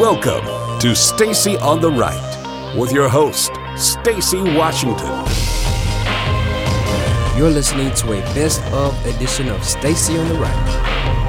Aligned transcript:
Welcome 0.00 0.80
to 0.80 0.96
Stacy 0.96 1.58
on 1.58 1.82
the 1.82 1.90
Right 1.90 2.74
with 2.74 2.90
your 2.90 3.06
host, 3.06 3.52
Stacy 3.76 4.40
Washington. 4.40 5.10
You're 7.36 7.50
listening 7.50 7.92
to 7.96 8.12
a 8.12 8.22
best 8.32 8.62
of 8.72 8.96
edition 9.04 9.50
of 9.50 9.62
Stacy 9.62 10.16
on 10.16 10.26
the 10.26 10.36
Right. 10.36 11.19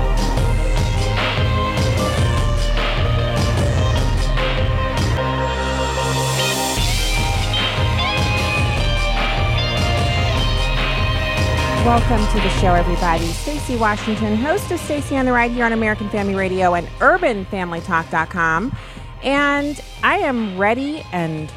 Welcome 11.86 12.24
to 12.28 12.34
the 12.36 12.50
show, 12.62 12.76
everybody. 12.76 13.26
Stacy 13.26 13.76
Washington, 13.76 14.36
host 14.36 14.70
of 14.70 14.80
Stacy 14.80 15.18
on 15.18 15.26
the 15.26 15.32
Right 15.32 15.50
here 15.50 15.66
on 15.66 15.74
American 15.74 16.10
Family 16.12 16.36
Radio 16.36 16.76
and 16.76 16.88
UrbanFamilyTalk.com. 17.00 18.78
And 19.24 19.82
I 20.04 20.18
am 20.18 20.60
ready 20.60 21.04
and 21.12 21.52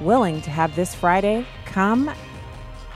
willing 0.00 0.40
to 0.42 0.50
have 0.50 0.76
this 0.76 0.94
Friday 0.94 1.44
come 1.64 2.08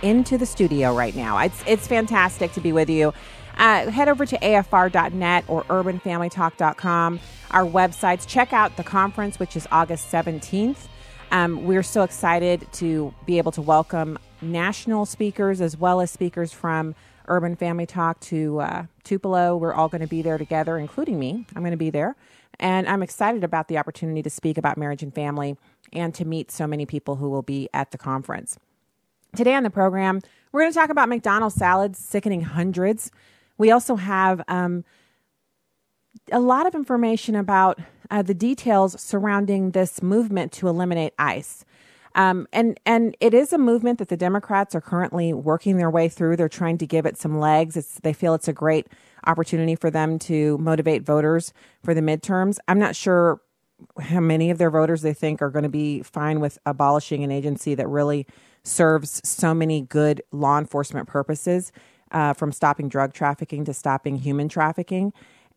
into 0.02 0.38
the 0.38 0.46
studio 0.46 0.94
right 0.94 1.16
now. 1.16 1.36
It's, 1.38 1.64
it's 1.66 1.88
fantastic 1.88 2.52
to 2.52 2.60
be 2.60 2.70
with 2.70 2.88
you. 2.88 3.12
Uh, 3.58 3.90
head 3.90 4.08
over 4.08 4.24
to 4.24 4.38
afr.net 4.38 5.44
or 5.48 5.64
urbanfamilytalk.com, 5.64 7.20
our 7.50 7.64
websites. 7.64 8.24
Check 8.24 8.52
out 8.52 8.76
the 8.76 8.84
conference, 8.84 9.40
which 9.40 9.56
is 9.56 9.66
August 9.72 10.12
17th. 10.12 10.86
Um, 11.32 11.64
we're 11.64 11.82
so 11.82 12.02
excited 12.04 12.70
to 12.74 13.12
be 13.26 13.38
able 13.38 13.50
to 13.52 13.62
welcome 13.62 14.16
national 14.42 15.06
speakers 15.06 15.60
as 15.60 15.76
well 15.76 16.00
as 16.00 16.10
speakers 16.10 16.52
from 16.52 16.94
Urban 17.28 17.56
Family 17.56 17.86
Talk 17.86 18.20
to 18.20 18.60
uh, 18.60 18.86
Tupelo. 19.04 19.56
We're 19.56 19.72
all 19.72 19.88
going 19.88 20.00
to 20.00 20.06
be 20.06 20.22
there 20.22 20.38
together, 20.38 20.78
including 20.78 21.18
me. 21.18 21.46
I'm 21.54 21.62
going 21.62 21.70
to 21.72 21.76
be 21.76 21.90
there. 21.90 22.16
And 22.58 22.88
I'm 22.88 23.02
excited 23.02 23.44
about 23.44 23.68
the 23.68 23.78
opportunity 23.78 24.22
to 24.22 24.30
speak 24.30 24.58
about 24.58 24.76
marriage 24.76 25.02
and 25.02 25.14
family 25.14 25.56
and 25.92 26.14
to 26.14 26.24
meet 26.24 26.50
so 26.50 26.66
many 26.66 26.86
people 26.86 27.16
who 27.16 27.30
will 27.30 27.42
be 27.42 27.68
at 27.72 27.90
the 27.90 27.98
conference. 27.98 28.58
Today 29.34 29.54
on 29.54 29.62
the 29.62 29.70
program, 29.70 30.20
we're 30.52 30.60
going 30.60 30.72
to 30.72 30.78
talk 30.78 30.90
about 30.90 31.08
McDonald's 31.08 31.54
salads 31.54 31.98
sickening 31.98 32.42
hundreds. 32.42 33.10
We 33.56 33.70
also 33.70 33.96
have 33.96 34.42
um, 34.48 34.84
a 36.30 36.40
lot 36.40 36.66
of 36.66 36.74
information 36.74 37.34
about 37.34 37.80
uh, 38.10 38.22
the 38.22 38.34
details 38.34 39.00
surrounding 39.00 39.70
this 39.70 40.02
movement 40.02 40.52
to 40.52 40.68
eliminate 40.68 41.14
ICE. 41.18 41.64
Um, 42.14 42.46
and 42.52 42.78
and 42.84 43.16
it 43.20 43.34
is 43.34 43.52
a 43.52 43.58
movement 43.58 43.98
that 43.98 44.08
the 44.08 44.16
Democrats 44.16 44.74
are 44.74 44.80
currently 44.80 45.32
working 45.32 45.76
their 45.76 45.90
way 45.90 46.08
through. 46.08 46.36
They're 46.36 46.48
trying 46.48 46.78
to 46.78 46.86
give 46.86 47.06
it 47.06 47.16
some 47.16 47.38
legs. 47.38 47.76
It's, 47.76 48.00
they 48.00 48.12
feel 48.12 48.34
it's 48.34 48.48
a 48.48 48.52
great 48.52 48.88
opportunity 49.26 49.74
for 49.76 49.90
them 49.90 50.18
to 50.20 50.58
motivate 50.58 51.02
voters 51.02 51.52
for 51.82 51.94
the 51.94 52.00
midterms. 52.00 52.58
I'm 52.68 52.78
not 52.78 52.96
sure 52.96 53.40
how 54.00 54.20
many 54.20 54.50
of 54.50 54.58
their 54.58 54.70
voters 54.70 55.02
they 55.02 55.14
think 55.14 55.42
are 55.42 55.50
going 55.50 55.64
to 55.64 55.68
be 55.68 56.02
fine 56.02 56.40
with 56.40 56.58
abolishing 56.66 57.24
an 57.24 57.30
agency 57.30 57.74
that 57.74 57.88
really 57.88 58.26
serves 58.62 59.20
so 59.24 59.52
many 59.54 59.80
good 59.80 60.22
law 60.30 60.58
enforcement 60.58 61.08
purposes, 61.08 61.72
uh, 62.12 62.32
from 62.34 62.52
stopping 62.52 62.88
drug 62.88 63.12
trafficking 63.12 63.64
to 63.64 63.74
stopping 63.74 64.16
human 64.16 64.48
trafficking. 64.48 65.12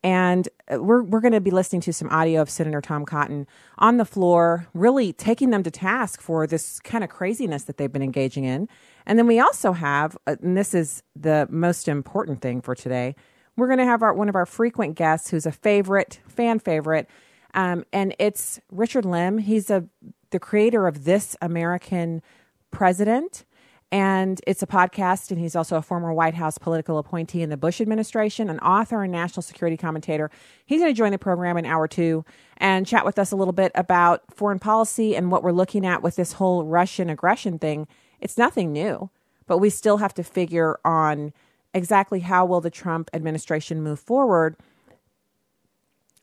And 0.06 0.48
uh, 0.72 0.80
we're, 0.84 1.02
we're 1.02 1.20
going 1.20 1.34
to 1.34 1.42
be 1.42 1.50
listening 1.50 1.82
to 1.82 1.92
some 1.92 2.12
audio 2.12 2.40
of 2.40 2.48
Senator 2.48 2.80
Tom 2.80 3.06
Cotton 3.06 3.48
on 3.80 3.98
the 3.98 4.06
floor, 4.06 4.68
really 4.76 5.12
taking 5.12 5.50
them 5.50 5.64
to 5.64 5.72
task 5.72 6.22
for 6.22 6.46
this 6.46 6.80
kind 6.82 7.04
of 7.04 7.10
craziness 7.10 7.64
that 7.64 7.78
they've 7.78 7.92
been 7.92 8.04
engaging 8.04 8.44
in. 8.44 8.70
And 9.08 9.18
then 9.18 9.26
we 9.26 9.40
also 9.40 9.72
have, 9.72 10.16
uh, 10.28 10.36
and 10.44 10.56
this 10.56 10.76
is 10.76 11.02
the 11.16 11.48
most 11.50 11.88
important 11.88 12.40
thing 12.40 12.62
for 12.62 12.76
today, 12.76 13.16
we're 13.58 13.66
going 13.66 13.80
to 13.80 13.86
have 13.86 14.04
our, 14.04 14.14
one 14.14 14.30
of 14.30 14.36
our 14.36 14.46
frequent 14.46 14.94
guests 14.94 15.32
who's 15.32 15.48
a 15.48 15.52
favorite, 15.52 16.20
fan 16.28 16.60
favorite, 16.60 17.10
um, 17.56 17.84
and 17.92 18.16
it's 18.20 18.60
Richard 18.70 19.06
Lim. 19.06 19.40
He's 19.40 19.72
a, 19.72 19.86
the 20.30 20.40
creator 20.40 20.86
of 20.86 21.06
This 21.06 21.36
American 21.42 22.22
President 22.70 23.44
and 23.92 24.42
it's 24.48 24.64
a 24.64 24.68
podcast. 24.68 25.32
And 25.32 25.40
he's 25.40 25.56
also 25.56 25.78
a 25.78 25.82
former 25.82 26.14
White 26.14 26.34
House 26.34 26.58
political 26.58 26.98
appointee 26.98 27.42
in 27.42 27.50
the 27.50 27.58
Bush 27.58 27.80
administration, 27.80 28.50
an 28.50 28.60
author 28.60 29.04
and 29.04 29.12
national 29.12 29.44
security 29.44 29.78
commentator. 29.78 30.30
He's 30.66 30.82
going 30.82 30.94
to 30.94 30.98
join 30.98 31.12
the 31.12 31.18
program 31.18 31.58
in 31.58 31.66
hour 31.66 31.88
two 31.88 32.26
and 32.58 32.86
chat 32.86 33.06
with 33.06 33.20
us 33.20 33.32
a 33.32 33.36
little 33.36 33.54
bit 33.54 33.72
about 33.76 34.24
foreign 34.34 34.60
policy 34.60 35.16
and 35.16 35.32
what 35.32 35.44
we're 35.44 35.52
looking 35.52 35.86
at 35.86 36.02
with 36.02 36.16
this 36.16 36.34
whole 36.34 36.66
Russian 36.66 37.10
aggression 37.10 37.60
thing. 37.60 37.88
It's 38.20 38.38
nothing 38.38 38.72
new, 38.72 39.10
but 39.46 39.60
we 39.60 39.70
still 39.70 39.98
have 39.98 40.14
to 40.16 40.24
figure 40.24 40.80
on 40.84 41.34
exactly 41.74 42.22
how 42.22 42.46
will 42.46 42.62
the 42.62 42.70
Trump 42.70 43.10
administration 43.14 43.84
move 43.84 44.00
forward. 44.00 44.56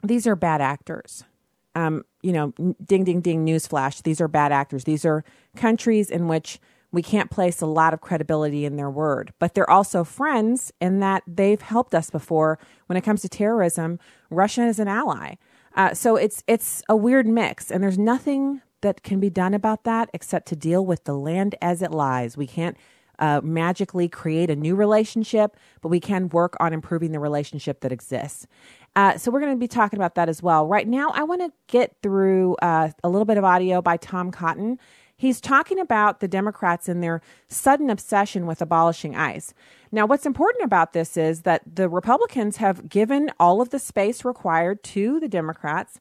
These 0.02 0.26
are 0.26 0.34
bad 0.34 0.60
actors. 0.60 1.24
Um, 1.74 2.04
you 2.22 2.32
know, 2.32 2.52
ding, 2.84 3.04
ding, 3.04 3.20
ding, 3.20 3.46
newsflash. 3.46 4.02
These 4.02 4.20
are 4.20 4.28
bad 4.28 4.52
actors. 4.52 4.84
These 4.84 5.04
are 5.04 5.24
countries 5.56 6.10
in 6.10 6.28
which 6.28 6.58
we 6.92 7.02
can't 7.02 7.30
place 7.30 7.60
a 7.60 7.66
lot 7.66 7.94
of 7.94 8.00
credibility 8.00 8.64
in 8.64 8.76
their 8.76 8.90
word. 8.90 9.32
But 9.38 9.54
they're 9.54 9.68
also 9.68 10.04
friends 10.04 10.72
in 10.80 11.00
that 11.00 11.22
they've 11.26 11.60
helped 11.60 11.94
us 11.94 12.10
before. 12.10 12.58
When 12.86 12.96
it 12.96 13.02
comes 13.02 13.22
to 13.22 13.28
terrorism, 13.28 13.98
Russia 14.30 14.66
is 14.66 14.78
an 14.78 14.88
ally. 14.88 15.34
Uh, 15.74 15.94
so 15.94 16.16
it's 16.16 16.44
it's 16.46 16.82
a 16.88 16.96
weird 16.96 17.26
mix, 17.26 17.70
and 17.70 17.82
there's 17.82 17.98
nothing 17.98 18.60
that 18.82 19.02
can 19.02 19.20
be 19.20 19.30
done 19.30 19.54
about 19.54 19.84
that 19.84 20.10
except 20.12 20.46
to 20.48 20.56
deal 20.56 20.84
with 20.84 21.04
the 21.04 21.14
land 21.14 21.54
as 21.62 21.82
it 21.82 21.92
lies. 21.92 22.36
We 22.36 22.46
can't 22.46 22.76
uh, 23.18 23.40
magically 23.42 24.08
create 24.08 24.50
a 24.50 24.56
new 24.56 24.74
relationship, 24.74 25.56
but 25.80 25.88
we 25.88 26.00
can 26.00 26.28
work 26.30 26.56
on 26.60 26.72
improving 26.72 27.12
the 27.12 27.20
relationship 27.20 27.80
that 27.80 27.92
exists. 27.92 28.46
Uh, 28.96 29.16
so 29.16 29.30
we're 29.30 29.40
going 29.40 29.52
to 29.52 29.58
be 29.58 29.68
talking 29.68 29.98
about 29.98 30.16
that 30.16 30.28
as 30.28 30.42
well. 30.42 30.66
Right 30.66 30.86
now, 30.86 31.10
I 31.14 31.22
want 31.22 31.40
to 31.40 31.52
get 31.68 31.96
through 32.02 32.56
uh, 32.56 32.90
a 33.02 33.08
little 33.08 33.24
bit 33.24 33.38
of 33.38 33.44
audio 33.44 33.80
by 33.80 33.96
Tom 33.96 34.30
Cotton. 34.30 34.78
He's 35.22 35.40
talking 35.40 35.78
about 35.78 36.18
the 36.18 36.26
Democrats 36.26 36.88
and 36.88 37.00
their 37.00 37.22
sudden 37.46 37.90
obsession 37.90 38.44
with 38.44 38.60
abolishing 38.60 39.14
ICE. 39.14 39.54
Now, 39.92 40.04
what's 40.04 40.26
important 40.26 40.64
about 40.64 40.94
this 40.94 41.16
is 41.16 41.42
that 41.42 41.62
the 41.76 41.88
Republicans 41.88 42.56
have 42.56 42.88
given 42.88 43.30
all 43.38 43.60
of 43.60 43.70
the 43.70 43.78
space 43.78 44.24
required 44.24 44.82
to 44.82 45.20
the 45.20 45.28
Democrats 45.28 46.00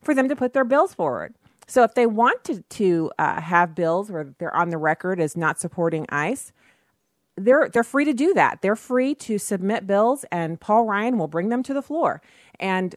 for 0.00 0.14
them 0.14 0.28
to 0.28 0.36
put 0.36 0.52
their 0.52 0.62
bills 0.62 0.94
forward. 0.94 1.34
So, 1.66 1.82
if 1.82 1.94
they 1.94 2.06
want 2.06 2.44
to, 2.44 2.62
to 2.62 3.10
uh, 3.18 3.40
have 3.40 3.74
bills 3.74 4.08
where 4.08 4.32
they're 4.38 4.54
on 4.54 4.70
the 4.70 4.78
record 4.78 5.18
as 5.18 5.36
not 5.36 5.58
supporting 5.58 6.06
ICE, 6.08 6.52
they're 7.36 7.68
they're 7.68 7.82
free 7.82 8.04
to 8.04 8.14
do 8.14 8.32
that. 8.34 8.62
They're 8.62 8.76
free 8.76 9.16
to 9.16 9.38
submit 9.38 9.88
bills, 9.88 10.24
and 10.30 10.60
Paul 10.60 10.84
Ryan 10.84 11.18
will 11.18 11.26
bring 11.26 11.48
them 11.48 11.64
to 11.64 11.74
the 11.74 11.82
floor. 11.82 12.22
And 12.60 12.94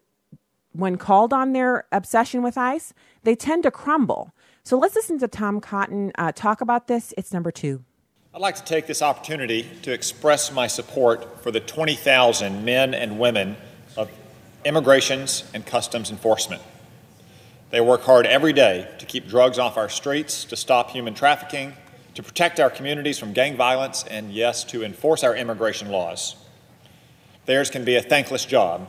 when 0.74 0.98
called 0.98 1.34
on 1.34 1.54
their 1.54 1.86
obsession 1.92 2.44
with 2.44 2.60
ICE, 2.60 2.94
they 3.24 3.34
tend 3.34 3.64
to 3.64 3.72
crumble. 3.72 4.34
So 4.66 4.80
let's 4.80 4.96
listen 4.96 5.20
to 5.20 5.28
Tom 5.28 5.60
Cotton 5.60 6.14
uh, 6.18 6.32
talk 6.32 6.62
about 6.62 6.88
this. 6.88 7.14
It's 7.18 7.34
number 7.34 7.52
two. 7.52 7.84
I'd 8.34 8.40
like 8.40 8.56
to 8.56 8.64
take 8.64 8.88
this 8.88 9.02
opportunity 9.02 9.70
to 9.82 9.92
express 9.92 10.54
my 10.54 10.68
support 10.68 11.44
for 11.44 11.52
the 11.52 11.60
20,000 11.60 12.64
men 12.64 12.94
and 12.94 13.20
women 13.20 13.58
of 13.98 14.10
Immigrations 14.64 15.44
and 15.54 15.66
Customs 15.66 16.12
Enforcement. 16.12 16.62
They 17.72 17.82
work 17.82 18.04
hard 18.04 18.26
every 18.26 18.54
day 18.54 18.88
to 19.00 19.06
keep 19.06 19.28
drugs 19.28 19.60
off 19.60 19.76
our 19.76 19.90
streets, 19.90 20.46
to 20.46 20.56
stop 20.56 20.92
human 20.92 21.14
trafficking, 21.14 21.74
to 22.16 22.24
protect 22.24 22.62
our 22.62 22.70
communities 22.70 23.20
from 23.20 23.34
gang 23.34 23.58
violence, 23.58 24.06
and 24.10 24.32
yes, 24.32 24.64
to 24.66 24.82
enforce 24.82 25.26
our 25.26 25.36
immigration 25.36 25.90
laws. 25.90 26.38
Theirs 27.48 27.70
can 27.70 27.84
be 27.84 27.98
a 27.98 28.02
thankless 28.02 28.46
job, 28.46 28.88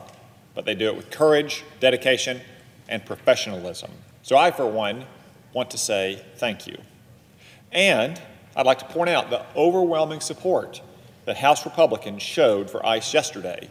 but 0.53 0.63
they 0.63 0.73
do 0.73 0.87
it 0.87 0.95
with 0.95 1.11
courage, 1.11 1.65
dedication, 1.81 2.39
and 2.87 3.05
professionalism. 3.05 3.91
So 4.21 4.37
I, 4.37 4.51
for 4.51 4.65
one, 4.65 5.05
want 5.55 5.71
to 5.71 5.77
say 5.77 6.21
thank 6.35 6.67
you. 6.67 6.77
And 7.71 8.21
I'd 8.57 8.65
like 8.65 8.79
to 8.79 8.85
point 8.85 9.09
out 9.09 9.29
the 9.29 9.45
overwhelming 9.55 10.19
support 10.19 10.81
that 11.23 11.37
House 11.37 11.65
Republicans 11.65 12.21
showed 12.21 12.69
for 12.69 12.85
ICE 12.85 13.13
yesterday, 13.13 13.69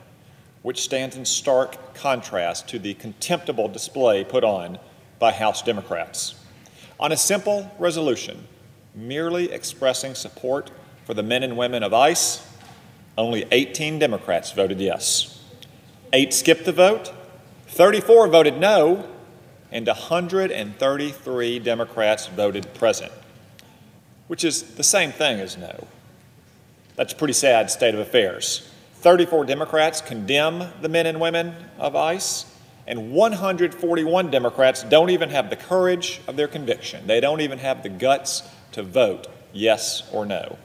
which 0.62 0.80
stands 0.80 1.14
in 1.14 1.26
stark 1.26 1.94
contrast 1.94 2.68
to 2.68 2.78
the 2.78 2.94
contemptible 2.94 3.68
display 3.68 4.24
put 4.24 4.44
on 4.44 4.78
by 5.18 5.30
House 5.30 5.60
Democrats. 5.60 6.34
On 6.98 7.12
a 7.12 7.16
simple 7.18 7.70
resolution, 7.78 8.48
merely 8.94 9.52
expressing 9.52 10.14
support 10.14 10.70
for 11.04 11.12
the 11.12 11.22
men 11.22 11.42
and 11.42 11.54
women 11.54 11.82
of 11.82 11.92
ICE, 11.92 12.46
only 13.18 13.44
18 13.52 13.98
Democrats 13.98 14.52
voted 14.52 14.80
yes. 14.80 15.38
Eight 16.14 16.32
skipped 16.32 16.64
the 16.64 16.72
vote, 16.72 17.12
34 17.66 18.28
voted 18.28 18.58
no, 18.58 19.06
and 19.74 19.88
133 19.88 21.58
Democrats 21.58 22.28
voted 22.28 22.72
present, 22.74 23.12
which 24.28 24.44
is 24.44 24.62
the 24.76 24.84
same 24.84 25.10
thing 25.10 25.40
as 25.40 25.58
no. 25.58 25.88
That's 26.94 27.12
a 27.12 27.16
pretty 27.16 27.34
sad 27.34 27.72
state 27.72 27.92
of 27.92 27.98
affairs. 27.98 28.70
34 28.98 29.44
Democrats 29.44 30.00
condemn 30.00 30.70
the 30.80 30.88
men 30.88 31.06
and 31.06 31.20
women 31.20 31.54
of 31.76 31.96
ICE, 31.96 32.46
and 32.86 33.10
141 33.12 34.30
Democrats 34.30 34.84
don't 34.84 35.10
even 35.10 35.30
have 35.30 35.50
the 35.50 35.56
courage 35.56 36.20
of 36.28 36.36
their 36.36 36.48
conviction. 36.48 37.08
They 37.08 37.18
don't 37.18 37.40
even 37.40 37.58
have 37.58 37.82
the 37.82 37.88
guts 37.88 38.44
to 38.72 38.84
vote 38.84 39.26
yes 39.52 40.08
or 40.12 40.24
no. 40.24 40.56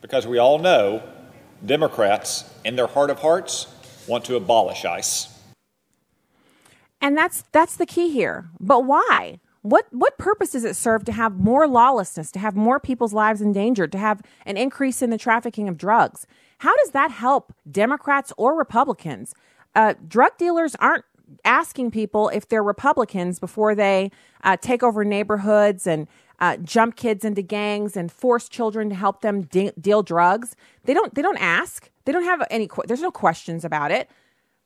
Because 0.00 0.28
we 0.28 0.38
all 0.38 0.58
know 0.58 1.02
Democrats, 1.66 2.48
in 2.64 2.76
their 2.76 2.86
heart 2.86 3.10
of 3.10 3.18
hearts, 3.18 3.66
want 4.06 4.24
to 4.26 4.36
abolish 4.36 4.84
ICE. 4.84 5.31
And 7.02 7.18
that's 7.18 7.44
that's 7.52 7.76
the 7.76 7.84
key 7.86 8.10
here. 8.10 8.48
But 8.60 8.84
why? 8.84 9.40
What 9.62 9.86
what 9.90 10.18
purpose 10.18 10.52
does 10.52 10.64
it 10.64 10.76
serve 10.76 11.04
to 11.04 11.12
have 11.12 11.38
more 11.38 11.66
lawlessness, 11.66 12.30
to 12.32 12.38
have 12.38 12.56
more 12.56 12.80
people's 12.80 13.12
lives 13.12 13.40
endangered, 13.42 13.92
to 13.92 13.98
have 13.98 14.22
an 14.46 14.56
increase 14.56 15.02
in 15.02 15.10
the 15.10 15.18
trafficking 15.18 15.68
of 15.68 15.76
drugs? 15.76 16.26
How 16.58 16.74
does 16.76 16.92
that 16.92 17.10
help 17.10 17.52
Democrats 17.70 18.32
or 18.36 18.56
Republicans? 18.56 19.34
Uh, 19.74 19.94
drug 20.06 20.38
dealers 20.38 20.76
aren't 20.76 21.04
asking 21.44 21.90
people 21.90 22.28
if 22.28 22.48
they're 22.48 22.62
Republicans 22.62 23.40
before 23.40 23.74
they 23.74 24.10
uh, 24.44 24.56
take 24.56 24.82
over 24.82 25.04
neighborhoods 25.04 25.86
and 25.86 26.06
uh, 26.40 26.56
jump 26.58 26.96
kids 26.96 27.24
into 27.24 27.42
gangs 27.42 27.96
and 27.96 28.12
force 28.12 28.48
children 28.48 28.88
to 28.90 28.94
help 28.94 29.22
them 29.22 29.42
de- 29.42 29.72
deal 29.80 30.02
drugs. 30.02 30.54
They 30.84 30.94
don't. 30.94 31.14
They 31.14 31.22
don't 31.22 31.38
ask. 31.38 31.90
They 32.04 32.12
don't 32.12 32.24
have 32.24 32.46
any. 32.50 32.68
There's 32.86 33.02
no 33.02 33.12
questions 33.12 33.64
about 33.64 33.90
it. 33.90 34.08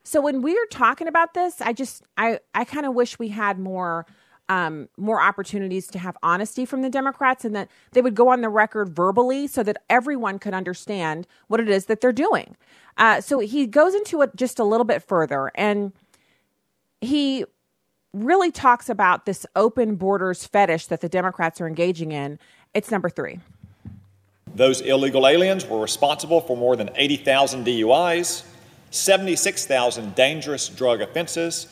So 0.07 0.21
when 0.21 0.41
we 0.41 0.57
are 0.57 0.67
talking 0.71 1.09
about 1.09 1.35
this, 1.35 1.61
I 1.61 1.73
just 1.73 2.05
I 2.17 2.39
I 2.55 2.65
kind 2.65 2.87
of 2.87 2.95
wish 2.95 3.19
we 3.19 3.31
had 3.31 3.59
more 3.59 4.07
um, 4.49 4.89
more 4.97 5.21
opportunities 5.21 5.89
to 5.89 5.99
have 5.99 6.17
honesty 6.23 6.65
from 6.65 6.83
the 6.83 6.89
Democrats 6.89 7.45
and 7.45 7.57
that 7.57 7.69
they 7.91 8.01
would 8.01 8.15
go 8.15 8.29
on 8.29 8.41
the 8.41 8.49
record 8.49 8.89
verbally 8.89 9.49
so 9.49 9.65
that 9.65 9.79
everyone 9.91 10.39
could 10.39 10.55
understand 10.55 11.27
what 11.49 11.59
it 11.59 11.69
is 11.69 11.87
that 11.87 12.01
they're 12.01 12.13
doing. 12.13 12.57
Uh, 12.97 13.21
so 13.21 13.41
he 13.41 13.67
goes 13.67 13.97
into 13.97 14.23
it 14.23 14.37
just 14.37 14.61
a 14.61 14.65
little 14.65 14.85
bit 14.85 15.03
further 15.03 15.51
and 15.57 15.93
he 17.01 17.45
really 18.13 18.53
talks 18.53 18.89
about 18.89 19.27
this 19.27 19.45
open 19.57 19.97
borders 19.97 20.47
fetish 20.47 20.87
that 20.87 21.01
the 21.01 21.09
Democrats 21.09 21.61
are 21.61 21.67
engaging 21.67 22.13
in. 22.13 22.39
It's 22.75 22.93
number 22.93 23.09
three. 23.09 23.41
Those 24.55 24.81
illegal 24.83 25.27
aliens 25.27 25.67
were 25.67 25.81
responsible 25.81 26.41
for 26.41 26.57
more 26.57 26.77
than 26.77 26.91
80,000 26.95 27.67
DUIs, 27.67 28.45
76,000 28.91 30.15
dangerous 30.15 30.69
drug 30.69 31.01
offenses, 31.01 31.67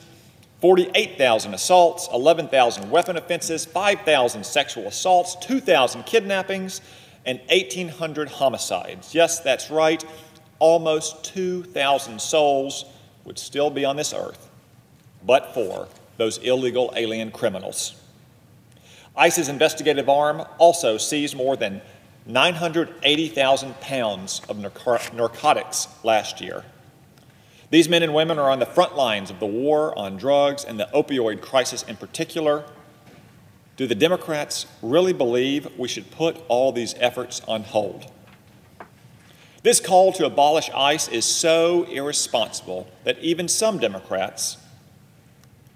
48,000 0.61 1.55
assaults, 1.55 2.09
11,000 2.13 2.91
weapon 2.91 3.17
offenses, 3.17 3.65
5,000 3.65 4.45
sexual 4.45 4.87
assaults, 4.87 5.37
2,000 5.37 6.05
kidnappings, 6.05 6.81
and 7.27 7.41
1,800 7.51 8.29
homicides. 8.29 9.15
Yes, 9.15 9.41
that's 9.41 9.71
right, 9.71 10.05
almost 10.59 11.25
2,000 11.25 12.21
souls 12.21 12.85
would 13.25 13.39
still 13.39 13.71
be 13.71 13.85
on 13.85 13.97
this 13.97 14.13
earth 14.13 14.51
but 15.27 15.55
for 15.55 15.89
those 16.17 16.39
illegal 16.39 16.93
alien 16.97 17.31
criminals. 17.31 17.95
ICE's 19.17 19.49
investigative 19.49 20.09
arm 20.09 20.43
also 20.59 20.99
seized 20.99 21.37
more 21.37 21.57
than 21.57 21.81
980,000 22.27 23.81
pounds 23.81 24.41
of 24.49 24.59
narcotics 24.59 25.89
last 26.03 26.41
year. 26.41 26.65
These 27.75 27.89
men 27.89 28.05
and 28.05 28.15
women 28.15 28.39
are 28.39 28.51
on 28.51 28.61
the 28.61 28.67
front 28.67 28.95
lines 28.95 29.33
of 29.33 29.41
the 29.41 29.47
war 29.47 29.99
on 29.99 30.17
drugs 30.17 30.63
and 30.63 30.79
the 30.79 30.89
opioid 30.95 31.41
crisis 31.41 31.83
in 31.83 31.97
particular. 31.97 32.63
Do 33.77 33.89
the 33.89 33.97
Democrats 33.97 34.67
really 34.81 35.13
believe 35.13 35.67
we 35.77 35.89
should 35.89 36.13
put 36.13 36.41
all 36.47 36.71
these 36.71 36.95
efforts 37.01 37.43
on 37.49 37.65
hold? 37.65 38.13
This 39.65 39.81
call 39.81 40.13
to 40.13 40.25
abolish 40.25 40.71
ICE 40.71 41.09
is 41.09 41.25
so 41.25 41.83
irresponsible 41.91 42.87
that 43.03 43.19
even 43.19 43.49
some 43.49 43.81
Democrats 43.81 44.57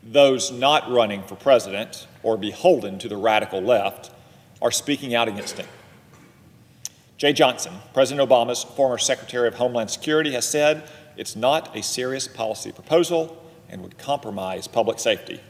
those 0.05 0.53
not 0.53 0.89
running 0.89 1.25
for 1.25 1.35
president 1.35 2.07
or 2.23 2.37
beholden 2.37 3.01
to 3.01 3.09
the 3.09 3.17
radical 3.17 3.61
left 3.61 4.13
are 4.63 4.71
speaking 4.71 5.17
out 5.17 5.27
against 5.27 5.59
it. 5.59 5.67
Jeh 7.19 7.35
Johnson, 7.35 7.73
President 7.93 8.31
Obama's 8.31 8.63
former 8.63 8.99
Secretary 8.99 9.49
of 9.49 9.55
Homeland 9.55 9.91
Security, 9.91 10.35
has 10.35 10.49
said 10.49 10.89
it's 11.19 11.37
not 11.37 11.77
a 11.77 11.83
serious 11.83 12.29
policy 12.29 12.73
proposal 12.73 13.45
and 13.69 13.83
would 13.83 13.99
compromise 13.99 14.67
public 14.67 14.99
safety. 14.99 15.41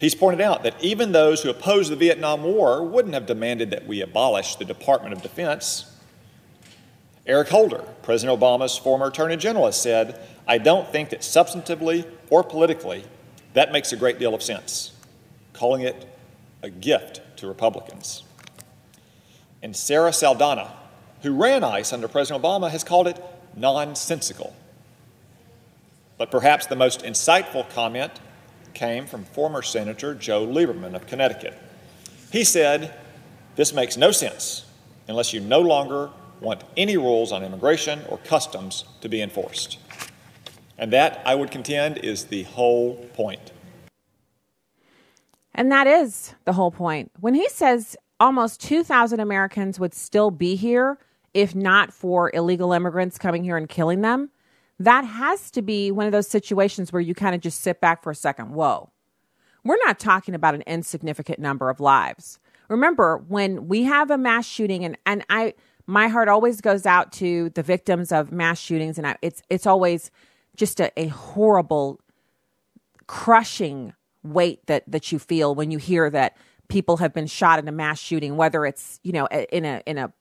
He's 0.00 0.14
pointed 0.14 0.40
out 0.40 0.62
that 0.62 0.82
even 0.82 1.12
those 1.12 1.42
who 1.42 1.50
opposed 1.50 1.90
the 1.90 1.96
Vietnam 1.96 2.42
War 2.42 2.82
wouldn't 2.82 3.14
have 3.14 3.26
demanded 3.26 3.70
that 3.70 3.86
we 3.86 4.00
abolish 4.00 4.56
the 4.56 4.64
Department 4.64 5.12
of 5.12 5.22
Defense. 5.22 5.90
Eric 7.26 7.48
Holder, 7.48 7.84
President 8.02 8.38
Obama's 8.38 8.76
former 8.76 9.06
Attorney 9.06 9.36
General, 9.36 9.66
has 9.66 9.80
said, 9.80 10.20
I 10.46 10.58
don't 10.58 10.88
think 10.88 11.10
that 11.10 11.20
substantively 11.20 12.06
or 12.30 12.42
politically 12.42 13.04
that 13.54 13.72
makes 13.72 13.92
a 13.92 13.96
great 13.96 14.18
deal 14.18 14.34
of 14.34 14.42
sense, 14.42 14.92
calling 15.52 15.82
it 15.82 16.06
a 16.62 16.68
gift 16.68 17.20
to 17.36 17.46
Republicans. 17.46 18.24
And 19.62 19.74
Sarah 19.74 20.12
Saldana, 20.12 20.72
who 21.22 21.34
ran 21.34 21.64
ICE 21.64 21.90
under 21.92 22.08
President 22.08 22.42
Obama, 22.42 22.70
has 22.70 22.84
called 22.84 23.06
it 23.06 23.24
nonsensical. 23.56 24.54
But 26.18 26.30
perhaps 26.30 26.66
the 26.66 26.76
most 26.76 27.02
insightful 27.02 27.68
comment 27.70 28.12
came 28.72 29.06
from 29.06 29.24
former 29.24 29.62
Senator 29.62 30.14
Joe 30.14 30.46
Lieberman 30.46 30.94
of 30.94 31.06
Connecticut. 31.06 31.60
He 32.30 32.44
said, 32.44 32.94
This 33.56 33.72
makes 33.72 33.96
no 33.96 34.10
sense 34.10 34.64
unless 35.08 35.32
you 35.32 35.40
no 35.40 35.60
longer 35.60 36.10
want 36.40 36.64
any 36.76 36.96
rules 36.96 37.32
on 37.32 37.42
immigration 37.42 38.02
or 38.08 38.18
customs 38.18 38.84
to 39.00 39.08
be 39.08 39.22
enforced. 39.22 39.78
And 40.76 40.92
that, 40.92 41.22
I 41.24 41.34
would 41.34 41.50
contend, 41.50 41.98
is 41.98 42.24
the 42.24 42.42
whole 42.42 42.96
point. 43.14 43.52
And 45.54 45.70
that 45.70 45.86
is 45.86 46.34
the 46.44 46.54
whole 46.54 46.72
point. 46.72 47.12
When 47.20 47.34
he 47.34 47.48
says 47.48 47.96
almost 48.18 48.60
2,000 48.60 49.20
Americans 49.20 49.78
would 49.78 49.94
still 49.94 50.30
be 50.30 50.56
here 50.56 50.98
if 51.34 51.54
not 51.54 51.92
for 51.92 52.30
illegal 52.32 52.72
immigrants 52.72 53.18
coming 53.18 53.44
here 53.44 53.56
and 53.56 53.68
killing 53.68 54.00
them, 54.00 54.30
that 54.78 55.04
has 55.04 55.50
to 55.52 55.62
be 55.62 55.90
one 55.90 56.06
of 56.06 56.12
those 56.12 56.28
situations 56.28 56.92
where 56.92 57.02
you 57.02 57.14
kind 57.14 57.34
of 57.34 57.40
just 57.40 57.60
sit 57.60 57.80
back 57.80 58.02
for 58.02 58.10
a 58.10 58.14
second. 58.14 58.54
Whoa. 58.54 58.90
We're 59.64 59.78
not 59.84 59.98
talking 59.98 60.34
about 60.34 60.54
an 60.54 60.62
insignificant 60.66 61.38
number 61.38 61.70
of 61.70 61.80
lives. 61.80 62.38
Remember, 62.68 63.18
when 63.28 63.68
we 63.68 63.84
have 63.84 64.10
a 64.10 64.18
mass 64.18 64.46
shooting, 64.46 64.84
and, 64.84 64.96
and 65.06 65.24
I, 65.28 65.54
my 65.86 66.08
heart 66.08 66.28
always 66.28 66.60
goes 66.60 66.86
out 66.86 67.12
to 67.12 67.50
the 67.50 67.62
victims 67.62 68.12
of 68.12 68.32
mass 68.32 68.58
shootings, 68.58 68.98
and 68.98 69.06
I, 69.06 69.16
it's 69.22 69.42
it's 69.50 69.66
always 69.66 70.10
just 70.56 70.80
a, 70.80 70.90
a 70.98 71.08
horrible, 71.08 72.00
crushing 73.06 73.94
weight 74.22 74.66
that 74.66 74.84
that 74.86 75.12
you 75.12 75.18
feel 75.18 75.54
when 75.54 75.70
you 75.70 75.78
hear 75.78 76.08
that 76.10 76.36
people 76.68 76.98
have 76.98 77.12
been 77.12 77.26
shot 77.26 77.58
in 77.58 77.68
a 77.68 77.72
mass 77.72 77.98
shooting, 77.98 78.36
whether 78.36 78.64
it's 78.64 78.98
you 79.02 79.12
know 79.12 79.26
in 79.26 79.64
a 79.64 79.82
in 79.86 79.98
a 79.98 80.12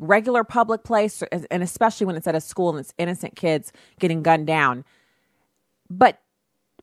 regular 0.00 0.42
public 0.42 0.82
place, 0.82 1.22
and 1.50 1.62
especially 1.62 2.06
when 2.06 2.16
it's 2.16 2.26
at 2.26 2.34
a 2.34 2.40
school 2.40 2.70
and 2.70 2.80
it's 2.80 2.92
innocent 2.98 3.36
kids 3.36 3.72
getting 4.00 4.22
gunned 4.22 4.48
down. 4.48 4.84
But 5.88 6.20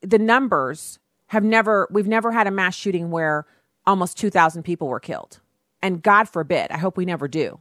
the 0.02 0.20
numbers 0.20 1.00
have 1.28 1.44
never 1.44 1.90
we've 1.92 2.08
never 2.08 2.32
had 2.32 2.48
a 2.48 2.52
mass 2.52 2.76
shooting 2.76 3.12
where 3.12 3.46
almost 3.86 4.18
2000 4.18 4.64
people 4.64 4.88
were 4.88 5.00
killed. 5.00 5.40
And 5.82 6.02
God 6.02 6.30
forbid, 6.30 6.72
I 6.72 6.78
hope 6.78 6.98
we 6.98 7.06
never 7.06 7.28
do 7.28 7.60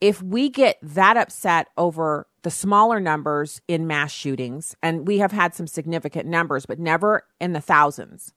if 0.00 0.22
we 0.22 0.48
get 0.48 0.78
that 0.82 1.16
upset 1.16 1.68
over 1.76 2.26
the 2.42 2.50
smaller 2.50 3.00
numbers 3.00 3.60
in 3.68 3.86
mass 3.86 4.10
shootings, 4.10 4.74
and 4.82 5.06
we 5.06 5.18
have 5.18 5.32
had 5.32 5.54
some 5.54 5.66
significant 5.66 6.26
numbers, 6.26 6.64
but 6.64 6.78
never 6.78 7.26
in 7.40 7.52
the 7.52 7.60
thousands, 7.60 8.32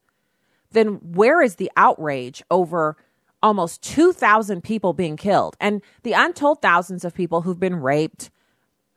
then 0.72 0.96
where 1.14 1.42
is 1.42 1.56
the 1.56 1.72
outrage 1.78 2.44
over 2.52 2.98
almost 3.44 3.84
2,000 3.84 4.64
people 4.64 4.94
being 4.94 5.18
killed 5.18 5.56
and 5.60 5.82
the 6.04 6.14
untold 6.14 6.62
thousands 6.62 7.04
of 7.06 7.14
people 7.14 7.42
who've 7.42 7.60
been 7.60 7.76
raped, 7.76 8.32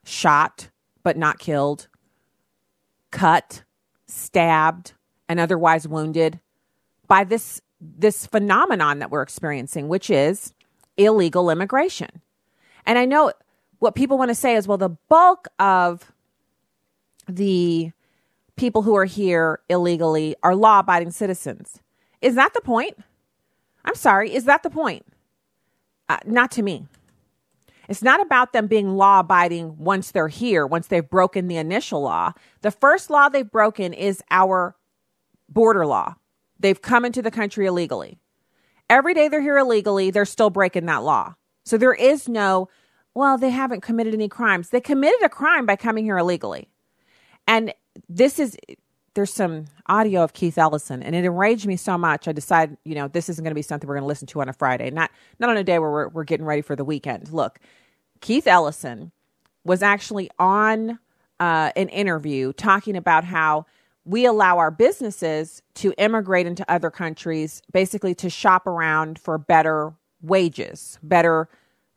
shot, 0.05 0.69
but 1.03 1.17
not 1.17 1.37
killed, 1.37 1.89
cut, 3.11 3.63
stabbed, 4.07 4.93
and 5.29 5.39
otherwise 5.39 5.87
wounded 5.87 6.39
by 7.07 7.25
this, 7.25 7.61
this 7.79 8.25
phenomenon 8.25 8.99
that 8.99 9.11
we're 9.11 9.21
experiencing, 9.21 9.89
which 9.89 10.09
is 10.09 10.53
illegal 10.95 11.49
immigration? 11.49 12.21
And 12.85 12.97
I 12.97 13.05
know 13.05 13.33
what 13.79 13.95
people 13.95 14.17
want 14.17 14.29
to 14.29 14.35
say 14.35 14.55
is, 14.55 14.67
well, 14.67 14.77
the 14.77 14.97
bulk 15.09 15.49
of 15.59 16.11
the 17.27 17.91
people 18.55 18.81
who 18.81 18.95
are 18.95 19.05
here 19.05 19.59
illegally 19.69 20.35
are 20.41 20.55
law 20.55 20.79
abiding 20.79 21.11
citizens. 21.11 21.79
Is 22.21 22.35
that 22.35 22.53
the 22.53 22.61
point? 22.61 22.97
I'm 23.87 23.95
sorry, 23.95 24.35
is 24.35 24.43
that 24.45 24.63
the 24.63 24.69
point? 24.69 25.05
Uh, 26.09 26.17
not 26.25 26.51
to 26.51 26.61
me. 26.61 26.85
It's 27.87 28.03
not 28.03 28.21
about 28.21 28.51
them 28.51 28.67
being 28.67 28.97
law 28.97 29.21
abiding 29.21 29.77
once 29.77 30.11
they're 30.11 30.27
here, 30.27 30.67
once 30.67 30.87
they've 30.87 31.09
broken 31.09 31.47
the 31.47 31.55
initial 31.55 32.01
law. 32.01 32.33
The 32.63 32.71
first 32.71 33.09
law 33.09 33.29
they've 33.29 33.49
broken 33.49 33.93
is 33.93 34.21
our 34.29 34.75
border 35.47 35.85
law. 35.85 36.15
They've 36.59 36.81
come 36.81 37.05
into 37.05 37.21
the 37.21 37.31
country 37.31 37.65
illegally. 37.65 38.19
Every 38.89 39.13
day 39.13 39.29
they're 39.29 39.41
here 39.41 39.57
illegally, 39.57 40.11
they're 40.11 40.25
still 40.25 40.49
breaking 40.49 40.85
that 40.87 41.03
law. 41.03 41.35
So 41.63 41.77
there 41.77 41.93
is 41.93 42.27
no, 42.27 42.67
well, 43.15 43.37
they 43.37 43.51
haven't 43.51 43.81
committed 43.81 44.13
any 44.13 44.27
crimes. 44.27 44.69
They 44.69 44.81
committed 44.81 45.23
a 45.23 45.29
crime 45.29 45.65
by 45.65 45.77
coming 45.77 46.03
here 46.03 46.17
illegally. 46.17 46.67
And 47.47 47.73
this 48.09 48.37
is, 48.37 48.57
there's 49.17 49.33
some 49.33 49.65
audio 49.87 50.23
of 50.23 50.33
Keith 50.33 50.59
Ellison, 50.59 51.01
and 51.01 51.15
it 51.15 51.25
enraged 51.25 51.65
me 51.65 51.75
so 51.75 51.97
much. 51.97 52.27
I 52.27 52.33
decided, 52.33 52.77
you 52.83 52.93
know, 52.93 53.07
this 53.07 53.29
isn't 53.29 53.43
going 53.43 53.49
to 53.49 53.55
be 53.55 53.63
something 53.63 53.87
we're 53.87 53.95
going 53.95 54.03
to 54.03 54.07
listen 54.07 54.27
to 54.27 54.41
on 54.41 54.47
a 54.47 54.53
Friday, 54.53 54.91
not 54.91 55.09
not 55.39 55.49
on 55.49 55.57
a 55.57 55.63
day 55.63 55.79
where 55.79 55.89
we're, 55.89 56.07
we're 56.09 56.23
getting 56.23 56.45
ready 56.45 56.61
for 56.61 56.75
the 56.75 56.85
weekend. 56.85 57.33
Look, 57.33 57.57
Keith 58.21 58.45
Ellison 58.45 59.11
was 59.63 59.81
actually 59.81 60.29
on 60.37 60.99
uh, 61.39 61.71
an 61.75 61.89
interview 61.89 62.53
talking 62.53 62.95
about 62.95 63.23
how 63.23 63.65
we 64.05 64.23
allow 64.25 64.59
our 64.59 64.69
businesses 64.69 65.63
to 65.73 65.95
immigrate 65.97 66.45
into 66.45 66.63
other 66.71 66.91
countries, 66.91 67.63
basically 67.73 68.13
to 68.13 68.29
shop 68.29 68.67
around 68.67 69.17
for 69.17 69.39
better 69.39 69.95
wages, 70.21 70.99
better 71.01 71.49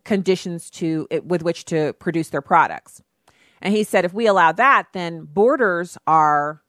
conditions 0.04 0.70
to 0.70 1.06
with 1.22 1.42
which 1.42 1.66
to 1.66 1.92
produce 1.98 2.30
their 2.30 2.40
products. 2.40 3.02
And 3.60 3.74
he 3.74 3.84
said 3.84 4.06
if 4.06 4.14
we 4.14 4.26
allow 4.26 4.52
that, 4.52 4.86
then 4.94 5.24
borders 5.24 5.98
are 6.06 6.62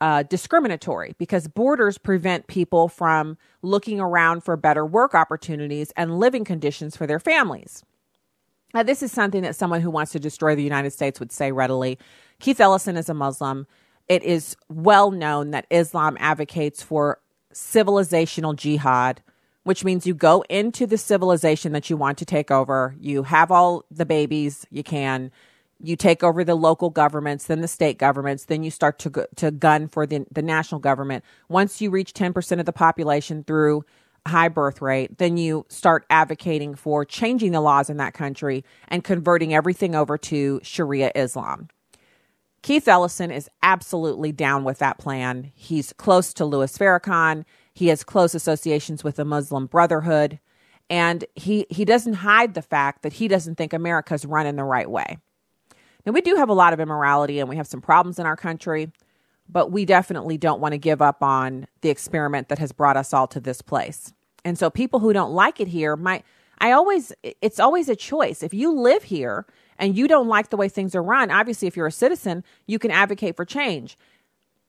uh, 0.00 0.22
discriminatory 0.24 1.14
because 1.18 1.46
borders 1.48 1.98
prevent 1.98 2.46
people 2.46 2.88
from 2.88 3.36
looking 3.62 4.00
around 4.00 4.42
for 4.42 4.56
better 4.56 4.84
work 4.86 5.14
opportunities 5.14 5.92
and 5.96 6.18
living 6.18 6.44
conditions 6.44 6.96
for 6.96 7.06
their 7.06 7.20
families. 7.20 7.84
Now, 8.72 8.82
this 8.82 9.02
is 9.02 9.12
something 9.12 9.42
that 9.42 9.56
someone 9.56 9.80
who 9.80 9.90
wants 9.90 10.12
to 10.12 10.20
destroy 10.20 10.54
the 10.54 10.62
United 10.62 10.92
States 10.92 11.18
would 11.20 11.32
say 11.32 11.52
readily. 11.52 11.98
Keith 12.38 12.60
Ellison 12.60 12.96
is 12.96 13.08
a 13.08 13.14
Muslim. 13.14 13.66
It 14.08 14.22
is 14.22 14.56
well 14.68 15.10
known 15.10 15.50
that 15.50 15.66
Islam 15.70 16.16
advocates 16.20 16.82
for 16.82 17.20
civilizational 17.52 18.56
jihad, 18.56 19.22
which 19.64 19.84
means 19.84 20.06
you 20.06 20.14
go 20.14 20.42
into 20.48 20.86
the 20.86 20.98
civilization 20.98 21.72
that 21.72 21.90
you 21.90 21.96
want 21.96 22.18
to 22.18 22.24
take 22.24 22.50
over. 22.50 22.94
You 22.98 23.24
have 23.24 23.50
all 23.50 23.84
the 23.90 24.06
babies 24.06 24.66
you 24.70 24.82
can. 24.82 25.32
You 25.82 25.96
take 25.96 26.22
over 26.22 26.44
the 26.44 26.54
local 26.54 26.90
governments, 26.90 27.46
then 27.46 27.60
the 27.60 27.68
state 27.68 27.98
governments, 27.98 28.44
then 28.44 28.62
you 28.62 28.70
start 28.70 28.98
to 29.00 29.26
to 29.36 29.50
gun 29.50 29.88
for 29.88 30.06
the 30.06 30.26
the 30.30 30.42
national 30.42 30.80
government. 30.80 31.24
Once 31.48 31.80
you 31.80 31.90
reach 31.90 32.12
10% 32.12 32.60
of 32.60 32.66
the 32.66 32.72
population 32.72 33.44
through 33.44 33.84
high 34.26 34.48
birth 34.48 34.82
rate, 34.82 35.18
then 35.18 35.36
you 35.36 35.64
start 35.68 36.04
advocating 36.10 36.74
for 36.74 37.04
changing 37.04 37.52
the 37.52 37.60
laws 37.60 37.88
in 37.88 37.96
that 37.96 38.14
country 38.14 38.64
and 38.88 39.04
converting 39.04 39.54
everything 39.54 39.94
over 39.94 40.18
to 40.18 40.60
Sharia 40.62 41.10
Islam. 41.14 41.68
Keith 42.62 42.86
Ellison 42.86 43.30
is 43.30 43.48
absolutely 43.62 44.32
down 44.32 44.64
with 44.64 44.78
that 44.78 44.98
plan. 44.98 45.50
He's 45.54 45.92
close 45.94 46.34
to 46.34 46.44
Louis 46.44 46.76
Farrakhan. 46.76 47.44
He 47.72 47.88
has 47.88 48.04
close 48.04 48.34
associations 48.34 49.02
with 49.02 49.16
the 49.16 49.24
Muslim 49.24 49.66
Brotherhood. 49.66 50.38
And 50.90 51.24
he, 51.34 51.66
he 51.70 51.84
doesn't 51.84 52.14
hide 52.14 52.54
the 52.54 52.62
fact 52.62 53.02
that 53.02 53.14
he 53.14 53.28
doesn't 53.28 53.54
think 53.54 53.72
America's 53.72 54.26
running 54.26 54.56
the 54.56 54.64
right 54.64 54.90
way. 54.90 55.18
Now, 56.06 56.12
we 56.12 56.20
do 56.20 56.36
have 56.36 56.48
a 56.48 56.54
lot 56.54 56.72
of 56.72 56.80
immorality 56.80 57.38
and 57.40 57.48
we 57.48 57.56
have 57.56 57.66
some 57.66 57.80
problems 57.80 58.18
in 58.18 58.26
our 58.26 58.36
country, 58.36 58.90
but 59.48 59.70
we 59.70 59.84
definitely 59.84 60.38
don't 60.38 60.60
want 60.60 60.72
to 60.72 60.78
give 60.78 61.02
up 61.02 61.22
on 61.22 61.66
the 61.82 61.90
experiment 61.90 62.48
that 62.48 62.58
has 62.58 62.72
brought 62.72 62.96
us 62.96 63.12
all 63.12 63.26
to 63.28 63.40
this 63.40 63.62
place. 63.62 64.12
And 64.44 64.58
so 64.58 64.70
people 64.70 65.00
who 65.00 65.12
don't 65.12 65.32
like 65.32 65.60
it 65.60 65.68
here 65.68 65.96
might, 65.96 66.24
I 66.58 66.72
always, 66.72 67.12
it's 67.22 67.60
always 67.60 67.88
a 67.88 67.96
choice. 67.96 68.42
If 68.42 68.54
you 68.54 68.72
live 68.72 69.04
here 69.04 69.46
and 69.78 69.96
you 69.96 70.08
don't 70.08 70.28
like 70.28 70.50
the 70.50 70.56
way 70.56 70.68
things 70.68 70.94
are 70.94 71.02
run, 71.02 71.30
obviously, 71.30 71.68
if 71.68 71.76
you're 71.76 71.86
a 71.86 71.92
citizen, 71.92 72.44
you 72.66 72.78
can 72.78 72.90
advocate 72.90 73.36
for 73.36 73.44
change. 73.44 73.96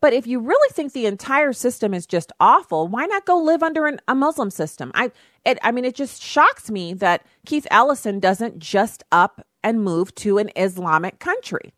But 0.01 0.13
if 0.13 0.25
you 0.25 0.39
really 0.39 0.73
think 0.73 0.93
the 0.93 1.05
entire 1.05 1.53
system 1.53 1.93
is 1.93 2.07
just 2.07 2.31
awful, 2.39 2.87
why 2.87 3.05
not 3.05 3.25
go 3.25 3.37
live 3.37 3.61
under 3.61 3.85
an, 3.85 4.01
a 4.07 4.15
Muslim 4.15 4.49
system? 4.49 4.91
I, 4.95 5.11
it, 5.45 5.59
I 5.61 5.71
mean, 5.71 5.85
it 5.85 5.95
just 5.95 6.23
shocks 6.23 6.71
me 6.71 6.93
that 6.95 7.23
Keith 7.45 7.67
Ellison 7.69 8.19
doesn't 8.19 8.57
just 8.57 9.03
up 9.11 9.45
and 9.63 9.83
move 9.83 10.13
to 10.15 10.37
an 10.37 10.49
Islamic 10.55 11.19
country 11.19 11.73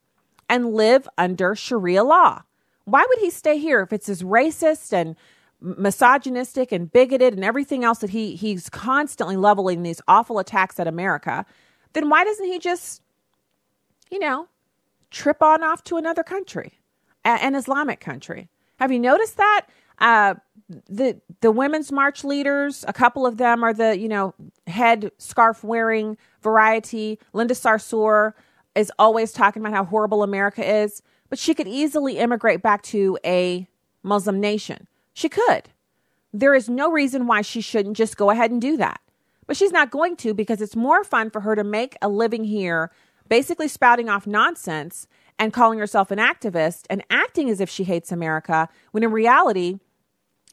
and 0.50 0.74
live 0.74 1.08
under 1.18 1.56
Sharia 1.56 2.04
law. 2.04 2.44
Why 2.86 3.06
would 3.08 3.20
he 3.20 3.30
stay 3.30 3.58
here 3.58 3.82
if 3.82 3.94
it's 3.94 4.10
as 4.10 4.24
racist 4.24 4.94
and 4.94 5.16
misogynistic 5.62 6.72
and 6.72 6.92
bigoted 6.92 7.34
and 7.34 7.44
everything 7.44 7.84
else 7.84 8.00
that 8.00 8.10
he 8.10 8.36
he's 8.36 8.70
constantly 8.70 9.38
leveling 9.38 9.84
these 9.84 10.02
awful 10.08 10.40
attacks 10.40 10.80
at 10.80 10.88
America? 10.88 11.46
Then 11.94 12.10
why 12.10 12.24
doesn't 12.24 12.46
he 12.46 12.60
just, 12.60 13.02
you 14.12 14.20
know, 14.20 14.48
trip 15.12 15.42
on 15.42 15.64
off 15.64 15.84
to 15.86 15.98
another 15.98 16.24
country, 16.24 16.80
an 17.24 17.56
Islamic 17.56 18.00
country? 18.00 18.50
Have 18.80 18.92
you 18.92 19.00
noticed 19.00 19.38
that? 19.38 19.68
Uh, 20.00 20.36
the 20.90 21.22
the 21.42 21.52
women's 21.52 21.92
march 21.92 22.24
leaders, 22.24 22.84
a 22.88 22.94
couple 22.94 23.26
of 23.26 23.38
them 23.38 23.64
are 23.64 23.74
the 23.74 23.98
you 23.98 24.10
know 24.10 24.34
head 24.68 25.12
scarf 25.18 25.64
wearing 25.64 26.18
variety. 26.42 27.20
Linda 27.34 27.54
Sarsour 27.54 28.34
is 28.76 28.92
always 28.98 29.32
talking 29.32 29.62
about 29.62 29.74
how 29.74 29.86
horrible 29.86 30.24
America 30.24 30.66
is, 30.66 31.02
but 31.30 31.40
she 31.40 31.54
could 31.54 31.68
easily 31.68 32.18
immigrate 32.18 32.62
back 32.62 32.82
to 32.84 33.18
a 33.26 33.68
Muslim 34.04 34.40
nation. 34.40 34.88
She 35.14 35.30
could. 35.30 35.70
There 36.32 36.56
is 36.56 36.70
no 36.70 36.92
reason 36.92 37.28
why 37.28 37.42
she 37.42 37.62
shouldn't 37.62 37.98
just 37.98 38.18
go 38.18 38.30
ahead 38.30 38.52
and 38.52 38.62
do 38.62 38.78
that. 38.78 39.00
But 39.46 39.58
she's 39.58 39.72
not 39.72 39.92
going 39.92 40.16
to 40.18 40.34
because 40.34 40.62
it's 40.62 40.76
more 40.76 41.04
fun 41.04 41.30
for 41.30 41.42
her 41.42 41.56
to 41.56 41.64
make 41.64 41.96
a 42.02 42.10
living 42.10 42.46
here, 42.46 42.92
basically 43.28 43.68
spouting 43.68 44.10
off 44.10 44.26
nonsense 44.26 45.08
and 45.38 45.54
calling 45.54 45.80
herself 45.80 46.12
an 46.12 46.20
activist 46.20 46.86
and 46.90 47.04
acting 47.10 47.50
as 47.50 47.60
if 47.60 47.70
she 47.70 47.84
hates 47.84 48.12
America, 48.12 48.70
when 48.92 49.04
in 49.04 49.12
reality, 49.12 49.80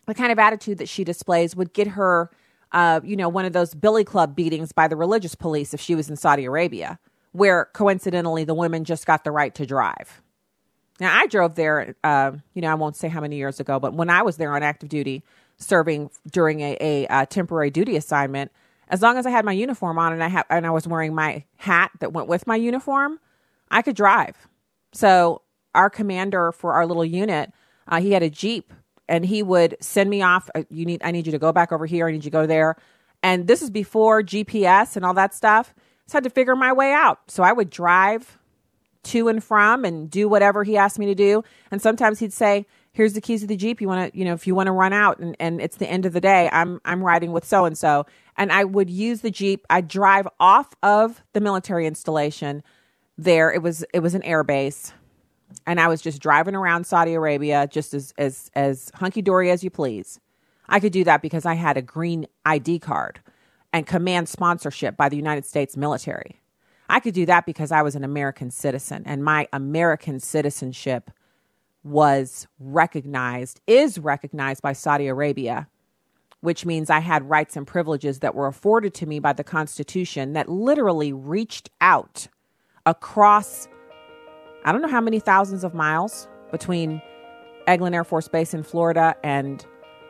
the 0.07 0.15
kind 0.15 0.33
of 0.33 0.39
attitude 0.39 0.79
that 0.79 0.89
she 0.89 1.05
displays 1.05 1.55
would 1.55 1.73
get 1.73 1.89
her, 1.89 2.31
uh, 2.73 3.01
you 3.03 3.17
know, 3.17 3.29
one 3.29 3.45
of 3.45 3.53
those 3.53 3.75
billy 3.75 4.05
club 4.05 4.37
beatings 4.37 4.73
by 4.73 4.89
the 4.89 4.97
religious 4.97 5.35
police 5.35 5.75
if 5.75 5.81
she 5.81 5.95
was 5.95 6.09
in 6.09 6.17
Saudi 6.17 6.45
Arabia, 6.45 6.99
where 7.33 7.69
coincidentally 7.73 8.45
the 8.45 8.55
women 8.55 8.85
just 8.85 9.07
got 9.07 9.25
the 9.25 9.31
right 9.31 9.55
to 9.55 9.67
drive. 9.67 10.23
Now, 11.01 11.19
I 11.19 11.27
drove 11.27 11.55
there, 11.55 11.97
uh, 12.05 12.33
you 12.55 12.61
know, 12.61 12.71
I 12.71 12.75
won't 12.75 12.97
say 12.97 13.09
how 13.09 13.21
many 13.21 13.37
years 13.37 13.59
ago, 13.59 13.81
but 13.81 13.95
when 13.95 14.11
I 14.11 14.23
was 14.23 14.37
there 14.37 14.55
on 14.55 14.63
active 14.63 14.91
duty 14.91 15.25
serving 15.57 16.11
during 16.31 16.61
a, 16.61 16.77
a, 16.81 17.07
a 17.09 17.27
temporary 17.27 17.71
duty 17.71 17.97
assignment, 17.97 18.53
as 18.89 19.01
long 19.01 19.17
as 19.17 19.25
I 19.25 19.31
had 19.31 19.45
my 19.45 19.53
uniform 19.53 19.99
on 19.99 20.13
and 20.13 20.23
I 20.23 20.29
ha- 20.29 20.45
and 20.51 20.67
I 20.67 20.71
was 20.71 20.87
wearing 20.87 21.15
my 21.15 21.45
hat 21.57 21.93
that 22.01 22.13
went 22.13 22.29
with 22.29 22.47
my 22.47 22.57
uniform, 22.57 23.19
I 23.71 23.83
could 23.83 23.97
drive. 23.97 24.37
So 24.93 25.43
our 25.75 25.89
commander 25.89 26.53
for 26.53 26.75
our 26.75 26.87
little 26.87 27.05
unit, 27.05 27.53
uh, 27.89 28.01
he 28.01 28.13
had 28.13 28.23
a 28.23 28.31
jeep 28.31 28.73
and 29.11 29.27
he 29.27 29.43
would 29.43 29.77
send 29.81 30.09
me 30.09 30.23
off. 30.23 30.49
Uh, 30.55 30.63
you 30.71 30.87
need, 30.87 31.03
I 31.05 31.11
need 31.11 31.27
you 31.27 31.33
to 31.33 31.39
go 31.39 31.53
back 31.53 31.73
over 31.73 31.85
here. 31.85 32.09
I 32.09 32.13
need 32.13 32.25
you 32.25 32.31
to 32.31 32.31
go 32.31 32.47
there. 32.47 32.77
And 33.23 33.47
this 33.47 33.61
is 33.61 33.69
before 33.69 34.23
GPS 34.23 34.97
and 34.97 35.05
all 35.05 35.13
that 35.15 35.35
stuff. 35.35 35.75
So 36.07 36.17
I 36.17 36.19
had 36.19 36.25
to 36.25 36.31
figure 36.31 36.57
my 36.57 36.73
way 36.73 36.93
out. 36.93 37.19
So 37.29 37.43
I 37.43 37.53
would 37.53 37.69
drive 37.69 38.39
to 39.03 39.29
and 39.29 39.43
from 39.43 39.85
and 39.85 40.11
do 40.11 40.29
whatever 40.29 40.65
he 40.65 40.77
asked 40.77 40.99
me 40.99 41.07
to 41.07 41.15
do. 41.15 41.43
And 41.71 41.83
sometimes 41.83 42.21
he'd 42.21 42.33
say, 42.33 42.67
here's 42.93 43.13
the 43.13 43.21
keys 43.21 43.41
to 43.41 43.47
the 43.47 43.57
Jeep. 43.57 43.81
You 43.81 43.89
want 43.89 44.13
to, 44.13 44.19
you 44.19 44.25
know, 44.25 44.33
if 44.33 44.47
you 44.47 44.55
want 44.55 44.69
to 44.69 44.73
run 44.73 44.93
out 44.93 45.19
and, 45.19 45.37
and 45.41 45.61
it's 45.61 45.77
the 45.77 45.91
end 45.91 46.07
of 46.07 46.13
the 46.13 46.21
day, 46.21 46.49
I'm, 46.53 46.81
I'm 46.85 47.03
riding 47.03 47.33
with 47.33 47.45
so 47.45 47.65
and 47.65 47.77
so. 47.77 48.07
And 48.37 48.53
I 48.53 48.65
would 48.65 48.89
use 48.89 49.21
the 49.21 49.31
Jeep. 49.31 49.67
I'd 49.69 49.89
drive 49.89 50.29
off 50.39 50.75
of 50.83 51.23
the 51.33 51.41
military 51.41 51.87
installation 51.87 52.63
there. 53.19 53.53
It 53.53 53.63
was, 53.63 53.85
it 53.93 54.01
was 54.01 54.15
an 54.15 54.23
air 54.23 54.45
base 54.45 54.93
and 55.67 55.81
I 55.81 55.89
was 55.89 56.01
just 56.01 56.21
driving 56.21 56.55
around 56.55 56.85
Saudi 56.85 57.15
Arabia 57.15 57.69
just 57.71 57.95
as 57.95 58.13
as 58.19 58.51
as 58.55 58.91
hunky 58.95 59.23
dory 59.23 59.51
as 59.51 59.63
you 59.65 59.71
please. 59.71 60.21
I 60.69 60.81
could 60.81 60.93
do 60.93 61.05
that 61.05 61.23
because 61.23 61.47
I 61.47 61.55
had 61.55 61.77
a 61.77 61.83
green 61.83 62.27
ID 62.47 62.79
card 62.79 63.21
and 63.73 63.87
command 63.87 64.29
sponsorship 64.29 64.97
by 64.97 65.09
the 65.09 65.17
United 65.17 65.45
States 65.45 65.77
military. 65.77 66.41
I 66.89 67.01
could 67.01 67.15
do 67.15 67.27
that 67.27 67.47
because 67.47 67.71
I 67.71 67.83
was 67.83 67.95
an 67.95 68.05
American 68.05 68.51
citizen 68.51 69.03
and 69.07 69.25
my 69.25 69.49
American 69.53 70.19
citizenship 70.21 71.11
was 71.83 72.47
recognized, 72.59 73.61
is 73.67 73.99
recognized 73.99 74.61
by 74.61 74.73
Saudi 74.73 75.07
Arabia, 75.07 75.69
which 76.41 76.67
means 76.67 76.91
I 76.91 77.01
had 77.01 77.29
rights 77.29 77.57
and 77.57 77.67
privileges 77.67 78.21
that 78.21 78.35
were 78.35 78.47
afforded 78.47 78.93
to 78.95 79.07
me 79.07 79.19
by 79.19 79.33
the 79.33 79.45
Constitution 79.45 80.33
that 80.33 80.49
literally 80.49 81.13
reached 81.13 81.71
out 81.81 82.29
across 82.85 83.69
I 84.65 84.73
don't 84.73 84.83
know 84.83 84.89
how 84.89 85.01
many 85.01 85.21
thousands 85.21 85.65
of 85.65 85.73
miles 85.73 86.29
between 86.51 87.01
Eglin 87.67 87.95
Air 87.95 88.05
Force 88.05 88.29
Base 88.29 88.53
in 88.53 88.63
Florida 88.63 89.17
and 89.23 89.65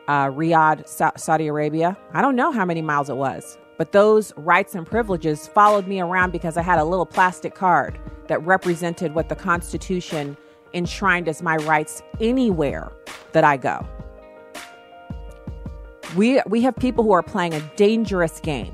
uh, 0.07 0.27
Riyadh, 0.27 0.87
Sa- 0.87 1.13
Saudi 1.15 1.47
Arabia. 1.47 1.97
I 2.13 2.21
don't 2.21 2.35
know 2.35 2.51
how 2.51 2.65
many 2.65 2.81
miles 2.81 3.09
it 3.09 3.15
was, 3.15 3.57
but 3.77 3.93
those 3.93 4.33
rights 4.35 4.75
and 4.75 4.85
privileges 4.85 5.47
followed 5.47 5.87
me 5.87 6.01
around 6.01 6.31
because 6.31 6.57
I 6.57 6.63
had 6.63 6.79
a 6.79 6.83
little 6.83 7.05
plastic 7.05 7.55
card 7.55 7.97
that 8.27 8.45
represented 8.45 9.15
what 9.15 9.29
the 9.29 9.35
Constitution 9.35 10.35
enshrined 10.73 11.29
as 11.29 11.41
my 11.41 11.55
rights 11.57 12.01
anywhere 12.19 12.91
that 13.31 13.45
I 13.45 13.55
go. 13.55 13.85
We, 16.17 16.41
we 16.45 16.61
have 16.63 16.75
people 16.75 17.05
who 17.05 17.13
are 17.13 17.23
playing 17.23 17.53
a 17.53 17.61
dangerous 17.77 18.41
game. 18.41 18.73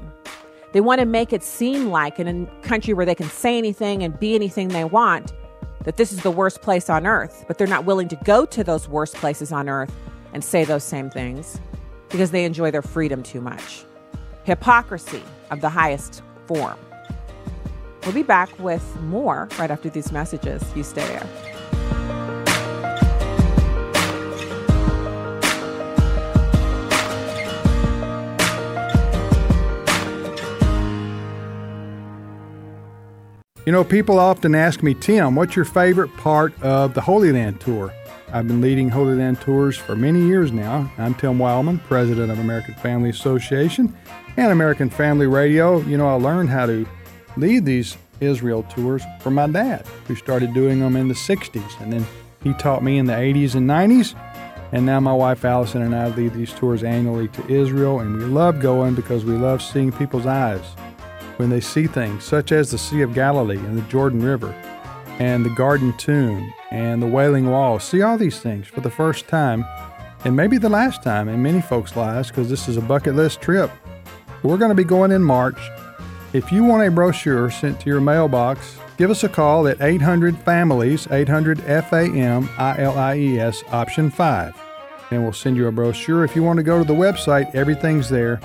They 0.71 0.81
want 0.81 0.99
to 0.99 1.05
make 1.05 1.33
it 1.33 1.43
seem 1.43 1.89
like 1.89 2.19
in 2.19 2.27
a 2.27 2.61
country 2.61 2.93
where 2.95 3.05
they 3.05 3.15
can 3.15 3.29
say 3.29 3.57
anything 3.59 4.03
and 4.03 4.19
be 4.19 4.33
anything 4.33 4.69
they 4.69 4.83
want, 4.83 5.33
that 5.87 5.95
this 5.95 6.11
is 6.11 6.21
the 6.21 6.29
worst 6.29 6.61
place 6.61 6.89
on 6.89 7.07
earth, 7.07 7.45
but 7.47 7.57
they're 7.57 7.65
not 7.65 7.85
willing 7.85 8.09
to 8.09 8.17
go 8.25 8.45
to 8.45 8.61
those 8.61 8.89
worst 8.89 9.15
places 9.15 9.53
on 9.53 9.69
earth 9.69 9.89
and 10.33 10.43
say 10.43 10.65
those 10.65 10.83
same 10.83 11.09
things 11.09 11.61
because 12.09 12.31
they 12.31 12.43
enjoy 12.43 12.69
their 12.69 12.81
freedom 12.81 13.23
too 13.23 13.39
much. 13.39 13.85
Hypocrisy 14.43 15.23
of 15.49 15.61
the 15.61 15.69
highest 15.69 16.23
form. 16.45 16.77
We'll 18.03 18.11
be 18.11 18.21
back 18.21 18.49
with 18.59 18.83
more 19.03 19.47
right 19.57 19.71
after 19.71 19.89
these 19.89 20.11
messages. 20.11 20.61
You 20.75 20.83
stay 20.83 21.07
there. 21.07 21.56
You 33.67 33.73
know, 33.73 33.83
people 33.83 34.17
often 34.17 34.55
ask 34.55 34.81
me, 34.81 34.93
Tim, 34.93 35.35
what's 35.35 35.57
your 35.57 35.65
favorite 35.65 36.15
part 36.15 36.53
of 36.63 36.93
the 36.93 37.01
Holy 37.01 37.33
Land 37.33 37.59
tour? 37.59 37.93
I've 38.31 38.47
been 38.47 38.61
leading 38.61 38.87
Holy 38.87 39.13
Land 39.15 39.41
tours 39.41 39.75
for 39.75 39.93
many 39.93 40.25
years 40.25 40.53
now. 40.53 40.89
I'm 40.97 41.13
Tim 41.13 41.37
Wildmon, 41.37 41.83
president 41.83 42.31
of 42.31 42.39
American 42.39 42.75
Family 42.75 43.09
Association 43.09 43.93
and 44.37 44.53
American 44.53 44.89
Family 44.89 45.27
Radio. 45.27 45.81
You 45.81 45.97
know, 45.97 46.07
I 46.07 46.13
learned 46.13 46.49
how 46.49 46.65
to 46.65 46.87
lead 47.35 47.65
these 47.65 47.97
Israel 48.21 48.63
tours 48.73 49.03
from 49.19 49.33
my 49.33 49.47
dad, 49.47 49.85
who 50.07 50.15
started 50.15 50.53
doing 50.53 50.79
them 50.79 50.95
in 50.95 51.09
the 51.09 51.13
60s. 51.13 51.81
And 51.81 51.91
then 51.91 52.05
he 52.43 52.53
taught 52.53 52.85
me 52.85 52.97
in 52.97 53.05
the 53.05 53.15
80s 53.15 53.55
and 53.55 53.69
90s. 53.69 54.15
And 54.71 54.85
now 54.85 55.01
my 55.01 55.11
wife 55.11 55.43
Allison 55.43 55.81
and 55.81 55.93
I 55.93 56.07
lead 56.07 56.33
these 56.33 56.53
tours 56.53 56.83
annually 56.85 57.27
to 57.27 57.45
Israel, 57.49 57.99
and 57.99 58.15
we 58.15 58.23
love 58.23 58.61
going 58.61 58.95
because 58.95 59.25
we 59.25 59.33
love 59.33 59.61
seeing 59.61 59.91
people's 59.91 60.25
eyes 60.25 60.63
when 61.37 61.49
they 61.49 61.61
see 61.61 61.87
things 61.87 62.23
such 62.23 62.51
as 62.51 62.69
the 62.69 62.77
Sea 62.77 63.01
of 63.01 63.13
Galilee 63.13 63.57
and 63.57 63.77
the 63.77 63.89
Jordan 63.89 64.21
River 64.21 64.51
and 65.19 65.45
the 65.45 65.49
Garden 65.51 65.95
Tomb 65.97 66.53
and 66.71 67.01
the 67.01 67.07
Wailing 67.07 67.49
Wall. 67.49 67.79
See 67.79 68.01
all 68.01 68.17
these 68.17 68.39
things 68.39 68.67
for 68.67 68.81
the 68.81 68.89
first 68.89 69.27
time 69.27 69.65
and 70.25 70.35
maybe 70.35 70.57
the 70.57 70.69
last 70.69 71.03
time 71.03 71.29
in 71.29 71.41
many 71.41 71.61
folks' 71.61 71.95
lives 71.95 72.29
because 72.29 72.49
this 72.49 72.67
is 72.67 72.77
a 72.77 72.81
bucket 72.81 73.15
list 73.15 73.41
trip. 73.41 73.71
We're 74.43 74.57
going 74.57 74.69
to 74.69 74.75
be 74.75 74.83
going 74.83 75.11
in 75.11 75.23
March. 75.23 75.59
If 76.33 76.51
you 76.51 76.63
want 76.63 76.87
a 76.87 76.91
brochure 76.91 77.49
sent 77.49 77.79
to 77.81 77.89
your 77.89 78.01
mailbox, 78.01 78.77
give 78.97 79.09
us 79.09 79.23
a 79.23 79.29
call 79.29 79.67
at 79.67 79.81
800 79.81 80.37
Families, 80.39 81.07
800 81.09 81.61
F 81.61 81.93
A 81.93 82.03
M 82.03 82.49
I 82.57 82.79
L 82.79 82.97
I 82.97 83.15
E 83.17 83.39
S, 83.39 83.63
option 83.71 84.11
5. 84.11 84.61
And 85.09 85.23
we'll 85.23 85.33
send 85.33 85.55
you 85.55 85.67
a 85.67 85.71
brochure. 85.71 86.25
If 86.25 86.35
you 86.35 86.43
want 86.43 86.57
to 86.57 86.63
go 86.63 86.77
to 86.77 86.83
the 86.83 86.93
website, 86.93 87.53
everything's 87.55 88.09
there 88.09 88.41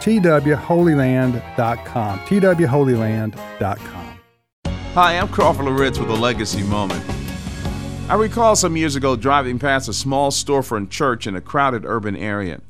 twholyland.com. 0.00 2.18
twholyland.com. 2.20 4.18
Hi, 4.94 5.18
I'm 5.18 5.28
Crawford 5.28 5.66
Loritts 5.66 5.98
with 5.98 6.08
a 6.08 6.14
legacy 6.14 6.62
moment. 6.62 7.04
I 8.08 8.14
recall 8.14 8.56
some 8.56 8.76
years 8.76 8.96
ago 8.96 9.16
driving 9.16 9.58
past 9.58 9.88
a 9.88 9.92
small 9.92 10.30
storefront 10.30 10.90
church 10.90 11.26
in 11.26 11.34
a 11.34 11.40
crowded 11.40 11.84
urban 11.84 12.16
area. 12.16 12.60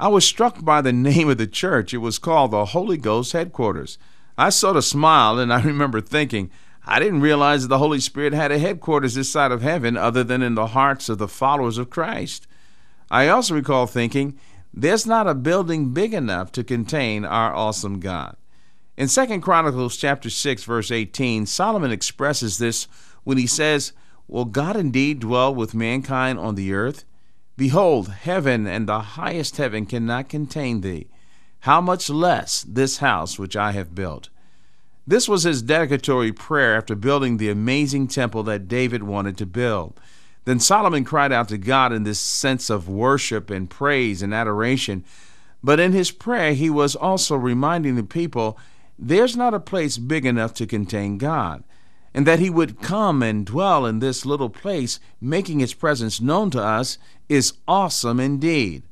I 0.00 0.08
was 0.08 0.24
struck 0.24 0.64
by 0.64 0.80
the 0.80 0.92
name 0.92 1.28
of 1.28 1.38
the 1.38 1.46
church. 1.46 1.92
It 1.92 1.98
was 1.98 2.18
called 2.18 2.52
the 2.52 2.64
Holy 2.64 2.96
Ghost 2.96 3.32
Headquarters. 3.32 3.98
I 4.36 4.50
sort 4.50 4.76
of 4.76 4.84
smiled 4.84 5.40
and 5.40 5.52
I 5.52 5.60
remember 5.62 6.00
thinking, 6.00 6.50
I 6.86 7.00
didn't 7.00 7.20
realize 7.20 7.68
the 7.68 7.78
Holy 7.78 8.00
Spirit 8.00 8.32
had 8.32 8.50
a 8.50 8.58
headquarters 8.58 9.14
this 9.14 9.30
side 9.30 9.52
of 9.52 9.60
heaven 9.60 9.96
other 9.96 10.24
than 10.24 10.40
in 10.40 10.54
the 10.54 10.68
hearts 10.68 11.10
of 11.10 11.18
the 11.18 11.28
followers 11.28 11.76
of 11.76 11.90
Christ. 11.90 12.46
I 13.10 13.28
also 13.28 13.54
recall 13.54 13.86
thinking, 13.86 14.38
there's 14.80 15.06
not 15.06 15.26
a 15.26 15.34
building 15.34 15.92
big 15.92 16.14
enough 16.14 16.52
to 16.52 16.62
contain 16.62 17.24
our 17.24 17.52
awesome 17.52 17.98
God. 17.98 18.36
In 18.96 19.08
2 19.08 19.40
Chronicles 19.40 19.96
chapter 19.96 20.30
6 20.30 20.64
verse 20.64 20.92
18, 20.92 21.46
Solomon 21.46 21.90
expresses 21.90 22.58
this 22.58 22.86
when 23.24 23.38
he 23.38 23.46
says, 23.46 23.92
"Will 24.28 24.44
God 24.44 24.76
indeed 24.76 25.18
dwell 25.20 25.52
with 25.52 25.74
mankind 25.74 26.38
on 26.38 26.54
the 26.54 26.72
earth? 26.72 27.04
Behold, 27.56 28.08
heaven 28.08 28.68
and 28.68 28.88
the 28.88 29.00
highest 29.00 29.56
heaven 29.56 29.84
cannot 29.84 30.28
contain 30.28 30.80
thee. 30.80 31.08
How 31.60 31.80
much 31.80 32.08
less 32.08 32.64
this 32.68 32.98
house 32.98 33.36
which 33.36 33.56
I 33.56 33.72
have 33.72 33.96
built?" 33.96 34.28
This 35.06 35.28
was 35.28 35.42
his 35.42 35.62
dedicatory 35.62 36.32
prayer 36.32 36.76
after 36.76 36.94
building 36.94 37.38
the 37.38 37.50
amazing 37.50 38.06
temple 38.06 38.42
that 38.44 38.68
David 38.68 39.02
wanted 39.02 39.36
to 39.38 39.46
build. 39.46 39.98
Then 40.48 40.60
Solomon 40.60 41.04
cried 41.04 41.30
out 41.30 41.48
to 41.50 41.58
God 41.58 41.92
in 41.92 42.04
this 42.04 42.18
sense 42.18 42.70
of 42.70 42.88
worship 42.88 43.50
and 43.50 43.68
praise 43.68 44.22
and 44.22 44.32
adoration. 44.32 45.04
But 45.62 45.78
in 45.78 45.92
his 45.92 46.10
prayer, 46.10 46.54
he 46.54 46.70
was 46.70 46.96
also 46.96 47.36
reminding 47.36 47.96
the 47.96 48.02
people 48.02 48.58
there's 48.98 49.36
not 49.36 49.52
a 49.52 49.60
place 49.60 49.98
big 49.98 50.24
enough 50.24 50.54
to 50.54 50.66
contain 50.66 51.18
God, 51.18 51.64
and 52.14 52.26
that 52.26 52.38
he 52.38 52.48
would 52.48 52.80
come 52.80 53.22
and 53.22 53.44
dwell 53.44 53.84
in 53.84 53.98
this 53.98 54.24
little 54.24 54.48
place, 54.48 55.00
making 55.20 55.58
his 55.58 55.74
presence 55.74 56.18
known 56.18 56.48
to 56.52 56.62
us, 56.62 56.96
is 57.28 57.52
awesome 57.68 58.18
indeed. 58.18 58.84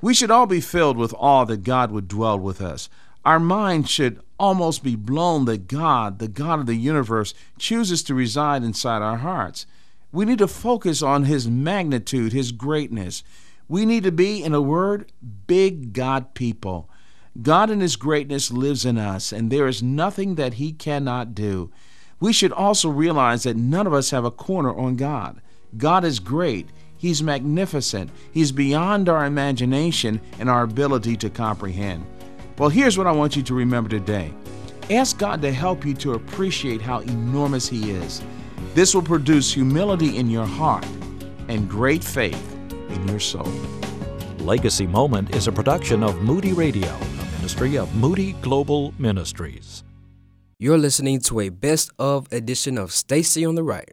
We 0.00 0.14
should 0.14 0.30
all 0.30 0.46
be 0.46 0.60
filled 0.60 0.96
with 0.96 1.12
awe 1.18 1.44
that 1.46 1.64
God 1.64 1.90
would 1.90 2.06
dwell 2.06 2.38
with 2.38 2.60
us. 2.62 2.88
Our 3.24 3.40
minds 3.40 3.90
should 3.90 4.20
almost 4.38 4.84
be 4.84 4.94
blown 4.94 5.46
that 5.46 5.66
God, 5.66 6.20
the 6.20 6.28
God 6.28 6.60
of 6.60 6.66
the 6.66 6.76
universe, 6.76 7.34
chooses 7.58 8.04
to 8.04 8.14
reside 8.14 8.62
inside 8.62 9.02
our 9.02 9.16
hearts. 9.16 9.66
We 10.14 10.24
need 10.24 10.38
to 10.38 10.46
focus 10.46 11.02
on 11.02 11.24
His 11.24 11.48
magnitude, 11.48 12.32
His 12.32 12.52
greatness. 12.52 13.24
We 13.66 13.84
need 13.84 14.04
to 14.04 14.12
be, 14.12 14.44
in 14.44 14.54
a 14.54 14.62
word, 14.62 15.10
big 15.48 15.92
God 15.92 16.34
people. 16.34 16.88
God 17.42 17.68
in 17.68 17.80
His 17.80 17.96
greatness 17.96 18.52
lives 18.52 18.84
in 18.84 18.96
us, 18.96 19.32
and 19.32 19.50
there 19.50 19.66
is 19.66 19.82
nothing 19.82 20.36
that 20.36 20.54
He 20.54 20.72
cannot 20.72 21.34
do. 21.34 21.72
We 22.20 22.32
should 22.32 22.52
also 22.52 22.88
realize 22.90 23.42
that 23.42 23.56
none 23.56 23.88
of 23.88 23.92
us 23.92 24.10
have 24.10 24.24
a 24.24 24.30
corner 24.30 24.72
on 24.72 24.94
God. 24.94 25.42
God 25.76 26.04
is 26.04 26.20
great. 26.20 26.68
He's 26.96 27.20
magnificent. 27.20 28.10
He's 28.30 28.52
beyond 28.52 29.08
our 29.08 29.24
imagination 29.24 30.20
and 30.38 30.48
our 30.48 30.62
ability 30.62 31.16
to 31.16 31.28
comprehend. 31.28 32.06
Well, 32.56 32.68
here's 32.68 32.96
what 32.96 33.08
I 33.08 33.12
want 33.12 33.34
you 33.34 33.42
to 33.42 33.54
remember 33.54 33.90
today 33.90 34.32
ask 34.90 35.18
God 35.18 35.42
to 35.42 35.50
help 35.50 35.84
you 35.84 35.94
to 35.94 36.12
appreciate 36.12 36.80
how 36.80 37.00
enormous 37.00 37.68
He 37.68 37.90
is. 37.90 38.22
This 38.74 38.92
will 38.92 39.02
produce 39.02 39.52
humility 39.52 40.16
in 40.16 40.28
your 40.28 40.46
heart 40.46 40.84
and 41.46 41.70
great 41.70 42.02
faith 42.02 42.56
in 42.88 43.06
your 43.06 43.20
soul. 43.20 43.46
Legacy 44.38 44.84
Moment 44.84 45.32
is 45.36 45.46
a 45.46 45.52
production 45.52 46.02
of 46.02 46.20
Moody 46.22 46.52
Radio, 46.52 46.88
a 46.88 47.24
ministry 47.36 47.78
of 47.78 47.94
Moody 47.94 48.32
Global 48.42 48.92
Ministries. 48.98 49.84
You're 50.58 50.76
listening 50.76 51.20
to 51.20 51.38
a 51.38 51.50
best 51.50 51.92
of 52.00 52.26
edition 52.32 52.76
of 52.76 52.90
Stacy 52.90 53.44
on 53.44 53.54
the 53.54 53.62
Right. 53.62 53.92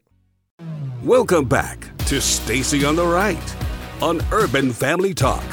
Welcome 1.03 1.45
back 1.45 1.95
to 2.07 2.19
Stacy 2.19 2.83
on 2.83 2.95
the 2.95 3.05
Right 3.05 3.55
on 4.01 4.19
Urban 4.31 4.73
Family 4.73 5.13
Talk. 5.13 5.45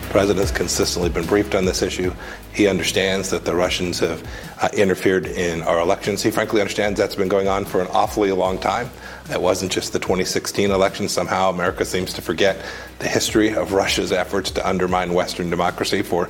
The 0.00 0.08
president 0.08 0.40
has 0.40 0.50
consistently 0.50 1.10
been 1.10 1.26
briefed 1.26 1.54
on 1.54 1.64
this 1.64 1.80
issue. 1.80 2.12
He 2.52 2.66
understands 2.66 3.30
that 3.30 3.44
the 3.44 3.54
Russians 3.54 3.98
have 4.00 4.26
uh, 4.60 4.68
interfered 4.74 5.26
in 5.26 5.62
our 5.62 5.80
elections. 5.80 6.22
He 6.22 6.30
frankly 6.30 6.60
understands 6.60 6.98
that's 6.98 7.16
been 7.16 7.28
going 7.28 7.48
on 7.48 7.64
for 7.64 7.80
an 7.80 7.88
awfully 7.88 8.30
long 8.32 8.58
time. 8.58 8.90
It 9.30 9.40
wasn't 9.40 9.72
just 9.72 9.92
the 9.92 9.98
2016 9.98 10.70
election. 10.70 11.08
Somehow 11.08 11.50
America 11.50 11.84
seems 11.84 12.12
to 12.14 12.22
forget 12.22 12.62
the 12.98 13.08
history 13.08 13.54
of 13.54 13.72
Russia's 13.72 14.12
efforts 14.12 14.50
to 14.52 14.68
undermine 14.68 15.14
Western 15.14 15.50
democracy 15.50 16.02
for 16.02 16.28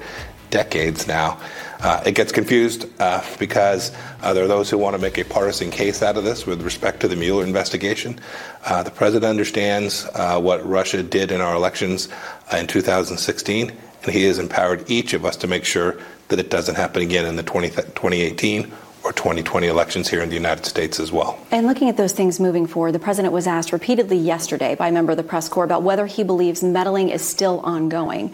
decades 0.52 1.08
now. 1.08 1.40
Uh, 1.80 2.00
it 2.06 2.14
gets 2.14 2.30
confused 2.30 2.87
uh, 3.00 3.24
because 3.40 3.90
uh, 4.22 4.32
there 4.32 4.44
are 4.44 4.48
those 4.48 4.70
who 4.70 4.78
want 4.78 4.94
to 4.94 5.02
make 5.02 5.18
a 5.18 5.24
partisan 5.24 5.70
case 5.70 6.00
out 6.00 6.16
of 6.16 6.22
this 6.22 6.46
with 6.46 6.62
respect 6.62 7.00
to 7.00 7.08
the 7.08 7.16
Mueller 7.16 7.44
investigation. 7.44 8.20
Uh, 8.64 8.85
the 8.85 8.90
president 8.90 9.28
understands 9.28 10.06
uh, 10.14 10.38
what 10.38 10.64
Russia 10.64 11.02
did 11.02 11.32
in 11.32 11.40
our 11.40 11.56
elections 11.56 12.08
uh, 12.52 12.58
in 12.58 12.68
2016, 12.68 13.72
and 14.04 14.12
he 14.12 14.24
has 14.24 14.38
empowered 14.38 14.90
each 14.90 15.12
of 15.12 15.24
us 15.24 15.36
to 15.36 15.46
make 15.46 15.64
sure 15.64 15.98
that 16.28 16.38
it 16.38 16.50
doesn't 16.50 16.74
happen 16.74 17.02
again 17.02 17.26
in 17.26 17.36
the 17.36 17.42
20, 17.42 17.68
2018 17.70 18.72
or 19.04 19.12
2020 19.12 19.66
elections 19.66 20.08
here 20.08 20.22
in 20.22 20.28
the 20.28 20.34
United 20.34 20.64
States 20.64 21.00
as 21.00 21.10
well. 21.10 21.38
And 21.50 21.66
looking 21.66 21.88
at 21.88 21.96
those 21.96 22.12
things 22.12 22.38
moving 22.38 22.66
forward, 22.66 22.92
the 22.92 23.00
president 23.00 23.32
was 23.32 23.46
asked 23.46 23.72
repeatedly 23.72 24.16
yesterday 24.16 24.74
by 24.74 24.88
a 24.88 24.92
member 24.92 25.12
of 25.12 25.16
the 25.16 25.24
press 25.24 25.48
corps 25.48 25.64
about 25.64 25.82
whether 25.82 26.06
he 26.06 26.22
believes 26.22 26.62
meddling 26.62 27.08
is 27.08 27.22
still 27.26 27.60
ongoing. 27.60 28.32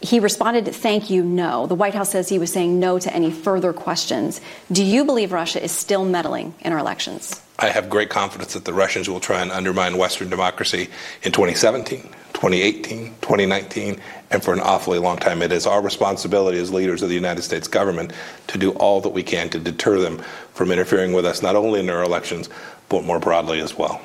He 0.00 0.20
responded, 0.20 0.66
Thank 0.74 1.10
you, 1.10 1.24
no. 1.24 1.66
The 1.66 1.74
White 1.74 1.94
House 1.94 2.10
says 2.10 2.28
he 2.28 2.38
was 2.38 2.52
saying 2.52 2.78
no 2.78 2.98
to 2.98 3.12
any 3.12 3.30
further 3.30 3.72
questions. 3.72 4.40
Do 4.70 4.84
you 4.84 5.04
believe 5.04 5.32
Russia 5.32 5.62
is 5.62 5.72
still 5.72 6.04
meddling 6.04 6.54
in 6.60 6.72
our 6.72 6.78
elections? 6.78 7.40
I 7.58 7.68
have 7.68 7.88
great 7.88 8.10
confidence 8.10 8.52
that 8.54 8.64
the 8.64 8.74
Russians 8.74 9.08
will 9.08 9.20
try 9.20 9.40
and 9.40 9.50
undermine 9.50 9.96
Western 9.96 10.28
democracy 10.28 10.90
in 11.22 11.32
2017, 11.32 12.08
2018, 12.34 13.06
2019, 13.22 14.00
and 14.30 14.42
for 14.42 14.52
an 14.52 14.60
awfully 14.60 14.98
long 14.98 15.16
time. 15.16 15.40
It 15.42 15.52
is 15.52 15.66
our 15.66 15.80
responsibility 15.80 16.58
as 16.58 16.72
leaders 16.72 17.02
of 17.02 17.08
the 17.08 17.14
United 17.14 17.42
States 17.42 17.66
government 17.66 18.12
to 18.48 18.58
do 18.58 18.72
all 18.72 19.00
that 19.00 19.10
we 19.10 19.22
can 19.22 19.48
to 19.50 19.58
deter 19.58 19.98
them 19.98 20.18
from 20.52 20.70
interfering 20.70 21.12
with 21.12 21.24
us, 21.24 21.42
not 21.42 21.56
only 21.56 21.80
in 21.80 21.88
our 21.88 22.02
elections, 22.02 22.48
but 22.88 23.04
more 23.04 23.18
broadly 23.18 23.60
as 23.60 23.76
well. 23.76 24.00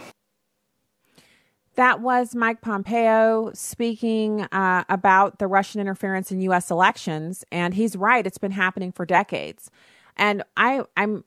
That 1.75 2.01
was 2.01 2.35
Mike 2.35 2.59
Pompeo 2.59 3.51
speaking 3.53 4.41
uh, 4.51 4.83
about 4.89 5.39
the 5.39 5.47
Russian 5.47 5.79
interference 5.79 6.29
in 6.29 6.41
U.S. 6.41 6.69
elections, 6.69 7.45
and 7.53 7.73
he's 7.73 7.95
right; 7.95 8.27
it's 8.27 8.37
been 8.37 8.51
happening 8.51 8.91
for 8.91 9.05
decades. 9.05 9.71
And 10.17 10.43
I, 10.57 10.83
I'm, 10.97 11.23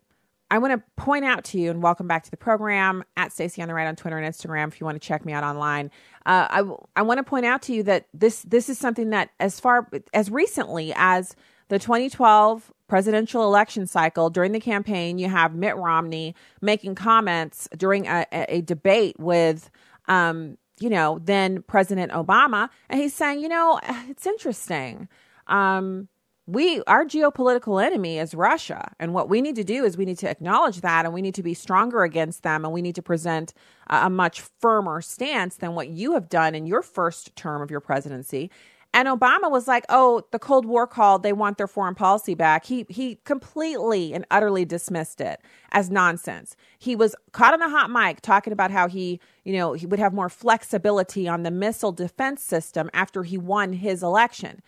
I 0.50 0.58
want 0.58 0.74
to 0.74 1.02
point 1.02 1.24
out 1.24 1.44
to 1.44 1.58
you, 1.58 1.70
and 1.70 1.82
welcome 1.82 2.06
back 2.06 2.24
to 2.24 2.30
the 2.30 2.36
program 2.36 3.02
at 3.16 3.32
Stacy 3.32 3.62
on 3.62 3.68
the 3.68 3.72
Right 3.72 3.86
on 3.86 3.96
Twitter 3.96 4.18
and 4.18 4.30
Instagram. 4.30 4.68
If 4.68 4.78
you 4.78 4.84
want 4.84 5.00
to 5.00 5.08
check 5.08 5.24
me 5.24 5.32
out 5.32 5.42
online, 5.42 5.90
uh, 6.26 6.46
I, 6.50 6.62
I 6.96 7.02
want 7.02 7.18
to 7.18 7.24
point 7.24 7.46
out 7.46 7.62
to 7.62 7.72
you 7.72 7.82
that 7.84 8.06
this, 8.14 8.42
this 8.42 8.68
is 8.68 8.78
something 8.78 9.10
that, 9.10 9.30
as 9.40 9.60
far 9.60 9.88
as 10.12 10.30
recently 10.30 10.92
as 10.96 11.34
the 11.68 11.78
2012 11.78 12.72
presidential 12.88 13.44
election 13.44 13.86
cycle 13.86 14.30
during 14.30 14.52
the 14.52 14.60
campaign, 14.60 15.18
you 15.18 15.28
have 15.28 15.54
Mitt 15.54 15.76
Romney 15.76 16.34
making 16.60 16.94
comments 16.94 17.68
during 17.76 18.06
a, 18.06 18.26
a 18.32 18.60
debate 18.60 19.18
with 19.18 19.70
um, 20.08 20.58
you 20.82 20.90
know, 20.90 21.20
then 21.22 21.62
President 21.62 22.10
Obama, 22.10 22.68
and 22.88 23.00
he's 23.00 23.14
saying, 23.14 23.40
you 23.40 23.48
know, 23.48 23.78
it's 24.08 24.26
interesting. 24.26 25.08
Um, 25.46 26.08
we 26.46 26.82
our 26.86 27.04
geopolitical 27.04 27.82
enemy 27.84 28.18
is 28.18 28.34
Russia, 28.34 28.92
and 28.98 29.14
what 29.14 29.28
we 29.28 29.40
need 29.40 29.56
to 29.56 29.64
do 29.64 29.84
is 29.84 29.96
we 29.96 30.04
need 30.04 30.18
to 30.18 30.28
acknowledge 30.28 30.80
that, 30.80 31.04
and 31.04 31.14
we 31.14 31.22
need 31.22 31.36
to 31.36 31.42
be 31.42 31.54
stronger 31.54 32.02
against 32.02 32.42
them, 32.42 32.64
and 32.64 32.74
we 32.74 32.82
need 32.82 32.96
to 32.96 33.02
present 33.02 33.54
a, 33.88 34.06
a 34.06 34.10
much 34.10 34.42
firmer 34.60 35.00
stance 35.00 35.56
than 35.56 35.74
what 35.74 35.88
you 35.88 36.14
have 36.14 36.28
done 36.28 36.54
in 36.54 36.66
your 36.66 36.82
first 36.82 37.34
term 37.36 37.62
of 37.62 37.70
your 37.70 37.80
presidency. 37.80 38.50
And 38.94 39.08
Obama 39.08 39.50
was 39.50 39.68
like, 39.68 39.84
"Oh, 39.88 40.22
the 40.32 40.38
Cold 40.38 40.66
War 40.66 40.86
called. 40.86 41.22
They 41.22 41.32
want 41.32 41.58
their 41.58 41.68
foreign 41.68 41.94
policy 41.94 42.34
back." 42.34 42.64
He 42.66 42.86
he 42.88 43.20
completely 43.24 44.12
and 44.12 44.26
utterly 44.30 44.64
dismissed 44.64 45.20
it 45.20 45.40
as 45.70 45.90
nonsense. 45.90 46.56
He 46.78 46.96
was 46.96 47.14
caught 47.30 47.54
on 47.54 47.62
a 47.62 47.70
hot 47.70 47.88
mic 47.90 48.20
talking 48.20 48.52
about 48.52 48.70
how 48.72 48.88
he, 48.88 49.20
you 49.44 49.52
know, 49.54 49.72
he 49.74 49.86
would 49.86 50.00
have 50.00 50.12
more 50.12 50.28
flexibility 50.28 51.28
on 51.28 51.44
the 51.44 51.50
missile 51.52 51.92
defense 51.92 52.42
system 52.42 52.90
after 52.92 53.22
he 53.22 53.38
won 53.38 53.72
his 53.74 54.02
election. 54.02 54.60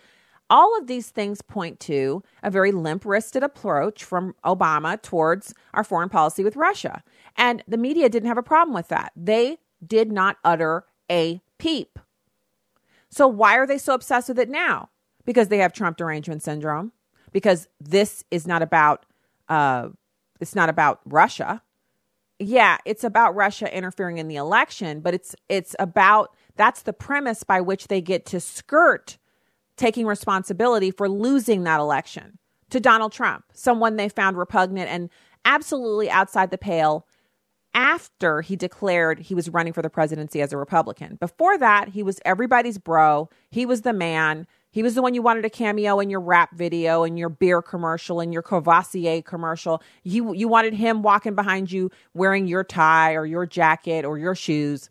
All 0.54 0.78
of 0.78 0.86
these 0.86 1.10
things 1.10 1.42
point 1.42 1.80
to 1.80 2.22
a 2.40 2.48
very 2.48 2.70
limp 2.70 3.04
wristed 3.04 3.42
approach 3.42 4.04
from 4.04 4.36
Obama 4.44 5.02
towards 5.02 5.52
our 5.72 5.82
foreign 5.82 6.08
policy 6.08 6.44
with 6.44 6.54
Russia. 6.54 7.02
And 7.36 7.64
the 7.66 7.76
media 7.76 8.08
didn't 8.08 8.28
have 8.28 8.38
a 8.38 8.42
problem 8.42 8.72
with 8.72 8.86
that. 8.86 9.10
They 9.16 9.58
did 9.84 10.12
not 10.12 10.36
utter 10.44 10.84
a 11.10 11.42
peep. 11.58 11.98
So 13.10 13.26
why 13.26 13.56
are 13.56 13.66
they 13.66 13.78
so 13.78 13.94
obsessed 13.94 14.28
with 14.28 14.38
it 14.38 14.48
now? 14.48 14.90
Because 15.24 15.48
they 15.48 15.58
have 15.58 15.72
Trump 15.72 15.96
derangement 15.96 16.44
syndrome. 16.44 16.92
Because 17.32 17.66
this 17.80 18.22
is 18.30 18.46
not 18.46 18.62
about 18.62 19.06
uh, 19.48 19.88
it's 20.40 20.54
not 20.54 20.68
about 20.68 21.00
Russia. 21.04 21.62
Yeah, 22.38 22.78
it's 22.84 23.02
about 23.02 23.34
Russia 23.34 23.76
interfering 23.76 24.18
in 24.18 24.28
the 24.28 24.36
election, 24.36 25.00
but 25.00 25.14
it's 25.14 25.34
it's 25.48 25.74
about 25.80 26.32
that's 26.54 26.82
the 26.82 26.92
premise 26.92 27.42
by 27.42 27.60
which 27.60 27.88
they 27.88 28.00
get 28.00 28.24
to 28.26 28.38
skirt 28.38 29.18
taking 29.76 30.06
responsibility 30.06 30.90
for 30.90 31.08
losing 31.08 31.64
that 31.64 31.80
election 31.80 32.38
to 32.70 32.80
Donald 32.80 33.12
Trump, 33.12 33.44
someone 33.52 33.96
they 33.96 34.08
found 34.08 34.36
repugnant 34.36 34.90
and 34.90 35.10
absolutely 35.44 36.10
outside 36.10 36.50
the 36.50 36.58
pale 36.58 37.06
after 37.74 38.40
he 38.40 38.54
declared 38.54 39.18
he 39.18 39.34
was 39.34 39.48
running 39.48 39.72
for 39.72 39.82
the 39.82 39.90
presidency 39.90 40.40
as 40.40 40.52
a 40.52 40.56
Republican. 40.56 41.16
Before 41.16 41.58
that, 41.58 41.88
he 41.88 42.02
was 42.02 42.20
everybody's 42.24 42.78
bro. 42.78 43.28
He 43.50 43.66
was 43.66 43.82
the 43.82 43.92
man. 43.92 44.46
He 44.70 44.82
was 44.82 44.94
the 44.94 45.02
one 45.02 45.14
you 45.14 45.22
wanted 45.22 45.44
a 45.44 45.50
cameo 45.50 46.00
in 46.00 46.10
your 46.10 46.20
rap 46.20 46.54
video 46.54 47.02
and 47.04 47.18
your 47.18 47.28
beer 47.28 47.62
commercial 47.62 48.20
and 48.20 48.32
your 48.32 48.42
Courvoisier 48.42 49.22
commercial. 49.22 49.82
You 50.02 50.34
you 50.34 50.48
wanted 50.48 50.74
him 50.74 51.02
walking 51.02 51.34
behind 51.34 51.70
you 51.70 51.90
wearing 52.12 52.46
your 52.46 52.64
tie 52.64 53.14
or 53.14 53.26
your 53.26 53.46
jacket 53.46 54.04
or 54.04 54.18
your 54.18 54.34
shoes. 54.34 54.88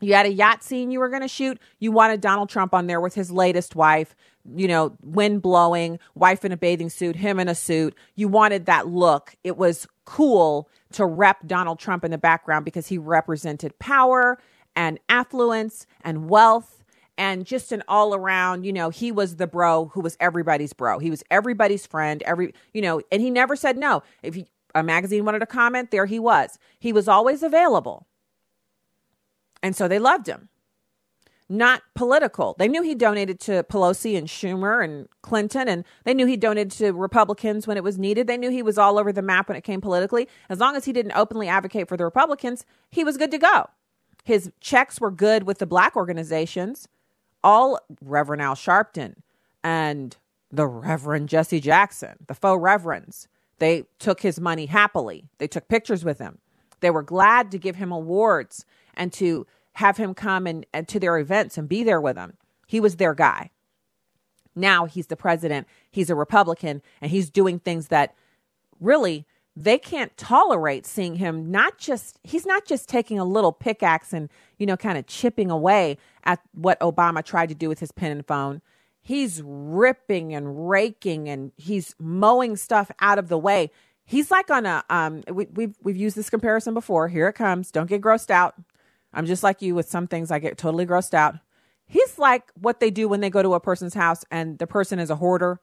You 0.00 0.14
had 0.14 0.26
a 0.26 0.32
yacht 0.32 0.62
scene 0.62 0.90
you 0.90 1.00
were 1.00 1.08
going 1.08 1.22
to 1.22 1.28
shoot. 1.28 1.58
You 1.78 1.90
wanted 1.90 2.20
Donald 2.20 2.50
Trump 2.50 2.74
on 2.74 2.86
there 2.86 3.00
with 3.00 3.14
his 3.14 3.30
latest 3.30 3.74
wife, 3.74 4.14
you 4.54 4.68
know, 4.68 4.96
wind 5.02 5.40
blowing, 5.40 5.98
wife 6.14 6.44
in 6.44 6.52
a 6.52 6.56
bathing 6.56 6.90
suit, 6.90 7.16
him 7.16 7.40
in 7.40 7.48
a 7.48 7.54
suit. 7.54 7.94
You 8.14 8.28
wanted 8.28 8.66
that 8.66 8.88
look. 8.88 9.34
It 9.42 9.56
was 9.56 9.86
cool 10.04 10.68
to 10.92 11.06
rep 11.06 11.46
Donald 11.46 11.78
Trump 11.78 12.04
in 12.04 12.10
the 12.10 12.18
background 12.18 12.64
because 12.64 12.88
he 12.88 12.98
represented 12.98 13.78
power 13.78 14.38
and 14.74 14.98
affluence 15.08 15.86
and 16.02 16.28
wealth 16.28 16.84
and 17.18 17.46
just 17.46 17.72
an 17.72 17.82
all 17.88 18.14
around, 18.14 18.64
you 18.64 18.72
know, 18.72 18.90
he 18.90 19.10
was 19.10 19.36
the 19.36 19.46
bro 19.46 19.86
who 19.86 20.00
was 20.00 20.16
everybody's 20.20 20.74
bro. 20.74 20.98
He 20.98 21.08
was 21.08 21.24
everybody's 21.30 21.86
friend, 21.86 22.22
every, 22.24 22.52
you 22.74 22.82
know, 22.82 23.00
and 23.10 23.22
he 23.22 23.30
never 23.30 23.56
said 23.56 23.78
no. 23.78 24.02
If 24.22 24.34
he, 24.34 24.46
a 24.74 24.82
magazine 24.82 25.24
wanted 25.24 25.38
to 25.38 25.46
comment, 25.46 25.90
there 25.90 26.04
he 26.04 26.18
was. 26.18 26.58
He 26.78 26.92
was 26.92 27.08
always 27.08 27.42
available. 27.42 28.06
And 29.66 29.74
so 29.74 29.88
they 29.88 29.98
loved 29.98 30.28
him 30.28 30.48
not 31.48 31.82
political. 31.94 32.54
They 32.56 32.68
knew 32.68 32.82
he 32.82 32.94
donated 32.94 33.40
to 33.40 33.64
Pelosi 33.64 34.16
and 34.16 34.28
Schumer 34.28 34.82
and 34.82 35.08
Clinton, 35.22 35.68
and 35.68 35.84
they 36.04 36.14
knew 36.14 36.24
he 36.26 36.36
donated 36.36 36.70
to 36.72 36.92
Republicans 36.92 37.66
when 37.66 37.76
it 37.76 37.82
was 37.84 37.98
needed. 37.98 38.28
They 38.28 38.36
knew 38.36 38.50
he 38.50 38.62
was 38.62 38.78
all 38.78 38.96
over 38.96 39.12
the 39.12 39.22
map 39.22 39.48
when 39.48 39.56
it 39.56 39.64
came 39.64 39.80
politically. 39.80 40.28
As 40.48 40.60
long 40.60 40.76
as 40.76 40.84
he 40.84 40.92
didn't 40.92 41.12
openly 41.16 41.48
advocate 41.48 41.88
for 41.88 41.96
the 41.96 42.04
Republicans, 42.04 42.64
he 42.90 43.02
was 43.02 43.16
good 43.16 43.30
to 43.32 43.38
go. 43.38 43.66
His 44.24 44.50
checks 44.60 45.00
were 45.00 45.10
good 45.10 45.44
with 45.44 45.58
the 45.58 45.66
black 45.66 45.94
organizations, 45.94 46.86
all 47.44 47.80
Reverend 48.00 48.42
Al 48.42 48.54
Sharpton 48.54 49.14
and 49.62 50.16
the 50.50 50.66
Reverend 50.66 51.28
Jesse 51.28 51.60
Jackson, 51.60 52.16
the 52.28 52.34
faux 52.34 52.60
reverends. 52.62 53.26
They 53.58 53.84
took 53.98 54.20
his 54.20 54.40
money 54.40 54.66
happily. 54.66 55.24
They 55.38 55.48
took 55.48 55.66
pictures 55.68 56.04
with 56.04 56.18
him. 56.18 56.38
They 56.80 56.90
were 56.90 57.02
glad 57.02 57.50
to 57.50 57.58
give 57.58 57.76
him 57.76 57.90
awards 57.90 58.64
and 58.94 59.12
to 59.14 59.46
have 59.76 59.98
him 59.98 60.14
come 60.14 60.46
and, 60.46 60.64
and 60.72 60.88
to 60.88 60.98
their 60.98 61.18
events 61.18 61.58
and 61.58 61.68
be 61.68 61.84
there 61.84 62.00
with 62.00 62.16
them. 62.16 62.38
He 62.66 62.80
was 62.80 62.96
their 62.96 63.14
guy. 63.14 63.50
Now 64.54 64.86
he's 64.86 65.08
the 65.08 65.16
president, 65.16 65.66
he's 65.90 66.08
a 66.08 66.14
Republican, 66.14 66.80
and 67.02 67.10
he's 67.10 67.28
doing 67.28 67.58
things 67.58 67.88
that 67.88 68.14
really 68.80 69.26
they 69.54 69.76
can't 69.76 70.16
tolerate 70.16 70.86
seeing 70.86 71.16
him 71.16 71.50
not 71.50 71.78
just 71.78 72.18
he's 72.24 72.46
not 72.46 72.66
just 72.66 72.88
taking 72.88 73.18
a 73.18 73.24
little 73.24 73.52
pickaxe 73.52 74.14
and 74.14 74.30
you 74.58 74.64
know 74.64 74.76
kind 74.78 74.96
of 74.96 75.06
chipping 75.06 75.50
away 75.50 75.98
at 76.24 76.40
what 76.52 76.80
Obama 76.80 77.22
tried 77.22 77.50
to 77.50 77.54
do 77.54 77.68
with 77.68 77.80
his 77.80 77.92
pen 77.92 78.12
and 78.12 78.26
phone. 78.26 78.62
He's 79.02 79.42
ripping 79.44 80.34
and 80.34 80.68
raking 80.70 81.28
and 81.28 81.52
he's 81.56 81.94
mowing 81.98 82.56
stuff 82.56 82.90
out 83.00 83.18
of 83.18 83.28
the 83.28 83.38
way. 83.38 83.70
He's 84.06 84.30
like 84.30 84.50
on 84.50 84.64
a 84.64 84.84
um 84.88 85.22
we, 85.30 85.46
we've 85.52 85.76
we've 85.82 85.96
used 85.98 86.16
this 86.16 86.30
comparison 86.30 86.72
before. 86.72 87.08
Here 87.08 87.28
it 87.28 87.34
comes. 87.34 87.70
Don't 87.70 87.90
get 87.90 88.00
grossed 88.00 88.30
out 88.30 88.54
I'm 89.16 89.26
just 89.26 89.42
like 89.42 89.62
you 89.62 89.74
with 89.74 89.88
some 89.88 90.06
things, 90.06 90.30
I 90.30 90.38
get 90.38 90.58
totally 90.58 90.86
grossed 90.86 91.14
out. 91.14 91.36
He's 91.86 92.18
like 92.18 92.44
what 92.60 92.80
they 92.80 92.90
do 92.90 93.08
when 93.08 93.20
they 93.20 93.30
go 93.30 93.42
to 93.42 93.54
a 93.54 93.60
person's 93.60 93.94
house 93.94 94.24
and 94.30 94.58
the 94.58 94.66
person 94.66 94.98
is 94.98 95.10
a 95.10 95.16
hoarder. 95.16 95.60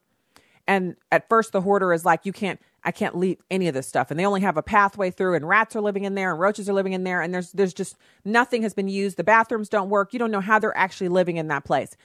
And 0.67 0.95
at 1.11 1.27
first, 1.29 1.51
the 1.51 1.61
hoarder 1.61 1.93
is 1.93 2.05
like, 2.05 2.25
you 2.25 2.31
can't, 2.31 2.59
I 2.83 2.91
can't 2.91 3.17
leave 3.17 3.37
any 3.51 3.67
of 3.67 3.73
this 3.73 3.87
stuff. 3.87 4.09
And 4.09 4.19
they 4.19 4.25
only 4.25 4.41
have 4.41 4.57
a 4.57 4.63
pathway 4.63 5.11
through, 5.11 5.35
and 5.35 5.47
rats 5.47 5.75
are 5.75 5.81
living 5.81 6.05
in 6.05 6.15
there, 6.15 6.31
and 6.31 6.39
roaches 6.39 6.69
are 6.69 6.73
living 6.73 6.93
in 6.93 7.03
there, 7.03 7.21
and 7.21 7.33
there's, 7.33 7.51
there's 7.51 7.73
just 7.73 7.97
nothing 8.23 8.61
has 8.63 8.73
been 8.73 8.87
used. 8.87 9.17
The 9.17 9.23
bathrooms 9.25 9.67
don't 9.69 9.89
work. 9.89 10.13
You 10.13 10.19
don't 10.19 10.31
know 10.31 10.39
how 10.39 10.59
they're 10.59 10.77
actually 10.77 11.09
living 11.09 11.35
in 11.35 11.49
that 11.49 11.65
place. 11.65 11.97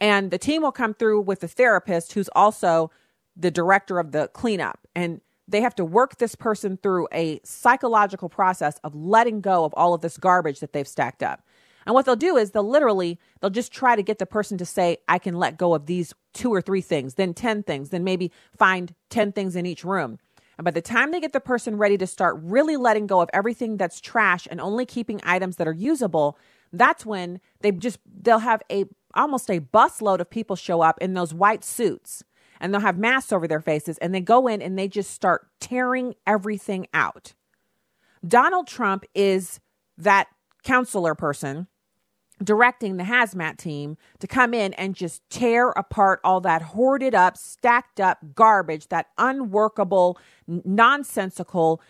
And 0.00 0.30
the 0.30 0.38
team 0.38 0.62
will 0.62 0.72
come 0.72 0.94
through 0.94 1.22
with 1.22 1.42
a 1.44 1.48
therapist 1.48 2.14
who's 2.14 2.30
also 2.34 2.90
the 3.36 3.50
director 3.50 3.98
of 3.98 4.12
the 4.12 4.28
cleanup. 4.28 4.78
And 4.94 5.20
they 5.48 5.60
have 5.60 5.74
to 5.76 5.84
work 5.84 6.18
this 6.18 6.34
person 6.34 6.78
through 6.82 7.08
a 7.12 7.40
psychological 7.44 8.28
process 8.28 8.78
of 8.82 8.94
letting 8.94 9.40
go 9.40 9.64
of 9.64 9.72
all 9.74 9.94
of 9.94 10.00
this 10.00 10.16
garbage 10.16 10.60
that 10.60 10.72
they've 10.72 10.88
stacked 10.88 11.22
up. 11.22 11.42
And 11.86 11.94
what 11.94 12.04
they'll 12.04 12.16
do 12.16 12.36
is 12.36 12.50
they'll 12.50 12.68
literally 12.68 13.18
they'll 13.40 13.50
just 13.50 13.72
try 13.72 13.94
to 13.94 14.02
get 14.02 14.18
the 14.18 14.26
person 14.26 14.58
to 14.58 14.66
say 14.66 14.98
I 15.06 15.18
can 15.18 15.36
let 15.36 15.56
go 15.56 15.72
of 15.72 15.86
these 15.86 16.12
two 16.34 16.52
or 16.52 16.60
three 16.60 16.80
things, 16.80 17.14
then 17.14 17.32
10 17.32 17.62
things, 17.62 17.90
then 17.90 18.02
maybe 18.02 18.32
find 18.56 18.94
10 19.10 19.32
things 19.32 19.54
in 19.54 19.66
each 19.66 19.84
room. 19.84 20.18
And 20.58 20.64
by 20.64 20.72
the 20.72 20.82
time 20.82 21.12
they 21.12 21.20
get 21.20 21.32
the 21.32 21.40
person 21.40 21.76
ready 21.78 21.96
to 21.98 22.06
start 22.06 22.38
really 22.42 22.76
letting 22.76 23.06
go 23.06 23.20
of 23.20 23.30
everything 23.32 23.76
that's 23.76 24.00
trash 24.00 24.48
and 24.50 24.60
only 24.60 24.84
keeping 24.84 25.20
items 25.22 25.56
that 25.56 25.68
are 25.68 25.72
usable, 25.72 26.38
that's 26.72 27.06
when 27.06 27.40
they 27.60 27.70
just 27.70 28.00
they'll 28.22 28.40
have 28.40 28.62
a 28.70 28.86
almost 29.14 29.48
a 29.48 29.60
busload 29.60 30.18
of 30.18 30.28
people 30.28 30.56
show 30.56 30.80
up 30.80 30.98
in 31.00 31.14
those 31.14 31.32
white 31.32 31.62
suits 31.62 32.24
and 32.60 32.72
they'll 32.72 32.80
have 32.80 32.98
masks 32.98 33.32
over 33.32 33.46
their 33.46 33.60
faces 33.60 33.98
and 33.98 34.14
they 34.14 34.20
go 34.20 34.46
in 34.46 34.62
and 34.62 34.78
they 34.78 34.88
just 34.88 35.10
start 35.10 35.48
tearing 35.60 36.14
everything 36.26 36.86
out. 36.94 37.34
Donald 38.26 38.66
Trump 38.66 39.04
is 39.14 39.60
that 39.98 40.28
counselor 40.62 41.14
person 41.14 41.68
directing 42.42 42.96
the 42.96 43.04
hazmat 43.04 43.56
team 43.56 43.96
to 44.18 44.26
come 44.26 44.52
in 44.52 44.74
and 44.74 44.94
just 44.94 45.22
tear 45.30 45.70
apart 45.70 46.20
all 46.22 46.40
that 46.40 46.60
hoarded 46.60 47.14
up, 47.14 47.36
stacked 47.36 47.98
up 47.98 48.18
garbage, 48.34 48.88
that 48.88 49.06
unworkable, 49.16 50.18
nonsensical 50.46 51.80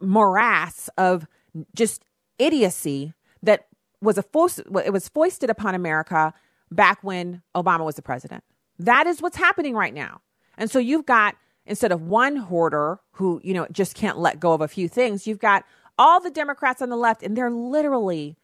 morass 0.00 0.88
of 0.96 1.26
just 1.74 2.04
idiocy 2.38 3.12
that 3.42 3.66
was 4.00 4.16
a 4.16 4.22
fo- 4.22 4.48
it 4.84 4.92
was 4.92 5.08
foisted 5.08 5.50
upon 5.50 5.74
America 5.74 6.32
back 6.70 7.02
when 7.02 7.42
Obama 7.54 7.84
was 7.84 7.96
the 7.96 8.02
president. 8.02 8.44
That 8.78 9.06
is 9.06 9.20
what's 9.20 9.36
happening 9.36 9.74
right 9.74 9.94
now. 9.94 10.20
And 10.56 10.70
so 10.70 10.78
you've 10.78 11.06
got, 11.06 11.36
instead 11.66 11.92
of 11.92 12.02
one 12.02 12.36
hoarder 12.36 13.00
who, 13.12 13.40
you 13.44 13.54
know, 13.54 13.66
just 13.70 13.94
can't 13.94 14.18
let 14.18 14.40
go 14.40 14.52
of 14.52 14.60
a 14.60 14.68
few 14.68 14.88
things, 14.88 15.26
you've 15.26 15.38
got 15.38 15.64
all 15.98 16.20
the 16.20 16.30
Democrats 16.30 16.80
on 16.80 16.90
the 16.90 16.96
left, 16.96 17.22
and 17.22 17.36
they're 17.36 17.50
literally, 17.50 18.36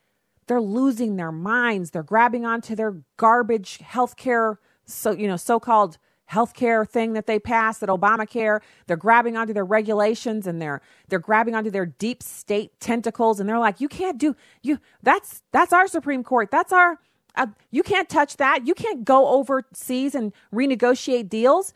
they're 0.46 0.60
losing 0.60 1.16
their 1.16 1.32
minds. 1.32 1.92
They're 1.92 2.02
grabbing 2.02 2.44
onto 2.44 2.74
their 2.74 2.96
garbage 3.16 3.78
healthcare, 3.78 4.56
so, 4.84 5.12
you 5.12 5.28
know, 5.28 5.36
so-called 5.36 5.98
healthcare 6.30 6.88
thing 6.88 7.12
that 7.12 7.26
they 7.26 7.38
passed 7.38 7.82
at 7.82 7.88
Obamacare. 7.88 8.60
They're 8.86 8.96
grabbing 8.96 9.36
onto 9.36 9.52
their 9.52 9.64
regulations 9.64 10.46
and 10.46 10.60
they're 10.60 10.80
they're 11.08 11.18
grabbing 11.18 11.54
onto 11.54 11.70
their 11.70 11.86
deep 11.86 12.22
state 12.22 12.80
tentacles 12.80 13.40
and 13.40 13.48
they're 13.48 13.58
like, 13.58 13.80
you 13.80 13.88
can't 13.88 14.18
do 14.18 14.34
you 14.62 14.78
that's 15.02 15.42
that's 15.52 15.72
our 15.72 15.86
Supreme 15.86 16.24
Court. 16.24 16.50
That's 16.50 16.72
our 16.72 16.98
uh, 17.36 17.46
you 17.70 17.82
can't 17.82 18.08
touch 18.08 18.36
that. 18.36 18.66
You 18.66 18.74
can't 18.74 19.04
go 19.04 19.28
overseas 19.28 20.14
and 20.14 20.32
renegotiate 20.52 21.28
deals. 21.28 21.72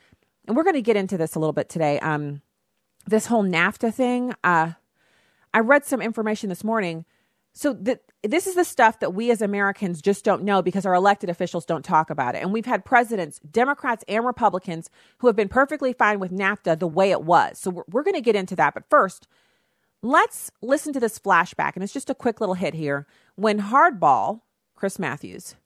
And 0.46 0.56
we're 0.56 0.64
going 0.64 0.74
to 0.74 0.82
get 0.82 0.96
into 0.96 1.18
this 1.18 1.34
a 1.34 1.38
little 1.38 1.52
bit 1.52 1.68
today. 1.68 1.98
Um, 2.00 2.42
this 3.06 3.26
whole 3.26 3.44
NAFTA 3.44 3.92
thing. 3.92 4.34
Uh, 4.44 4.72
I 5.52 5.60
read 5.60 5.84
some 5.84 6.00
information 6.00 6.48
this 6.48 6.64
morning. 6.64 7.04
So 7.52 7.72
this 8.22 8.46
is 8.46 8.54
the 8.54 8.64
stuff 8.64 9.00
that 9.00 9.14
we 9.14 9.30
as 9.30 9.42
Americans 9.42 10.00
just 10.00 10.24
don't 10.24 10.44
know 10.44 10.62
because 10.62 10.86
our 10.86 10.94
elected 10.94 11.28
officials 11.28 11.64
don't 11.64 11.84
talk 11.84 12.08
about 12.08 12.36
it. 12.36 12.42
And 12.42 12.52
we've 12.52 12.66
had 12.66 12.84
presidents, 12.84 13.40
Democrats 13.50 14.04
and 14.06 14.24
Republicans, 14.24 14.90
who 15.18 15.26
have 15.26 15.34
been 15.34 15.48
perfectly 15.48 15.92
fine 15.92 16.20
with 16.20 16.30
NAFTA 16.30 16.78
the 16.78 16.86
way 16.86 17.10
it 17.10 17.22
was. 17.22 17.58
So 17.58 17.70
we're, 17.70 17.84
we're 17.90 18.02
going 18.04 18.14
to 18.14 18.20
get 18.20 18.36
into 18.36 18.54
that. 18.56 18.74
But 18.74 18.88
first, 18.88 19.26
let's 20.02 20.52
listen 20.62 20.92
to 20.92 21.00
this 21.00 21.18
flashback. 21.18 21.72
And 21.74 21.82
it's 21.82 21.92
just 21.92 22.10
a 22.10 22.14
quick 22.14 22.40
little 22.40 22.54
hit 22.54 22.74
here. 22.74 23.06
When 23.34 23.60
Hardball, 23.60 24.42
Chris 24.78 24.98
Matthews, 24.98 25.56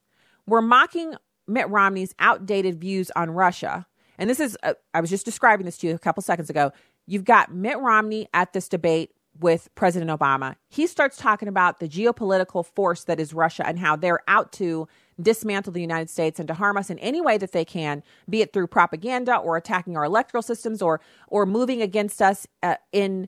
were 0.47 0.61
mocking 0.61 1.13
Mitt 1.47 1.69
Romney's 1.69 2.15
outdated 2.17 2.81
views 2.81 3.11
on 3.15 3.29
Russia. 3.29 3.85
And 4.17 4.27
this 4.27 4.39
is, 4.39 4.57
uh, 4.63 4.73
I 4.93 5.01
was 5.01 5.09
just 5.09 5.23
describing 5.23 5.65
this 5.65 5.77
to 5.79 5.87
you 5.87 5.95
a 5.95 5.99
couple 5.99 6.23
seconds 6.23 6.49
ago. 6.49 6.71
You've 7.05 7.23
got 7.23 7.53
Mitt 7.53 7.77
Romney 7.77 8.27
at 8.33 8.53
this 8.53 8.67
debate 8.67 9.11
with 9.39 9.69
President 9.75 10.09
Obama. 10.09 10.55
He 10.69 10.87
starts 10.87 11.17
talking 11.17 11.47
about 11.47 11.79
the 11.79 11.87
geopolitical 11.87 12.65
force 12.65 13.03
that 13.03 13.19
is 13.19 13.33
Russia 13.33 13.67
and 13.67 13.79
how 13.79 13.95
they're 13.95 14.21
out 14.27 14.51
to 14.53 14.87
dismantle 15.21 15.73
the 15.73 15.81
United 15.81 16.09
States 16.09 16.39
and 16.39 16.47
to 16.47 16.55
harm 16.55 16.75
us 16.75 16.89
in 16.89 16.97
any 16.99 17.21
way 17.21 17.37
that 17.37 17.51
they 17.51 17.65
can, 17.65 18.01
be 18.27 18.41
it 18.41 18.51
through 18.51 18.67
propaganda 18.67 19.35
or 19.35 19.57
attacking 19.57 19.95
our 19.95 20.03
electoral 20.03 20.41
systems 20.41 20.81
or 20.81 21.01
or 21.27 21.45
moving 21.45 21.81
against 21.81 22.21
us 22.21 22.47
uh, 22.63 22.75
in 22.91 23.27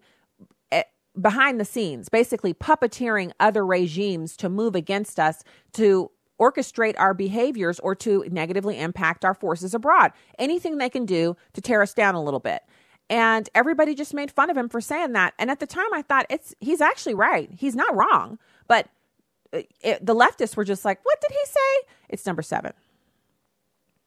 behind 1.20 1.60
the 1.60 1.66
scenes, 1.66 2.10
basically 2.10 2.54
puppeteering 2.54 3.32
other 3.40 3.66
regimes 3.66 4.36
to 4.38 4.50
move 4.50 4.76
against 4.76 5.20
us 5.20 5.44
to 5.74 6.12
orchestrate 6.40 6.96
our 6.98 7.14
behaviors 7.14 7.80
or 7.80 7.96
to 7.96 8.26
negatively 8.30 8.80
impact 8.80 9.24
our 9.24 9.34
forces 9.34 9.74
abroad. 9.74 10.12
Anything 10.38 10.78
they 10.78 10.90
can 10.90 11.06
do 11.06 11.38
to 11.54 11.62
tear 11.62 11.82
us 11.82 11.94
down 11.94 12.16
a 12.16 12.24
little 12.24 12.40
bit. 12.40 12.62
And 13.10 13.48
everybody 13.54 13.94
just 13.94 14.14
made 14.14 14.32
fun 14.32 14.50
of 14.50 14.58
him 14.58 14.68
for 14.68 14.82
saying 14.82 15.14
that. 15.14 15.34
And 15.38 15.52
at 15.52 15.60
the 15.60 15.68
time, 15.68 15.94
I 15.94 16.02
thought 16.02 16.26
it's 16.30 16.56
he's 16.60 16.82
actually 16.82 17.14
right. 17.14 17.50
He's 17.56 17.76
not 17.76 17.96
wrong. 17.96 18.40
But 18.68 18.88
uh, 19.54 19.62
it, 19.82 20.04
the 20.04 20.16
leftists 20.16 20.58
were 20.58 20.64
just 20.64 20.84
like, 20.84 21.00
"What 21.06 21.22
did 21.22 21.32
he 21.32 21.46
say?" 21.46 21.88
It's 22.10 22.26
number 22.26 22.42
seven. 22.42 22.74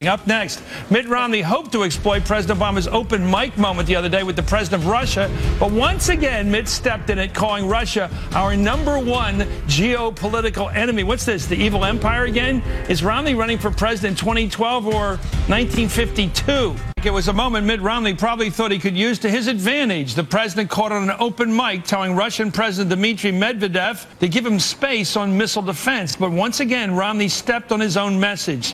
Up 0.07 0.29
next, 0.29 0.63
Mitt 0.91 1.09
Romney 1.09 1.41
hoped 1.41 1.73
to 1.73 1.83
exploit 1.83 2.25
President 2.25 2.61
Obama's 2.61 2.87
open 2.87 3.29
mic 3.29 3.59
moment 3.59 3.89
the 3.89 3.97
other 3.97 4.09
day 4.09 4.23
with 4.23 4.37
the 4.37 4.45
president 4.45 4.85
of 4.85 4.89
Russia, 4.89 5.29
but 5.59 5.73
once 5.73 6.09
again, 6.09 6.49
Mitt 6.49 6.69
stepped 6.69 7.11
in 7.11 7.19
it, 7.19 7.35
calling 7.35 7.67
Russia 7.67 8.09
our 8.31 8.57
number 8.57 8.97
one 9.01 9.41
geopolitical 9.67 10.73
enemy. 10.73 11.03
What's 11.03 11.25
this, 11.25 11.47
the 11.47 11.57
evil 11.57 11.85
empire 11.85 12.27
again? 12.27 12.61
Is 12.89 13.03
Romney 13.03 13.35
running 13.35 13.59
for 13.59 13.73
president 13.73 14.17
2012 14.19 14.87
or 14.87 15.17
1952? 15.49 16.77
It 17.05 17.11
was 17.11 17.27
a 17.27 17.33
moment 17.33 17.67
Mitt 17.67 17.81
Romney 17.81 18.15
probably 18.15 18.51
thought 18.51 18.71
he 18.71 18.79
could 18.79 18.97
use 18.97 19.19
to 19.19 19.29
his 19.29 19.49
advantage. 19.49 20.15
The 20.15 20.23
president 20.23 20.71
caught 20.71 20.93
on 20.93 21.11
an 21.11 21.17
open 21.19 21.53
mic 21.55 21.83
telling 21.83 22.15
Russian 22.15 22.53
President 22.53 22.91
Dmitry 22.91 23.33
Medvedev 23.33 24.07
to 24.21 24.29
give 24.29 24.47
him 24.47 24.61
space 24.61 25.17
on 25.17 25.37
missile 25.37 25.63
defense. 25.63 26.15
But 26.15 26.31
once 26.31 26.61
again, 26.61 26.95
Romney 26.95 27.29
stepped 27.29 27.73
on 27.73 27.81
his 27.81 27.97
own 27.97 28.21
message. 28.21 28.73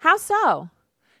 How 0.00 0.16
so? 0.16 0.70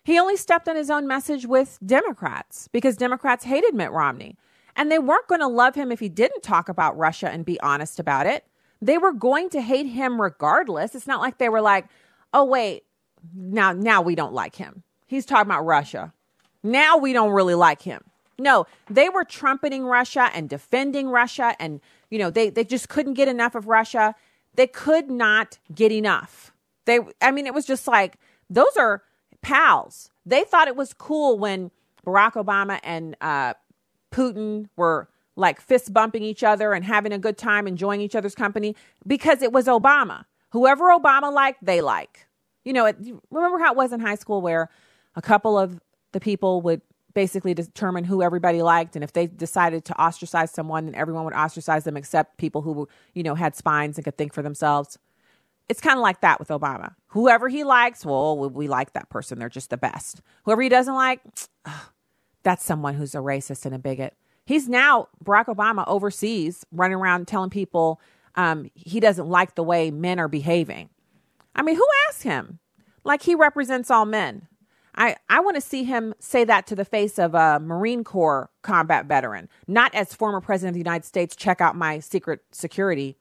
He 0.04 0.18
only 0.18 0.36
stepped 0.36 0.68
on 0.68 0.74
his 0.74 0.90
own 0.90 1.06
message 1.06 1.46
with 1.46 1.78
Democrats 1.84 2.68
because 2.72 2.96
Democrats 2.96 3.44
hated 3.44 3.74
Mitt 3.74 3.92
Romney. 3.92 4.36
And 4.74 4.90
they 4.90 4.98
weren't 4.98 5.28
going 5.28 5.42
to 5.42 5.48
love 5.48 5.74
him 5.74 5.92
if 5.92 6.00
he 6.00 6.08
didn't 6.08 6.42
talk 6.42 6.68
about 6.70 6.96
Russia 6.96 7.28
and 7.28 7.44
be 7.44 7.60
honest 7.60 8.00
about 8.00 8.26
it. 8.26 8.46
They 8.80 8.96
were 8.96 9.12
going 9.12 9.50
to 9.50 9.60
hate 9.60 9.86
him 9.86 10.20
regardless. 10.20 10.94
It's 10.94 11.06
not 11.06 11.20
like 11.20 11.36
they 11.36 11.50
were 11.50 11.60
like, 11.60 11.88
"Oh 12.32 12.44
wait, 12.44 12.84
now 13.34 13.72
now 13.72 14.00
we 14.00 14.14
don't 14.14 14.32
like 14.32 14.56
him. 14.56 14.82
He's 15.06 15.26
talking 15.26 15.50
about 15.50 15.66
Russia. 15.66 16.14
Now 16.62 16.96
we 16.96 17.12
don't 17.12 17.32
really 17.32 17.54
like 17.54 17.82
him." 17.82 18.02
No, 18.38 18.66
they 18.88 19.10
were 19.10 19.24
trumpeting 19.24 19.84
Russia 19.84 20.30
and 20.32 20.48
defending 20.48 21.08
Russia 21.08 21.54
and 21.60 21.82
you 22.08 22.18
know, 22.18 22.30
they 22.30 22.48
they 22.48 22.64
just 22.64 22.88
couldn't 22.88 23.14
get 23.14 23.28
enough 23.28 23.54
of 23.54 23.68
Russia. 23.68 24.14
They 24.54 24.66
could 24.66 25.10
not 25.10 25.58
get 25.74 25.92
enough. 25.92 26.54
They 26.86 27.00
I 27.20 27.30
mean, 27.30 27.46
it 27.46 27.52
was 27.52 27.66
just 27.66 27.86
like 27.86 28.16
those 28.50 28.76
are 28.76 29.02
pals. 29.40 30.10
They 30.26 30.44
thought 30.44 30.68
it 30.68 30.76
was 30.76 30.92
cool 30.92 31.38
when 31.38 31.70
Barack 32.04 32.32
Obama 32.32 32.80
and 32.82 33.16
uh, 33.20 33.54
Putin 34.10 34.68
were 34.76 35.08
like 35.36 35.60
fist 35.60 35.94
bumping 35.94 36.22
each 36.22 36.42
other 36.42 36.72
and 36.72 36.84
having 36.84 37.12
a 37.12 37.18
good 37.18 37.38
time, 37.38 37.66
enjoying 37.66 38.00
each 38.00 38.14
other's 38.14 38.34
company 38.34 38.76
because 39.06 39.40
it 39.42 39.52
was 39.52 39.66
Obama. 39.66 40.24
Whoever 40.50 40.88
Obama 40.90 41.32
liked, 41.32 41.64
they 41.64 41.80
like. 41.80 42.26
You 42.64 42.72
know, 42.72 42.86
it, 42.86 42.96
remember 43.30 43.58
how 43.58 43.72
it 43.72 43.76
was 43.76 43.92
in 43.92 44.00
high 44.00 44.16
school 44.16 44.42
where 44.42 44.68
a 45.16 45.22
couple 45.22 45.58
of 45.58 45.80
the 46.12 46.20
people 46.20 46.60
would 46.62 46.82
basically 47.14 47.54
determine 47.54 48.04
who 48.04 48.22
everybody 48.22 48.62
liked 48.62 48.94
and 48.94 49.02
if 49.02 49.12
they 49.12 49.26
decided 49.26 49.84
to 49.84 49.94
ostracize 50.00 50.50
someone 50.50 50.86
then 50.86 50.94
everyone 50.94 51.24
would 51.24 51.34
ostracize 51.34 51.82
them 51.82 51.96
except 51.96 52.36
people 52.36 52.62
who 52.62 52.88
you 53.14 53.22
know 53.24 53.34
had 53.34 53.56
spines 53.56 53.98
and 53.98 54.04
could 54.04 54.16
think 54.16 54.32
for 54.32 54.42
themselves 54.42 54.96
it's 55.70 55.80
kind 55.80 55.96
of 55.96 56.02
like 56.02 56.20
that 56.22 56.40
with 56.40 56.48
Obama. 56.48 56.96
Whoever 57.08 57.48
he 57.48 57.62
likes, 57.62 58.04
well, 58.04 58.50
we 58.50 58.66
like 58.66 58.92
that 58.94 59.08
person. 59.08 59.38
They're 59.38 59.48
just 59.48 59.70
the 59.70 59.76
best. 59.76 60.20
Whoever 60.42 60.62
he 60.62 60.68
doesn't 60.68 60.94
like, 60.94 61.20
that's 62.42 62.64
someone 62.64 62.94
who's 62.94 63.14
a 63.14 63.18
racist 63.18 63.64
and 63.64 63.74
a 63.74 63.78
bigot. 63.78 64.16
He's 64.44 64.68
now 64.68 65.06
Barack 65.24 65.46
Obama 65.46 65.84
overseas 65.86 66.66
running 66.72 66.96
around 66.96 67.28
telling 67.28 67.50
people 67.50 68.00
um, 68.34 68.68
he 68.74 68.98
doesn't 68.98 69.28
like 69.28 69.54
the 69.54 69.62
way 69.62 69.92
men 69.92 70.18
are 70.18 70.26
behaving. 70.26 70.90
I 71.54 71.62
mean, 71.62 71.76
who 71.76 71.86
asked 72.08 72.24
him? 72.24 72.58
Like 73.04 73.22
he 73.22 73.36
represents 73.36 73.92
all 73.92 74.06
men. 74.06 74.48
I, 74.96 75.14
I 75.28 75.38
want 75.38 75.54
to 75.54 75.60
see 75.60 75.84
him 75.84 76.14
say 76.18 76.42
that 76.42 76.66
to 76.66 76.74
the 76.74 76.84
face 76.84 77.16
of 77.16 77.36
a 77.36 77.60
Marine 77.60 78.02
Corps 78.02 78.50
combat 78.62 79.06
veteran, 79.06 79.48
not 79.68 79.94
as 79.94 80.14
former 80.14 80.40
president 80.40 80.70
of 80.70 80.74
the 80.74 80.90
United 80.90 81.04
States, 81.04 81.36
check 81.36 81.60
out 81.60 81.76
my 81.76 82.00
secret 82.00 82.40
security 82.50 83.16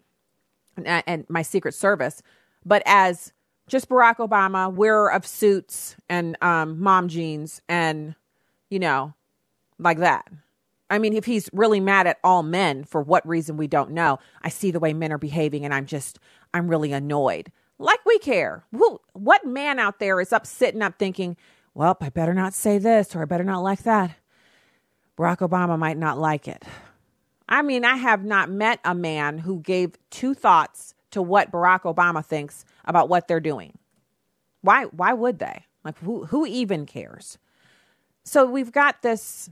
and, 0.85 1.03
and 1.05 1.25
my 1.29 1.41
secret 1.41 1.73
service, 1.73 2.21
but 2.65 2.83
as 2.85 3.33
just 3.67 3.87
Barack 3.87 4.17
Obama, 4.17 4.73
wearer 4.73 5.11
of 5.11 5.25
suits 5.25 5.95
and 6.09 6.35
um, 6.41 6.81
mom 6.81 7.07
jeans 7.07 7.61
and, 7.69 8.15
you 8.69 8.79
know, 8.79 9.13
like 9.77 9.99
that. 9.99 10.27
I 10.89 10.97
mean, 10.97 11.13
if 11.13 11.25
he's 11.25 11.49
really 11.53 11.79
mad 11.79 12.07
at 12.07 12.17
all 12.23 12.41
men 12.41 12.83
for 12.83 13.01
what 13.01 13.27
reason 13.27 13.57
we 13.57 13.67
don't 13.67 13.91
know, 13.91 14.17
I 14.41 14.49
see 14.49 14.71
the 14.71 14.79
way 14.79 14.93
men 14.93 15.13
are 15.13 15.19
behaving 15.19 15.63
and 15.63 15.73
I'm 15.73 15.85
just, 15.85 16.19
I'm 16.53 16.67
really 16.67 16.91
annoyed. 16.91 17.51
Like 17.77 18.03
we 18.05 18.17
care. 18.19 18.63
Who, 18.71 18.99
what 19.13 19.45
man 19.45 19.79
out 19.79 19.99
there 19.99 20.19
is 20.19 20.33
up 20.33 20.47
sitting 20.47 20.81
up 20.81 20.97
thinking, 20.97 21.37
well, 21.75 21.95
I 22.01 22.09
better 22.09 22.33
not 22.33 22.53
say 22.53 22.79
this 22.79 23.15
or 23.15 23.21
I 23.21 23.25
better 23.25 23.43
not 23.43 23.61
like 23.61 23.83
that? 23.83 24.15
Barack 25.17 25.47
Obama 25.47 25.77
might 25.77 25.97
not 25.97 26.17
like 26.17 26.47
it. 26.47 26.63
I 27.47 27.61
mean, 27.61 27.85
I 27.85 27.95
have 27.95 28.23
not 28.23 28.49
met 28.49 28.79
a 28.83 28.95
man 28.95 29.39
who 29.39 29.59
gave 29.61 29.97
two 30.09 30.33
thoughts 30.33 30.93
to 31.11 31.21
what 31.21 31.51
Barack 31.51 31.81
Obama 31.81 32.23
thinks 32.23 32.65
about 32.85 33.09
what 33.09 33.27
they're 33.27 33.39
doing. 33.39 33.77
Why 34.61 34.85
why 34.85 35.13
would 35.13 35.39
they? 35.39 35.65
Like 35.83 35.97
who 35.99 36.25
who 36.25 36.45
even 36.45 36.85
cares? 36.85 37.37
So 38.23 38.45
we've 38.45 38.71
got 38.71 39.01
this 39.01 39.49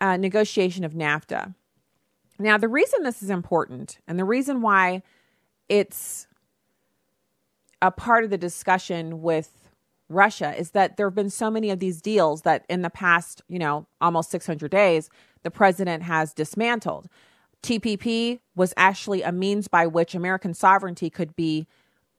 uh, 0.00 0.16
negotiation 0.16 0.84
of 0.84 0.92
NAFTA. 0.92 1.54
Now, 2.38 2.58
the 2.58 2.68
reason 2.68 3.02
this 3.02 3.22
is 3.22 3.30
important 3.30 3.98
and 4.06 4.18
the 4.18 4.24
reason 4.24 4.60
why 4.60 5.02
it's 5.68 6.26
a 7.80 7.90
part 7.90 8.24
of 8.24 8.30
the 8.30 8.38
discussion 8.38 9.22
with 9.22 9.66
Russia 10.08 10.54
is 10.56 10.70
that 10.70 10.96
there 10.96 11.06
have 11.06 11.14
been 11.14 11.30
so 11.30 11.50
many 11.50 11.70
of 11.70 11.80
these 11.80 12.00
deals 12.00 12.42
that 12.42 12.64
in 12.68 12.82
the 12.82 12.90
past, 12.90 13.42
you 13.48 13.58
know, 13.58 13.86
almost 14.00 14.30
600 14.30 14.70
days, 14.70 15.10
the 15.42 15.50
president 15.50 16.02
has 16.04 16.32
dismantled. 16.32 17.08
TPP 17.62 18.40
was 18.54 18.72
actually 18.76 19.22
a 19.22 19.32
means 19.32 19.68
by 19.68 19.86
which 19.86 20.14
American 20.14 20.54
sovereignty 20.54 21.10
could 21.10 21.34
be 21.36 21.66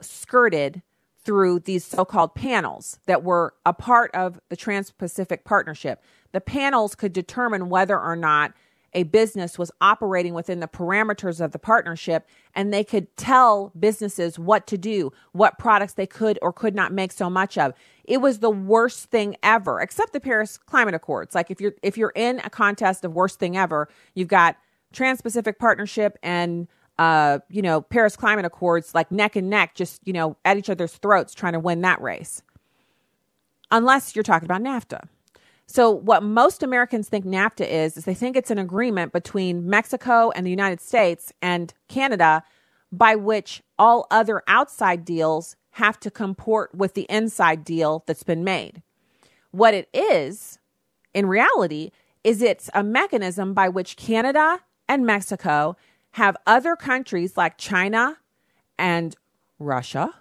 skirted 0.01 0.81
through 1.23 1.59
these 1.59 1.83
so 1.83 2.05
called 2.05 2.35
panels 2.35 2.99
that 3.05 3.23
were 3.23 3.53
a 3.65 3.73
part 3.73 4.13
of 4.13 4.39
the 4.49 4.55
Trans 4.55 4.91
Pacific 4.91 5.43
Partnership. 5.43 6.01
The 6.31 6.41
panels 6.41 6.95
could 6.95 7.11
determine 7.11 7.69
whether 7.69 7.99
or 7.99 8.15
not 8.15 8.53
a 8.93 9.03
business 9.03 9.59
was 9.59 9.71
operating 9.81 10.33
within 10.33 10.59
the 10.59 10.67
parameters 10.67 11.43
of 11.43 11.51
the 11.51 11.59
partnership 11.59 12.27
and 12.55 12.73
they 12.73 12.83
could 12.83 13.15
tell 13.17 13.71
businesses 13.77 14.39
what 14.39 14.65
to 14.67 14.77
do, 14.77 15.11
what 15.33 15.59
products 15.59 15.93
they 15.93 16.07
could 16.07 16.39
or 16.41 16.53
could 16.53 16.73
not 16.73 16.93
make 16.93 17.11
so 17.11 17.29
much 17.29 17.57
of. 17.57 17.73
It 18.05 18.21
was 18.21 18.39
the 18.39 18.49
worst 18.49 19.11
thing 19.11 19.35
ever, 19.43 19.81
except 19.81 20.13
the 20.13 20.19
Paris 20.19 20.57
Climate 20.57 20.95
Accords. 20.95 21.35
Like 21.35 21.51
if 21.51 21.59
you're 21.59 21.75
if 21.83 21.97
you're 21.97 22.13
in 22.15 22.39
a 22.43 22.49
contest 22.49 23.03
of 23.03 23.13
worst 23.13 23.37
thing 23.37 23.57
ever, 23.57 23.89
you've 24.15 24.29
got 24.29 24.55
Trans-Pacific 24.93 25.59
Partnership 25.59 26.17
and 26.23 26.67
uh, 26.99 27.39
you 27.49 27.61
know, 27.61 27.81
Paris 27.81 28.15
Climate 28.15 28.45
Accords 28.45 28.95
like 28.95 29.11
neck 29.11 29.35
and 29.35 29.49
neck, 29.49 29.75
just, 29.75 30.01
you 30.05 30.13
know, 30.13 30.35
at 30.43 30.57
each 30.57 30.69
other's 30.69 30.93
throats 30.93 31.33
trying 31.33 31.53
to 31.53 31.59
win 31.59 31.81
that 31.81 32.01
race. 32.01 32.41
Unless 33.69 34.15
you're 34.15 34.23
talking 34.23 34.45
about 34.45 34.61
NAFTA. 34.61 35.07
So, 35.67 35.91
what 35.91 36.23
most 36.23 36.63
Americans 36.63 37.09
think 37.09 37.25
NAFTA 37.25 37.67
is, 37.67 37.97
is 37.97 38.05
they 38.05 38.13
think 38.13 38.35
it's 38.37 38.51
an 38.51 38.57
agreement 38.57 39.11
between 39.11 39.69
Mexico 39.69 40.31
and 40.31 40.45
the 40.45 40.49
United 40.49 40.79
States 40.79 41.33
and 41.41 41.73
Canada 41.89 42.43
by 42.91 43.15
which 43.15 43.61
all 43.77 44.07
other 44.09 44.41
outside 44.47 45.03
deals 45.03 45.57
have 45.71 45.99
to 45.99 46.09
comport 46.09 46.73
with 46.73 46.93
the 46.93 47.05
inside 47.09 47.65
deal 47.65 48.03
that's 48.07 48.23
been 48.23 48.45
made. 48.45 48.81
What 49.51 49.73
it 49.73 49.89
is, 49.93 50.57
in 51.13 51.25
reality, 51.25 51.91
is 52.23 52.41
it's 52.41 52.69
a 52.73 52.81
mechanism 52.81 53.53
by 53.53 53.67
which 53.67 53.97
Canada 53.97 54.59
and 54.87 55.05
Mexico 55.05 55.75
have 56.11 56.37
other 56.45 56.75
countries 56.75 57.37
like 57.37 57.57
China 57.57 58.17
and 58.77 59.15
Russia 59.59 60.13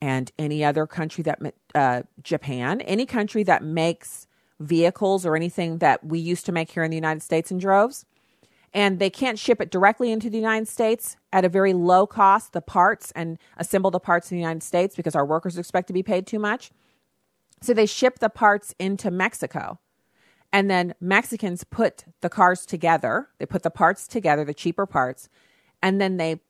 and 0.00 0.30
any 0.38 0.64
other 0.64 0.86
country 0.86 1.22
that, 1.24 1.40
uh, 1.74 2.02
Japan, 2.22 2.80
any 2.82 3.04
country 3.04 3.42
that 3.42 3.62
makes 3.62 4.26
vehicles 4.60 5.26
or 5.26 5.36
anything 5.36 5.78
that 5.78 6.04
we 6.04 6.18
used 6.18 6.46
to 6.46 6.52
make 6.52 6.70
here 6.70 6.82
in 6.82 6.90
the 6.90 6.96
United 6.96 7.22
States 7.22 7.50
in 7.50 7.58
droves. 7.58 8.04
And 8.74 8.98
they 8.98 9.10
can't 9.10 9.38
ship 9.38 9.60
it 9.60 9.70
directly 9.70 10.12
into 10.12 10.28
the 10.28 10.36
United 10.36 10.68
States 10.68 11.16
at 11.32 11.44
a 11.44 11.48
very 11.48 11.72
low 11.72 12.06
cost, 12.06 12.52
the 12.52 12.60
parts, 12.60 13.12
and 13.16 13.38
assemble 13.56 13.90
the 13.90 14.00
parts 14.00 14.30
in 14.30 14.36
the 14.36 14.42
United 14.42 14.62
States 14.62 14.94
because 14.94 15.14
our 15.14 15.24
workers 15.24 15.56
expect 15.56 15.86
to 15.86 15.92
be 15.92 16.02
paid 16.02 16.26
too 16.26 16.38
much. 16.38 16.70
So 17.62 17.72
they 17.72 17.86
ship 17.86 18.18
the 18.18 18.28
parts 18.28 18.74
into 18.78 19.10
Mexico. 19.10 19.78
And 20.52 20.70
then 20.70 20.94
Mexicans 21.00 21.64
put 21.64 22.04
the 22.20 22.28
cars 22.28 22.64
together. 22.64 23.28
They 23.38 23.46
put 23.46 23.62
the 23.62 23.70
parts 23.70 24.08
together, 24.08 24.44
the 24.44 24.54
cheaper 24.54 24.86
parts, 24.86 25.28
and 25.82 26.00
then 26.00 26.16
they 26.16 26.40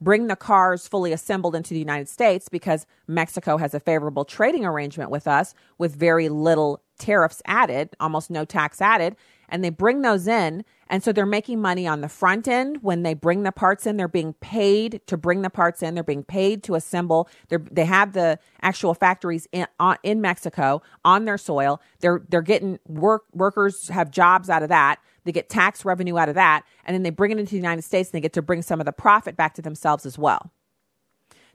bring 0.00 0.26
the 0.26 0.36
cars 0.36 0.88
fully 0.88 1.12
assembled 1.12 1.54
into 1.54 1.74
the 1.74 1.78
United 1.78 2.08
States 2.08 2.48
because 2.48 2.86
Mexico 3.06 3.56
has 3.56 3.72
a 3.72 3.80
favorable 3.80 4.24
trading 4.24 4.64
arrangement 4.64 5.10
with 5.10 5.28
us 5.28 5.54
with 5.78 5.94
very 5.94 6.28
little 6.28 6.82
tariffs 6.98 7.40
added, 7.46 7.90
almost 8.00 8.30
no 8.30 8.44
tax 8.44 8.80
added, 8.80 9.16
and 9.48 9.62
they 9.62 9.70
bring 9.70 10.02
those 10.02 10.26
in. 10.26 10.64
And 10.92 11.02
so 11.02 11.10
they're 11.10 11.24
making 11.24 11.58
money 11.58 11.86
on 11.86 12.02
the 12.02 12.08
front 12.08 12.46
end 12.46 12.82
when 12.82 13.02
they 13.02 13.14
bring 13.14 13.44
the 13.44 13.50
parts 13.50 13.86
in. 13.86 13.96
They're 13.96 14.08
being 14.08 14.34
paid 14.34 15.00
to 15.06 15.16
bring 15.16 15.40
the 15.40 15.48
parts 15.48 15.82
in. 15.82 15.94
They're 15.94 16.04
being 16.04 16.22
paid 16.22 16.62
to 16.64 16.74
assemble. 16.74 17.30
They're, 17.48 17.64
they 17.70 17.86
have 17.86 18.12
the 18.12 18.38
actual 18.60 18.92
factories 18.92 19.48
in, 19.52 19.66
uh, 19.80 19.96
in 20.02 20.20
Mexico 20.20 20.82
on 21.02 21.24
their 21.24 21.38
soil. 21.38 21.80
They're 22.00 22.22
they're 22.28 22.42
getting 22.42 22.78
work 22.86 23.22
workers 23.32 23.88
have 23.88 24.10
jobs 24.10 24.50
out 24.50 24.62
of 24.62 24.68
that. 24.68 25.00
They 25.24 25.32
get 25.32 25.48
tax 25.48 25.86
revenue 25.86 26.18
out 26.18 26.28
of 26.28 26.34
that, 26.34 26.64
and 26.84 26.94
then 26.94 27.04
they 27.04 27.10
bring 27.10 27.30
it 27.30 27.38
into 27.38 27.52
the 27.52 27.56
United 27.56 27.82
States 27.82 28.10
and 28.10 28.18
they 28.18 28.20
get 28.20 28.34
to 28.34 28.42
bring 28.42 28.60
some 28.60 28.78
of 28.78 28.84
the 28.84 28.92
profit 28.92 29.34
back 29.34 29.54
to 29.54 29.62
themselves 29.62 30.04
as 30.04 30.18
well. 30.18 30.52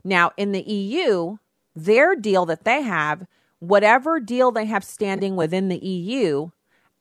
Now, 0.02 0.32
in 0.36 0.50
the 0.50 0.62
EU, 0.62 1.36
their 1.76 2.16
deal 2.16 2.44
that 2.46 2.64
they 2.64 2.82
have 2.82 3.28
whatever 3.60 4.18
deal 4.18 4.50
they 4.50 4.66
have 4.66 4.82
standing 4.82 5.36
within 5.36 5.68
the 5.68 5.78
EU, 5.78 6.50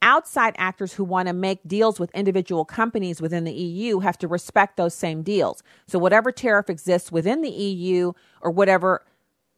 outside 0.01 0.55
actors 0.57 0.93
who 0.93 1.03
want 1.03 1.27
to 1.27 1.33
make 1.33 1.59
deals 1.67 1.99
with 1.99 2.11
individual 2.11 2.65
companies 2.65 3.21
within 3.21 3.43
the 3.43 3.53
EU 3.53 3.99
have 3.99 4.17
to 4.19 4.27
respect 4.27 4.77
those 4.77 4.93
same 4.93 5.23
deals. 5.23 5.63
So, 5.87 5.99
whatever 5.99 6.31
tariff 6.31 6.69
exists 6.69 7.11
within 7.11 7.41
the 7.41 7.49
EU 7.49 8.13
or 8.41 8.51
whatever 8.51 9.05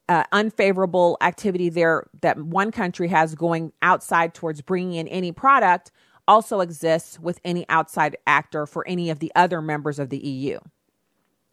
uh, 0.08 0.24
unfavorable 0.32 1.18
activity 1.22 1.70
there 1.70 2.08
that 2.22 2.38
one 2.38 2.72
country 2.72 3.08
has 3.10 3.36
going 3.36 3.72
outside 3.82 4.34
towards 4.34 4.62
bringing 4.62 4.96
in 4.96 5.08
any 5.08 5.32
product 5.32 5.92
also 6.28 6.62
exists 6.62 7.20
with 7.20 7.40
any 7.44 7.66
outside 7.70 8.18
actor 8.28 8.66
for 8.66 8.88
any 8.88 9.10
of 9.10 9.20
the 9.20 9.32
other 9.36 9.62
members 9.62 10.00
of 10.00 10.10
the 10.10 10.18
EU. 10.18 10.60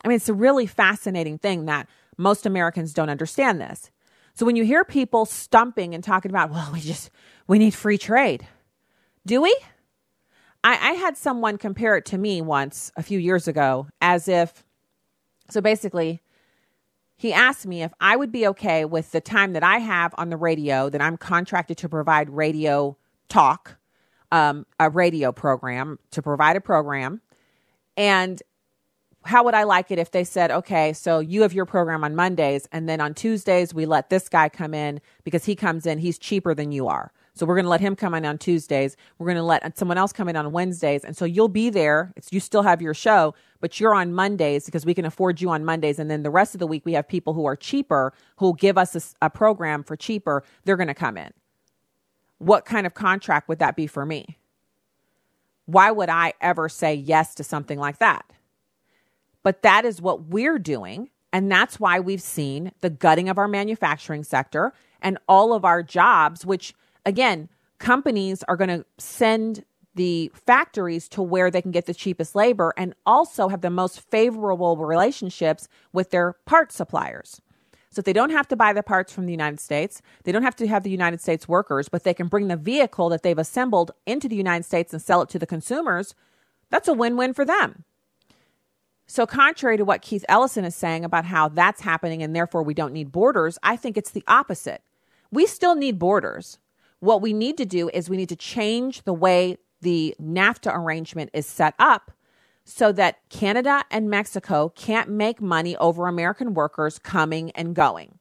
I 0.05 0.09
mean, 0.09 0.17
it's 0.17 0.29
a 0.29 0.35
really 0.35 0.67
fascinating 0.67 1.39
thing 1.39 1.67
that 1.67 1.89
most 2.17 2.47
Americans 2.47 2.93
don't 2.93 3.11
understand 3.11 3.61
this. 3.61 3.91
So 4.35 4.45
when 4.45 4.57
you 4.57 4.65
hear 4.65 4.85
people 4.85 5.25
stumping 5.25 5.95
and 5.95 6.05
talking 6.05 6.31
about, 6.31 6.51
well, 6.51 6.71
we 6.73 6.81
just 6.81 7.11
we 7.47 7.59
need 7.59 7.75
free 7.75 7.99
trade, 7.99 8.47
do 9.27 9.43
we? 9.43 9.55
I, 10.65 10.91
I 10.91 10.93
had 10.93 11.17
someone 11.17 11.59
compare 11.59 11.97
it 11.97 12.07
to 12.07 12.19
me 12.19 12.41
once 12.41 12.93
a 12.97 13.03
few 13.03 13.19
years 13.19 13.49
ago 13.49 13.89
as 14.01 14.29
if, 14.29 14.65
so 15.51 15.61
basically, 15.61 16.23
he 17.17 17.33
asked 17.33 17.67
me 17.67 17.83
if 17.83 17.93
I 18.01 18.17
would 18.17 18.31
be 18.31 18.47
okay 18.49 18.85
with 18.85 19.11
the 19.13 19.21
time 19.21 19.53
that 19.55 19.63
I 19.63 19.79
have 19.79 20.15
on 20.19 20.29
the 20.29 20.37
radio 20.37 20.89
that 20.91 21.01
I'm 21.01 21.17
contracted 21.17 21.79
to 21.79 21.89
provide 21.89 22.31
radio 22.31 22.97
talk, 23.29 23.77
um, 24.31 24.67
a 24.79 24.91
radio 24.91 25.33
program 25.33 25.99
to 26.11 26.23
provide 26.23 26.57
a 26.57 26.61
program, 26.61 27.21
and 27.97 28.43
how 29.25 29.43
would 29.45 29.55
I 29.55 29.65
like 29.65 29.91
it 29.91 29.99
if 29.99 30.13
they 30.13 30.23
said, 30.23 30.53
okay, 30.53 30.93
so 30.93 31.19
you 31.19 31.43
have 31.43 31.53
your 31.53 31.65
program 31.65 32.05
on 32.05 32.15
Mondays, 32.15 32.69
and 32.71 32.89
then 32.89 33.01
on 33.01 33.15
Tuesdays, 33.15 33.75
we 33.75 33.87
let 33.87 34.09
this 34.09 34.29
guy 34.29 34.49
come 34.49 34.73
in 34.73 35.01
because 35.25 35.45
he 35.45 35.57
comes 35.57 35.85
in, 35.85 35.99
he's 35.99 36.19
cheaper 36.19 36.55
than 36.55 36.71
you 36.71 36.87
are. 36.87 37.13
So 37.37 37.45
we're 37.45 37.55
going 37.55 37.67
to 37.67 37.71
let 37.71 37.83
him 37.83 37.95
come 37.95 38.15
in 38.15 38.25
on 38.25 38.39
Tuesdays. 38.39 38.97
We're 39.19 39.27
going 39.27 39.37
to 39.37 39.43
let 39.43 39.77
someone 39.77 39.99
else 39.99 40.11
come 40.11 40.27
in 40.29 40.37
on 40.37 40.53
Wednesdays. 40.53 41.05
And 41.05 41.15
so 41.15 41.27
you'll 41.27 41.49
be 41.49 41.69
there. 41.69 42.13
It's, 42.17 42.33
you 42.33 42.41
still 42.41 42.63
have 42.63 42.81
your 42.81 42.95
show, 42.95 43.35
but 43.61 43.79
you're 43.79 43.95
on 43.95 44.15
Mondays 44.15 44.65
because 44.65 44.87
we 44.87 44.95
can 44.95 45.05
afford 45.05 45.43
you 45.43 45.51
on 45.51 45.63
Mondays. 45.63 45.99
And 45.99 46.11
then 46.11 46.23
the 46.23 46.31
rest 46.31 46.55
of 46.55 46.61
the 46.61 46.67
week, 46.67 46.87
we 46.87 46.95
have 46.95 47.07
people 47.07 47.35
who 47.35 47.45
are 47.45 47.55
cheaper 47.55 48.15
who 48.37 48.47
will 48.47 48.53
give 48.55 48.79
us 48.79 48.97
a, 49.21 49.27
a 49.27 49.31
program 49.31 49.83
for 49.85 49.97
cheaper. 49.97 50.45
They're 50.65 50.79
going 50.79 50.87
to 50.89 50.95
come 50.95 51.19
in. 51.19 51.31
What 52.39 52.65
kind 52.65 52.87
of 52.87 52.95
contract 52.95 53.49
would 53.49 53.59
that 53.59 53.77
be 53.77 53.87
for 53.87 54.07
me? 54.07 54.39
Why 55.67 55.91
would 55.91 56.09
I 56.09 56.33
ever 56.41 56.71
say 56.71 56.95
yes 56.95 57.35
to 57.35 57.45
something 57.45 57.79
like 57.79 57.99
that? 57.99 58.25
But 59.43 59.61
that 59.61 59.85
is 59.85 60.01
what 60.01 60.25
we're 60.25 60.59
doing. 60.59 61.11
And 61.33 61.53
that's 61.53 61.79
why 61.79 62.01
we've 62.01 62.23
seen 62.23 62.73
the 62.81 62.89
gutting 62.89 63.29
of 63.29 63.37
our 63.37 63.49
manufacturing 63.49 64.25
sector 64.25 64.73
and 65.03 65.19
all 65.29 65.53
of 65.53 65.67
our 65.67 65.83
jobs, 65.83 66.47
which, 66.47 66.73
again, 67.07 67.49
companies 67.79 68.43
are 68.49 68.57
going 68.57 68.69
to 68.69 68.85
send 68.99 69.65
the 69.95 70.31
factories 70.35 71.09
to 71.09 71.23
where 71.23 71.51
they 71.51 71.63
can 71.63 71.71
get 71.71 71.87
the 71.87 71.95
cheapest 71.95 72.35
labor 72.35 72.75
and 72.77 72.95
also 73.07 73.49
have 73.49 73.63
the 73.63 73.71
most 73.71 74.01
favorable 74.11 74.77
relationships 74.77 75.69
with 75.95 76.11
their 76.11 76.35
part 76.45 76.71
suppliers. 76.71 77.41
So 77.91 78.01
if 78.01 78.05
they 78.05 78.13
don't 78.13 78.31
have 78.31 78.47
to 78.49 78.57
buy 78.57 78.75
the 78.75 78.83
parts 78.83 79.11
from 79.11 79.25
the 79.25 79.33
United 79.33 79.59
States, 79.59 80.03
they 80.25 80.33
don't 80.33 80.43
have 80.43 80.57
to 80.57 80.67
have 80.67 80.83
the 80.83 80.91
United 80.91 81.23
States 81.23 81.49
workers, 81.49 81.89
but 81.89 82.05
they 82.05 82.13
can 82.13 82.29
bring 82.29 82.49
the 82.49 82.57
vehicle 82.57 83.09
that 83.09 83.23
they've 83.23 83.39
assembled 83.39 83.93
into 84.05 84.29
the 84.29 84.37
United 84.37 84.65
States 84.65 84.93
and 84.93 85.01
sell 85.01 85.23
it 85.23 85.31
to 85.31 85.39
the 85.39 85.47
consumers, 85.47 86.15
that's 86.69 86.89
a 86.89 86.93
win 86.93 87.17
win 87.17 87.33
for 87.33 87.47
them. 87.47 87.85
So, 89.07 89.25
contrary 89.25 89.79
to 89.79 89.85
what 89.85 90.03
Keith 90.03 90.25
Ellison 90.29 90.65
is 90.65 90.75
saying 90.75 91.07
about 91.07 91.25
how 91.25 91.49
that's 91.49 91.81
happening 91.81 92.23
and 92.23 92.37
therefore 92.37 92.65
we 92.65 92.75
don't 92.75 92.93
need 92.93 93.13
borders, 93.13 93.57
I 93.63 93.77
think 93.77 93.97
it's 93.97 94.11
the 94.11 94.25
opposite. 94.27 94.83
We 95.31 95.47
still 95.47 95.75
need 95.75 95.99
borders. 95.99 96.59
What 97.01 97.23
we 97.23 97.33
need 97.33 97.57
to 97.59 97.67
do 97.67 97.89
is 97.91 98.09
we 98.09 98.17
need 98.17 98.29
to 98.31 98.37
change 98.37 99.03
the 99.03 99.13
way 99.13 99.59
the 99.81 100.15
NAFTA 100.21 100.75
arrangement 100.75 101.31
is 101.33 101.47
set 101.47 101.75
up 101.79 102.11
so 102.65 102.91
that 102.93 103.21
Canada 103.29 103.85
and 103.91 104.11
Mexico 104.11 104.71
can't 104.75 105.09
make 105.09 105.41
money 105.41 105.77
over 105.77 106.09
American 106.09 106.55
workers 106.55 106.99
coming 106.99 107.51
and 107.53 107.75
going 107.75 108.19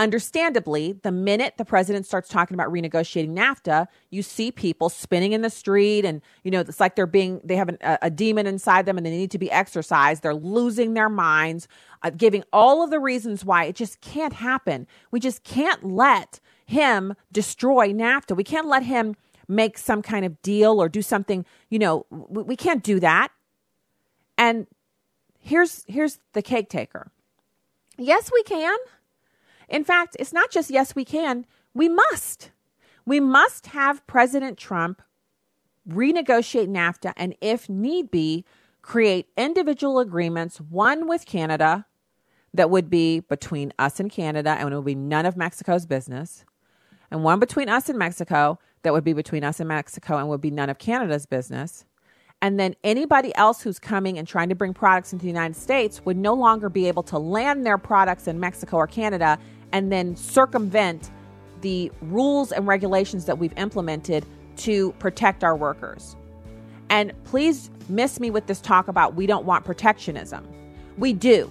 understandably, 0.00 0.92
the 1.02 1.12
minute 1.12 1.54
the 1.58 1.64
president 1.64 2.06
starts 2.06 2.28
talking 2.28 2.54
about 2.54 2.72
renegotiating 2.72 3.30
NAFTA, 3.30 3.86
you 4.08 4.22
see 4.22 4.50
people 4.50 4.88
spinning 4.88 5.32
in 5.32 5.42
the 5.42 5.50
street, 5.50 6.04
and 6.04 6.22
you 6.42 6.50
know 6.50 6.60
it's 6.60 6.80
like 6.80 6.96
they're 6.96 7.06
being 7.06 7.40
they 7.44 7.56
have 7.56 7.68
an, 7.68 7.78
a, 7.82 7.98
a, 8.02 8.10
demon 8.10 8.46
inside 8.46 8.86
them, 8.86 8.96
and 8.96 9.04
they 9.04 9.10
need 9.10 9.30
to 9.30 9.38
be 9.38 9.50
exorcised. 9.50 10.22
They're 10.22 10.34
losing 10.34 10.94
their 10.94 11.08
minds, 11.08 11.68
uh, 12.02 12.10
giving 12.10 12.44
all 12.52 12.82
of 12.82 12.90
the 12.90 12.98
reasons 12.98 13.44
why 13.44 13.64
it 13.64 13.76
just 13.76 14.00
can't 14.00 14.32
happen. 14.32 14.86
We 15.10 15.20
just 15.20 15.44
can't 15.44 15.84
let 15.84 16.40
him 16.70 17.14
destroy 17.32 17.92
NAFTA. 17.92 18.36
We 18.36 18.44
can't 18.44 18.68
let 18.68 18.84
him 18.84 19.16
make 19.48 19.76
some 19.76 20.02
kind 20.02 20.24
of 20.24 20.40
deal 20.42 20.80
or 20.80 20.88
do 20.88 21.02
something. 21.02 21.44
You 21.68 21.80
know, 21.80 22.06
we, 22.10 22.42
we 22.42 22.56
can't 22.56 22.82
do 22.82 23.00
that. 23.00 23.32
And 24.38 24.66
here's 25.38 25.84
here's 25.86 26.18
the 26.32 26.42
cake 26.42 26.70
taker. 26.70 27.10
Yes, 27.98 28.30
we 28.32 28.42
can. 28.44 28.78
In 29.68 29.84
fact, 29.84 30.16
it's 30.18 30.32
not 30.32 30.50
just 30.50 30.70
yes, 30.70 30.94
we 30.94 31.04
can, 31.04 31.44
we 31.74 31.88
must. 31.88 32.52
We 33.04 33.20
must 33.20 33.66
have 33.68 34.06
President 34.06 34.56
Trump 34.56 35.02
renegotiate 35.88 36.68
NAFTA 36.68 37.12
and, 37.16 37.34
if 37.40 37.68
need 37.68 38.10
be, 38.10 38.44
create 38.82 39.28
individual 39.36 39.98
agreements, 39.98 40.60
one 40.60 41.08
with 41.08 41.26
Canada 41.26 41.86
that 42.54 42.70
would 42.70 42.88
be 42.88 43.20
between 43.20 43.72
us 43.78 44.00
and 44.00 44.10
Canada 44.10 44.50
and 44.50 44.72
it 44.72 44.76
would 44.76 44.84
be 44.84 44.94
none 44.94 45.26
of 45.26 45.36
Mexico's 45.36 45.86
business, 45.86 46.44
and 47.10 47.24
one 47.24 47.38
between 47.38 47.68
us 47.68 47.88
and 47.88 47.98
Mexico 47.98 48.58
that 48.82 48.92
would 48.92 49.04
be 49.04 49.12
between 49.12 49.44
us 49.44 49.60
and 49.60 49.68
Mexico 49.68 50.18
and 50.18 50.28
would 50.28 50.40
be 50.40 50.50
none 50.50 50.70
of 50.70 50.78
Canada's 50.78 51.26
business. 51.26 51.84
And 52.42 52.58
then 52.58 52.74
anybody 52.82 53.34
else 53.34 53.60
who's 53.60 53.78
coming 53.78 54.18
and 54.18 54.26
trying 54.26 54.48
to 54.48 54.54
bring 54.54 54.72
products 54.72 55.12
into 55.12 55.24
the 55.24 55.28
United 55.28 55.56
States 55.56 56.04
would 56.06 56.16
no 56.16 56.32
longer 56.32 56.70
be 56.70 56.88
able 56.88 57.02
to 57.04 57.18
land 57.18 57.66
their 57.66 57.76
products 57.76 58.26
in 58.26 58.40
Mexico 58.40 58.78
or 58.78 58.86
Canada 58.86 59.38
and 59.72 59.92
then 59.92 60.16
circumvent 60.16 61.10
the 61.60 61.92
rules 62.00 62.52
and 62.52 62.66
regulations 62.66 63.26
that 63.26 63.38
we've 63.38 63.56
implemented 63.58 64.24
to 64.56 64.92
protect 64.92 65.44
our 65.44 65.54
workers. 65.54 66.16
And 66.88 67.12
please 67.24 67.70
miss 67.88 68.18
me 68.18 68.30
with 68.30 68.46
this 68.46 68.60
talk 68.60 68.88
about 68.88 69.14
we 69.14 69.26
don't 69.26 69.44
want 69.44 69.64
protectionism. 69.64 70.46
We 70.96 71.12
do. 71.12 71.50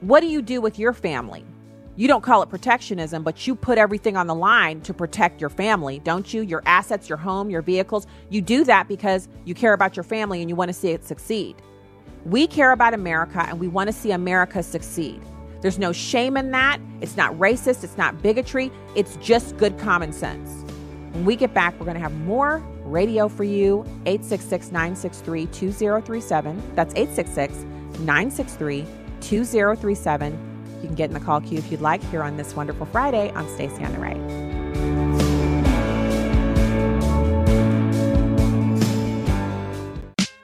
What 0.00 0.20
do 0.20 0.26
you 0.26 0.42
do 0.42 0.60
with 0.60 0.78
your 0.78 0.92
family? 0.92 1.44
You 1.98 2.06
don't 2.06 2.22
call 2.22 2.42
it 2.42 2.48
protectionism, 2.48 3.24
but 3.24 3.44
you 3.44 3.56
put 3.56 3.76
everything 3.76 4.16
on 4.16 4.28
the 4.28 4.34
line 4.34 4.82
to 4.82 4.94
protect 4.94 5.40
your 5.40 5.50
family, 5.50 5.98
don't 5.98 6.32
you? 6.32 6.42
Your 6.42 6.62
assets, 6.64 7.08
your 7.08 7.18
home, 7.18 7.50
your 7.50 7.60
vehicles. 7.60 8.06
You 8.30 8.40
do 8.40 8.62
that 8.66 8.86
because 8.86 9.26
you 9.44 9.52
care 9.52 9.72
about 9.72 9.96
your 9.96 10.04
family 10.04 10.40
and 10.40 10.48
you 10.48 10.54
want 10.54 10.68
to 10.68 10.72
see 10.72 10.90
it 10.90 11.04
succeed. 11.04 11.56
We 12.24 12.46
care 12.46 12.70
about 12.70 12.94
America 12.94 13.44
and 13.48 13.58
we 13.58 13.66
want 13.66 13.88
to 13.88 13.92
see 13.92 14.12
America 14.12 14.62
succeed. 14.62 15.20
There's 15.60 15.80
no 15.80 15.90
shame 15.90 16.36
in 16.36 16.52
that. 16.52 16.80
It's 17.00 17.16
not 17.16 17.34
racist. 17.34 17.82
It's 17.82 17.98
not 17.98 18.22
bigotry. 18.22 18.70
It's 18.94 19.16
just 19.16 19.56
good 19.56 19.76
common 19.76 20.12
sense. 20.12 20.50
When 21.14 21.24
we 21.24 21.34
get 21.34 21.52
back, 21.52 21.74
we're 21.80 21.86
going 21.86 21.96
to 21.96 22.00
have 22.00 22.14
more 22.20 22.58
radio 22.84 23.26
for 23.28 23.42
you. 23.42 23.80
866 24.06 24.70
963 24.70 25.46
2037. 25.46 26.74
That's 26.76 26.94
866 26.94 27.64
963 27.98 28.86
2037. 29.20 30.47
Can 30.88 30.94
get 30.94 31.10
in 31.10 31.14
the 31.14 31.20
call 31.20 31.42
queue 31.42 31.58
if 31.58 31.70
you'd 31.70 31.82
like 31.82 32.02
here 32.04 32.22
on 32.22 32.38
this 32.38 32.56
wonderful 32.56 32.86
Friday 32.86 33.30
I'm 33.34 33.46
Stacy 33.46 33.84
on 33.84 33.92
the 33.92 33.98
Right. 33.98 34.47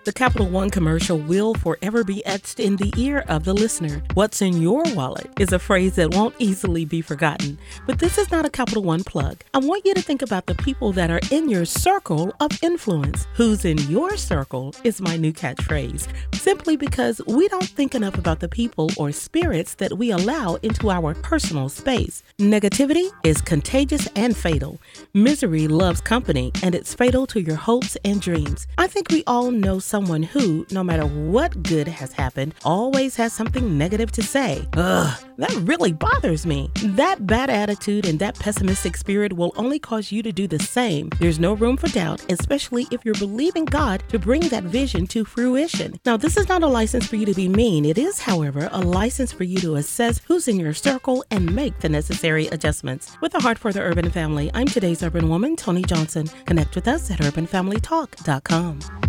The 0.05 0.13
Capital 0.13 0.47
One 0.51 0.69
commercial 0.69 1.17
will 1.17 1.55
forever 1.55 2.05
be 2.05 2.23
etched 2.27 2.61
in 2.61 2.77
the 2.77 2.93
ear 2.99 3.25
of 3.27 3.45
the 3.45 3.55
listener. 3.55 4.03
What's 4.13 4.43
in 4.43 4.61
your 4.61 4.83
wallet 4.95 5.31
is 5.41 5.51
a 5.51 5.59
phrase 5.59 5.95
that 5.97 6.15
won't 6.15 6.35
easily 6.39 6.85
be 6.85 7.01
forgotten. 7.01 7.57
But 7.87 8.01
this 8.01 8.19
is 8.19 8.31
not 8.31 8.45
a 8.45 8.51
Capital 8.51 8.83
One 8.83 9.03
plug. 9.03 9.43
I 9.55 9.61
want 9.61 9.87
you 9.87 9.95
to 9.95 10.03
think 10.03 10.21
about 10.21 10.45
the 10.45 10.57
people 10.57 10.93
that 10.93 11.11
are 11.11 11.23
in 11.31 11.49
your 11.49 11.65
circle 11.65 12.35
of 12.41 12.51
influence. 12.63 13.27
Who's 13.33 13.65
in 13.65 13.79
your 13.91 14.19
circle 14.19 14.75
is 14.85 15.01
my 15.01 15.17
new 15.17 15.33
catchphrase, 15.33 16.07
simply 16.35 16.77
because 16.77 17.23
we 17.27 17.49
don't 17.49 17.65
think 17.65 17.95
enough 17.95 18.19
about 18.19 18.41
the 18.41 18.49
people 18.49 18.91
or 18.99 19.11
spirits 19.11 19.75
that 19.77 19.97
we 19.97 20.11
allow 20.11 20.57
into 20.57 20.91
our 20.91 21.15
personal 21.15 21.71
space. 21.71 22.23
Negativity 22.39 23.11
is 23.25 23.41
contagious 23.41 24.07
and 24.17 24.37
fatal. 24.37 24.79
Misery 25.15 25.67
loves 25.67 26.03
company, 26.03 26.53
and 26.63 26.75
it's 26.75 26.93
fatal 26.93 27.27
to 27.29 27.41
your 27.41 27.57
hopes 27.57 27.97
and 28.05 28.21
dreams. 28.21 28.67
I 28.77 28.87
think 28.87 29.09
we 29.11 29.25
all 29.27 29.51
know 29.51 29.79
someone 29.95 30.25
who, 30.25 30.67
no 30.73 30.83
matter 30.83 31.07
what 31.07 31.63
good 31.63 31.87
has 31.87 32.13
happened, 32.13 32.53
always 32.65 33.15
has 33.15 33.33
something 33.33 33.79
negative 33.79 34.11
to 34.11 34.25
say. 34.25 34.67
Ugh, 34.77 35.25
that 35.39 35.55
really 35.69 35.93
bothers 35.93 36.45
me. 36.45 36.69
That 36.83 37.29
bad 37.29 37.49
attitude 37.49 38.05
and 38.05 38.19
that 38.19 38.37
pessimistic 38.37 38.97
spirit 38.97 39.35
will 39.35 39.53
only 39.55 39.79
cause 39.79 40.11
you 40.11 40.21
to 40.25 40.33
do 40.33 40.49
the 40.49 40.59
same. 40.59 41.11
There's 41.21 41.39
no 41.39 41.53
room 41.53 41.77
for 41.77 41.87
doubt, 41.87 42.29
especially 42.29 42.89
if 42.91 43.05
you're 43.05 43.15
believing 43.15 43.67
God 43.67 44.03
to 44.09 44.19
bring 44.19 44.41
that 44.49 44.65
vision 44.65 45.07
to 45.15 45.25
fruition. 45.25 46.01
Now, 46.05 46.17
this 46.17 46.37
is 46.37 46.49
not 46.49 46.65
a 46.65 46.75
license 46.81 47.07
for 47.07 47.15
you 47.15 47.27
to 47.27 47.35
be 47.35 47.49
mean. 47.49 47.85
It 47.85 47.97
is, 47.97 48.19
however, 48.19 48.69
a 48.73 48.81
license 48.81 49.31
for 49.31 49.45
you 49.45 49.59
to 49.59 49.77
assess 49.77 50.21
who's 50.27 50.49
in 50.49 50.59
your 50.59 50.75
circle 50.75 51.25
and 51.31 51.55
make 51.55 51.79
the 51.79 51.89
necessary 51.89 52.49
adjustments. 52.49 53.17
With 53.21 53.37
a 53.37 53.41
heart 53.41 53.59
for 53.59 53.73
the 53.73 53.83
urban 53.83 54.11
family, 54.11 54.51
I'm 54.55 54.67
today's 54.67 55.05
urban 55.05 55.29
woman, 55.29 55.55
Tony 55.55 55.83
Johnson. 55.83 56.27
Connect 56.47 56.75
with 56.75 56.89
us 56.89 57.13
at 57.13 57.21
urbanfamilytalk.com. 57.21 59.04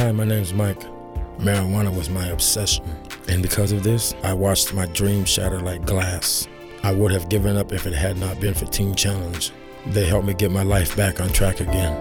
Hi, 0.00 0.10
my 0.12 0.24
name's 0.24 0.54
Mike. 0.54 0.80
Marijuana 1.40 1.94
was 1.94 2.08
my 2.08 2.28
obsession. 2.28 2.86
And 3.28 3.42
because 3.42 3.70
of 3.70 3.82
this, 3.82 4.14
I 4.22 4.32
watched 4.32 4.72
my 4.72 4.86
dreams 4.86 5.28
shatter 5.28 5.60
like 5.60 5.84
glass. 5.84 6.48
I 6.82 6.90
would 6.90 7.12
have 7.12 7.28
given 7.28 7.58
up 7.58 7.74
if 7.74 7.86
it 7.86 7.92
had 7.92 8.16
not 8.16 8.40
been 8.40 8.54
for 8.54 8.64
Teen 8.64 8.94
Challenge. 8.94 9.52
They 9.88 10.06
helped 10.06 10.26
me 10.26 10.32
get 10.32 10.50
my 10.50 10.62
life 10.62 10.96
back 10.96 11.20
on 11.20 11.28
track 11.28 11.60
again. 11.60 11.94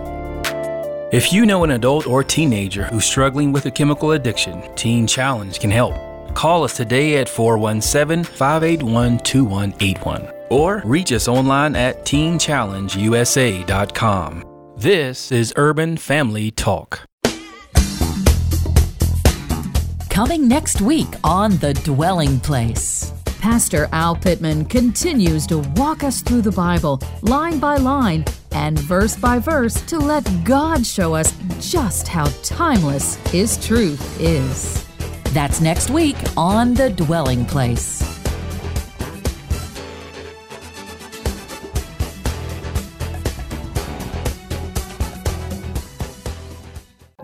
If 1.11 1.33
you 1.33 1.45
know 1.45 1.65
an 1.65 1.71
adult 1.71 2.07
or 2.07 2.23
teenager 2.23 2.85
who's 2.85 3.03
struggling 3.03 3.51
with 3.51 3.65
a 3.65 3.71
chemical 3.71 4.13
addiction, 4.13 4.63
Teen 4.77 5.05
Challenge 5.05 5.59
can 5.59 5.69
help. 5.69 5.95
Call 6.35 6.63
us 6.63 6.77
today 6.77 7.17
at 7.17 7.27
417 7.27 8.23
581 8.23 9.19
2181 9.19 10.31
or 10.49 10.81
reach 10.85 11.11
us 11.11 11.27
online 11.27 11.75
at 11.75 12.05
teenchallengeusa.com. 12.05 14.45
This 14.77 15.33
is 15.33 15.51
Urban 15.57 15.97
Family 15.97 16.51
Talk. 16.51 17.08
Coming 20.09 20.47
next 20.47 20.81
week 20.81 21.07
on 21.23 21.57
The 21.57 21.73
Dwelling 21.73 22.39
Place. 22.39 23.13
Pastor 23.39 23.87
Al 23.93 24.15
Pittman 24.15 24.65
continues 24.65 25.47
to 25.47 25.59
walk 25.77 26.03
us 26.03 26.21
through 26.21 26.41
the 26.41 26.51
Bible, 26.51 26.99
line 27.21 27.59
by 27.59 27.77
line 27.77 28.25
and 28.51 28.77
verse 28.77 29.15
by 29.15 29.39
verse, 29.39 29.79
to 29.83 29.97
let 29.97 30.27
God 30.43 30.85
show 30.85 31.13
us 31.13 31.33
just 31.59 32.07
how 32.07 32.25
timeless 32.43 33.15
His 33.31 33.63
truth 33.65 34.19
is. 34.19 34.85
That's 35.33 35.61
next 35.61 35.89
week 35.89 36.17
on 36.35 36.73
The 36.73 36.89
Dwelling 36.89 37.45
Place. 37.45 38.18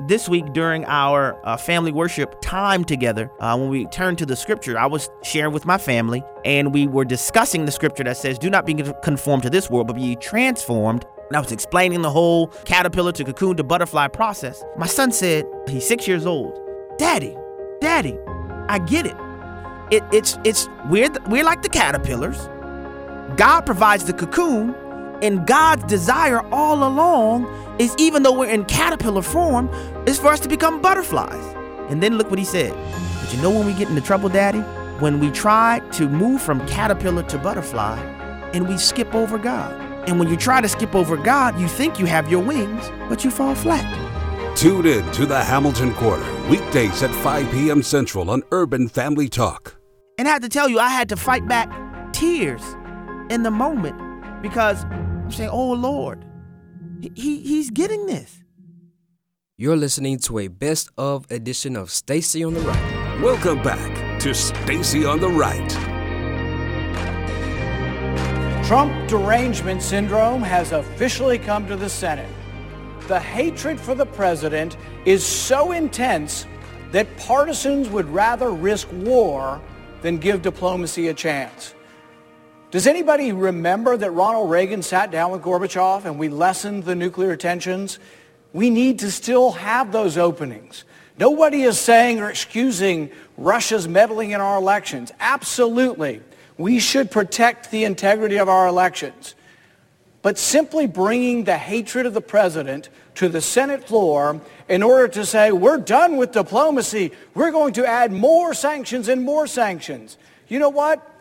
This 0.08 0.30
week 0.30 0.54
during 0.54 0.86
our 0.86 1.40
uh, 1.46 1.58
family 1.58 1.92
worship 1.92 2.40
time 2.42 2.84
together, 2.84 3.32
uh, 3.40 3.58
when 3.58 3.70
we 3.70 3.86
turned 3.88 4.18
to 4.20 4.26
the 4.26 4.36
scripture, 4.36 4.78
I 4.78 4.86
was 4.86 5.10
sharing 5.24 5.54
with 5.54 5.66
my 5.66 5.78
family 5.78 6.24
and 6.44 6.74
we 6.74 6.88
were 6.88 7.06
discussing 7.06 7.66
the 7.66 7.72
scripture 7.72 8.04
that 8.04 8.18
says, 8.18 8.38
Do 8.38 8.50
not 8.50 8.66
be 8.66 8.76
conformed 9.04 9.44
to 9.44 9.50
this 9.50 9.70
world, 9.70 9.88
but 9.88 9.96
be 9.96 10.16
transformed. 10.16 11.06
And 11.30 11.38
I 11.38 11.40
was 11.40 11.52
explaining 11.52 12.02
the 12.02 12.12
whole 12.12 12.48
caterpillar 12.66 13.12
to 13.14 13.24
cocoon 13.24 13.58
to 13.58 13.64
butterfly 13.64 14.08
process. 14.10 14.64
My 14.78 14.88
son 14.88 15.12
said, 15.12 15.46
He's 15.68 15.88
six 15.88 16.08
years 16.08 16.26
old, 16.26 16.60
Daddy, 16.98 17.36
Daddy, 17.82 18.18
I 18.68 18.80
get 18.80 19.06
it. 19.06 19.16
it 19.92 20.04
it's, 20.12 20.38
it's, 20.44 20.68
we're, 20.90 21.10
the, 21.10 21.22
we're 21.28 21.44
like 21.44 21.62
the 21.62 21.70
caterpillars. 21.70 22.50
God 23.38 23.62
provides 23.62 24.06
the 24.06 24.14
cocoon, 24.14 24.76
and 25.22 25.48
God's 25.48 25.84
desire 25.86 26.42
all 26.54 26.88
along 26.88 27.46
is 27.80 27.96
even 27.98 28.24
though 28.24 28.32
we're 28.32 28.50
in 28.50 28.66
caterpillar 28.66 29.22
form, 29.22 29.70
is 30.08 30.20
for 30.20 30.28
us 30.28 30.40
to 30.42 30.50
become 30.50 30.82
butterflies. 30.82 31.56
And 31.90 32.02
then 32.02 32.18
look 32.18 32.30
what 32.30 32.40
he 32.40 32.46
said. 32.46 32.74
But 33.22 33.34
you 33.34 33.42
know 33.42 33.50
when 33.50 33.66
we 33.66 33.74
get 33.74 33.90
into 33.90 34.02
trouble, 34.02 34.30
Daddy? 34.30 34.60
When 35.00 35.20
we 35.20 35.30
try 35.32 35.82
to 35.92 36.08
move 36.08 36.42
from 36.42 36.66
caterpillar 36.68 37.24
to 37.24 37.38
butterfly 37.38 37.98
and 38.54 38.68
we 38.68 38.78
skip 38.78 39.14
over 39.14 39.38
God. 39.38 39.82
And 40.08 40.20
when 40.20 40.30
you 40.30 40.38
try 40.38 40.62
to 40.62 40.70
skip 40.70 40.96
over 40.96 41.18
God, 41.18 41.60
you 41.60 41.68
think 41.68 42.00
you 42.00 42.06
have 42.06 42.32
your 42.32 42.42
wings, 42.42 42.90
but 43.10 43.24
you 43.26 43.32
fall 43.32 43.56
flat. 43.56 43.84
Tune 44.56 44.86
in 44.86 45.12
to 45.12 45.26
the 45.26 45.44
Hamilton 45.44 45.94
Corner, 45.96 46.48
weekdays 46.48 47.04
at 47.04 47.14
5 47.14 47.52
p.m. 47.52 47.84
Central 47.84 48.30
on 48.30 48.44
Urban 48.52 48.88
Family 48.88 49.28
Talk. 49.28 49.76
And 50.18 50.30
I 50.30 50.32
had 50.32 50.44
to 50.44 50.50
tell 50.50 50.70
you, 50.70 50.80
I 50.80 50.90
had 50.90 51.10
to 51.10 51.18
fight 51.18 51.46
back 51.48 51.70
tears 52.14 52.62
in 53.30 53.44
the 53.44 53.52
moment 53.52 54.00
because 54.42 54.86
I'm 54.86 55.30
saying, 55.30 55.50
oh 55.50 55.74
Lord, 55.74 56.24
he, 57.02 57.40
he's 57.42 57.70
getting 57.70 58.06
this. 58.06 58.42
You're 59.58 59.78
listening 59.78 60.20
to 60.20 60.40
a 60.40 60.48
best 60.48 60.90
of 60.98 61.30
edition 61.32 61.76
of 61.76 61.90
Stacy 61.90 62.44
on 62.44 62.54
the 62.54 62.60
Right. 62.62 63.22
Welcome 63.22 63.64
back 63.64 64.20
to 64.20 64.34
Stacy 64.34 65.06
on 65.06 65.20
the 65.20 65.30
Right. 65.30 65.72
Trump 68.66 69.08
derangement 69.08 69.82
syndrome 69.82 70.42
has 70.42 70.72
officially 70.72 71.38
come 71.38 71.68
to 71.68 71.76
the 71.76 71.88
Senate. 71.88 72.30
The 73.08 73.20
hatred 73.20 73.80
for 73.80 73.96
the 73.96 74.08
president 74.08 74.76
is 75.06 75.24
so 75.24 75.72
intense 75.72 76.48
that 76.92 77.16
partisans 77.18 77.90
would 77.90 78.10
rather 78.10 78.52
risk 78.52 78.88
war 78.92 79.62
than 80.02 80.18
give 80.18 80.42
diplomacy 80.42 81.08
a 81.10 81.14
chance. 81.14 81.76
Does 82.76 82.88
anybody 82.88 83.32
remember 83.32 83.96
that 83.96 84.12
Ronald 84.12 84.50
Reagan 84.50 84.82
sat 84.82 85.10
down 85.10 85.32
with 85.32 85.42
Gorbachev 85.44 86.04
and 86.04 86.20
we 86.20 86.28
lessened 86.28 86.84
the 86.84 86.94
nuclear 86.94 87.38
tensions? 87.38 88.00
We 88.52 88.70
need 88.70 89.00
to 89.00 89.12
still 89.12 89.54
have 89.54 89.94
those 89.94 90.18
openings. 90.18 90.84
Nobody 91.18 91.62
is 91.62 91.80
saying 91.80 92.20
or 92.20 92.30
excusing 92.30 93.12
Russia's 93.38 93.88
meddling 93.88 94.32
in 94.32 94.42
our 94.42 94.58
elections. 94.58 95.14
Absolutely. 95.22 96.22
We 96.58 96.80
should 96.80 97.12
protect 97.12 97.72
the 97.72 97.86
integrity 97.86 98.40
of 98.40 98.50
our 98.50 98.68
elections. 98.68 99.36
But 100.22 100.38
simply 100.38 100.86
bringing 100.86 101.46
the 101.46 101.58
hatred 101.58 102.06
of 102.06 102.14
the 102.14 102.20
president 102.20 102.90
to 103.14 103.30
the 103.30 103.40
Senate 103.40 103.88
floor 103.88 104.42
in 104.68 104.84
order 104.84 105.08
to 105.08 105.26
say, 105.26 105.54
we're 105.54 105.78
done 105.78 106.18
with 106.18 106.34
diplomacy, 106.34 107.14
we're 107.36 107.52
going 107.52 107.72
to 107.76 107.88
add 107.88 108.12
more 108.12 108.54
sanctions 108.54 109.08
and 109.08 109.24
more 109.24 109.48
sanctions. 109.48 110.18
You 110.50 110.60
know 110.60 110.68
what? 110.68 111.15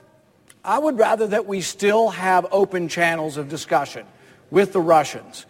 I 0.64 0.78
would 0.78 0.98
rather 0.98 1.26
that 1.26 1.46
we 1.46 1.60
still 1.60 2.08
have 2.08 2.46
open 2.50 2.88
channels 2.88 3.36
of 3.36 3.48
discussion 3.48 4.06
with 4.50 4.72
the 4.72 4.80
Russians. 4.80 5.44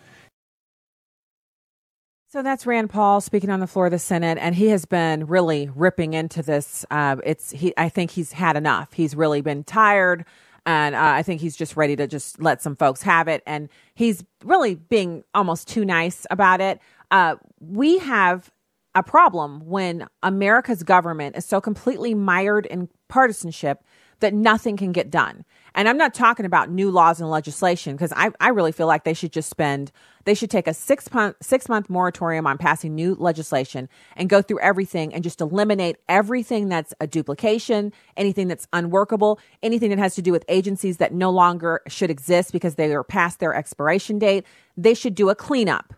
So 2.28 2.42
that's 2.42 2.66
Rand 2.66 2.90
Paul 2.90 3.20
speaking 3.20 3.48
on 3.50 3.60
the 3.60 3.68
floor 3.68 3.86
of 3.86 3.92
the 3.92 3.98
Senate, 4.00 4.38
and 4.40 4.56
he 4.56 4.66
has 4.66 4.86
been 4.86 5.26
really 5.28 5.70
ripping 5.72 6.14
into 6.14 6.42
this. 6.42 6.84
Uh, 6.90 7.16
it's 7.24 7.52
he. 7.52 7.72
I 7.76 7.88
think 7.88 8.10
he's 8.10 8.32
had 8.32 8.56
enough. 8.56 8.92
He's 8.92 9.14
really 9.14 9.40
been 9.40 9.62
tired, 9.62 10.24
and 10.66 10.96
uh, 10.96 11.00
I 11.00 11.22
think 11.22 11.40
he's 11.40 11.56
just 11.56 11.76
ready 11.76 11.94
to 11.94 12.08
just 12.08 12.42
let 12.42 12.60
some 12.60 12.74
folks 12.74 13.02
have 13.02 13.28
it. 13.28 13.44
And 13.46 13.68
he's 13.94 14.24
really 14.42 14.74
being 14.74 15.22
almost 15.32 15.68
too 15.68 15.84
nice 15.84 16.26
about 16.28 16.60
it. 16.60 16.80
Uh, 17.12 17.36
we 17.60 17.98
have 17.98 18.50
a 18.96 19.02
problem 19.04 19.60
when 19.66 20.08
America's 20.24 20.82
government 20.82 21.36
is 21.36 21.44
so 21.44 21.60
completely 21.60 22.14
mired 22.14 22.66
in 22.66 22.88
partisanship 23.06 23.84
that 24.20 24.34
nothing 24.34 24.76
can 24.76 24.92
get 24.92 25.10
done. 25.10 25.44
And 25.74 25.88
I'm 25.88 25.96
not 25.96 26.14
talking 26.14 26.46
about 26.46 26.70
new 26.70 26.90
laws 26.90 27.20
and 27.20 27.28
legislation 27.28 27.96
because 27.96 28.12
I, 28.14 28.30
I 28.40 28.50
really 28.50 28.70
feel 28.70 28.86
like 28.86 29.04
they 29.04 29.14
should 29.14 29.32
just 29.32 29.50
spend, 29.50 29.90
they 30.24 30.34
should 30.34 30.50
take 30.50 30.68
a 30.68 30.74
six 30.74 31.12
month, 31.12 31.36
six 31.42 31.68
month 31.68 31.90
moratorium 31.90 32.46
on 32.46 32.58
passing 32.58 32.94
new 32.94 33.16
legislation 33.16 33.88
and 34.16 34.28
go 34.28 34.40
through 34.40 34.60
everything 34.60 35.12
and 35.12 35.24
just 35.24 35.40
eliminate 35.40 35.96
everything 36.08 36.68
that's 36.68 36.94
a 37.00 37.06
duplication, 37.08 37.92
anything 38.16 38.46
that's 38.46 38.68
unworkable, 38.72 39.40
anything 39.62 39.90
that 39.90 39.98
has 39.98 40.14
to 40.14 40.22
do 40.22 40.30
with 40.30 40.44
agencies 40.48 40.98
that 40.98 41.12
no 41.12 41.30
longer 41.30 41.80
should 41.88 42.10
exist 42.10 42.52
because 42.52 42.76
they 42.76 42.94
are 42.94 43.02
past 43.02 43.40
their 43.40 43.54
expiration 43.54 44.18
date. 44.18 44.44
They 44.76 44.94
should 44.94 45.14
do 45.14 45.28
a 45.28 45.34
cleanup 45.34 45.92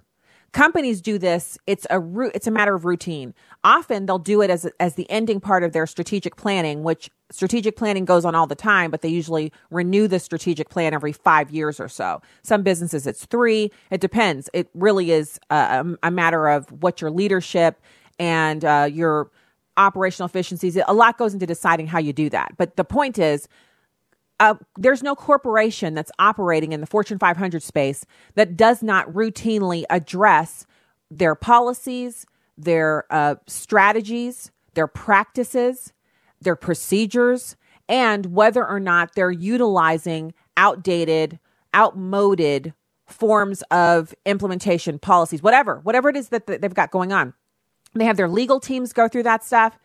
companies 0.53 1.03
do 1.03 1.19
this 1.19 1.59
it's 1.67 1.87
a 1.91 2.01
it's 2.35 2.47
a 2.47 2.51
matter 2.51 2.75
of 2.75 2.87
routine 2.87 3.35
often 3.63 4.07
they'll 4.07 4.19
do 4.19 4.41
it 4.41 4.49
as 4.49 4.67
as 4.81 4.95
the 4.95 5.11
ending 5.11 5.39
part 5.39 5.63
of 5.63 5.73
their 5.73 5.87
strategic 5.87 6.37
planning 6.37 6.83
which 6.83 7.11
strategic 7.31 7.77
planning 7.77 8.05
goes 8.05 8.25
on 8.25 8.35
all 8.35 8.47
the 8.47 8.55
time 8.55 8.91
but 8.91 9.03
they 9.03 9.09
usually 9.09 9.53
renew 9.71 10.07
the 10.07 10.19
strategic 10.19 10.69
plan 10.69 10.95
every 10.95 11.13
5 11.13 11.51
years 11.51 11.81
or 11.81 11.89
so. 11.89 12.21
Some 12.43 12.63
businesses 12.63 13.07
it's 13.07 13.27
3 13.27 13.71
it 13.91 14.01
depends. 14.01 14.49
It 14.53 14.69
really 14.75 15.11
is 15.11 15.39
a, 15.51 15.85
a 16.03 16.11
matter 16.11 16.49
of 16.49 16.71
what 16.83 17.01
your 17.01 17.11
leadership 17.11 17.81
and 18.19 18.65
uh, 18.65 18.89
your 18.91 19.31
operational 19.77 20.27
efficiencies 20.27 20.79
a 20.87 20.95
lot 20.95 21.19
goes 21.19 21.35
into 21.35 21.47
deciding 21.47 21.87
how 21.87 21.99
you 21.99 22.13
do 22.13 22.31
that. 22.31 22.53
But 22.57 22.77
the 22.77 22.85
point 22.85 23.19
is 23.19 23.49
uh, 24.39 24.55
there's 24.77 25.03
no 25.03 25.15
corporation 25.15 25.95
that's 25.95 26.11
operating 26.19 26.73
in 26.73 26.81
the 26.81 26.87
Fortune 26.87 27.19
500 27.19 27.63
space 27.63 28.05
that 28.35 28.57
does 28.57 28.83
not 28.83 29.11
routinely 29.13 29.85
address 29.89 30.67
their 31.11 31.35
policies, 31.35 32.27
their 32.59 33.05
uh, 33.11 33.37
strategies, 33.47 34.51
their 34.75 34.87
practices, 34.87 35.93
their 36.41 36.57
procedures, 36.57 37.57
and 37.89 38.27
whether 38.27 38.67
or 38.67 38.81
not 38.81 39.15
they're 39.15 39.31
utilizing 39.31 40.35
outdated, 40.57 41.39
outmoded 41.75 42.75
forms 43.07 43.63
of 43.71 44.15
implementation 44.25 44.99
policies, 44.99 45.43
whatever, 45.43 45.81
whatever 45.85 46.09
it 46.09 46.17
is 46.17 46.31
that 46.31 46.47
they've 46.47 46.75
got 46.75 46.91
going 46.91 47.13
on. 47.13 47.35
They 47.95 48.05
have 48.05 48.17
their 48.17 48.29
legal 48.29 48.61
teams 48.61 48.93
go 48.93 49.09
through 49.09 49.23
that 49.25 49.45
stuff 49.45 49.79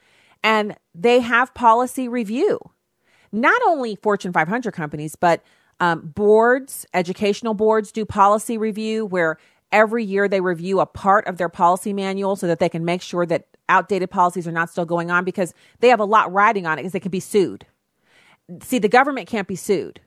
and 0.43 0.75
they 0.95 1.19
have 1.19 1.53
policy 1.53 2.07
review 2.07 2.59
not 3.31 3.61
only 3.65 3.95
Fortune 3.95 4.33
500 4.33 4.73
companies, 4.73 5.15
but 5.15 5.43
um, 5.79 6.11
boards, 6.13 6.85
educational 6.93 7.53
boards 7.53 7.91
do 7.91 8.05
policy 8.05 8.57
review 8.57 9.05
where 9.05 9.37
every 9.71 10.03
year 10.03 10.27
they 10.27 10.41
review 10.41 10.79
a 10.79 10.85
part 10.85 11.27
of 11.27 11.37
their 11.37 11.49
policy 11.49 11.93
manual 11.93 12.35
so 12.35 12.47
that 12.47 12.59
they 12.59 12.69
can 12.69 12.85
make 12.85 13.01
sure 13.01 13.25
that 13.25 13.47
outdated 13.69 14.09
policies 14.09 14.47
are 14.47 14.51
not 14.51 14.69
still 14.69 14.85
going 14.85 15.11
on 15.11 15.23
because 15.23 15.53
they 15.79 15.89
have 15.89 15.99
a 15.99 16.05
lot 16.05 16.31
riding 16.31 16.65
on 16.65 16.77
it 16.77 16.81
because 16.81 16.91
they 16.91 16.99
can 16.99 17.11
be 17.11 17.19
sued. 17.19 17.65
See, 18.61 18.79
the 18.79 18.89
government 18.89 19.27
can't 19.27 19.47
be 19.47 19.55
sued. 19.55 20.01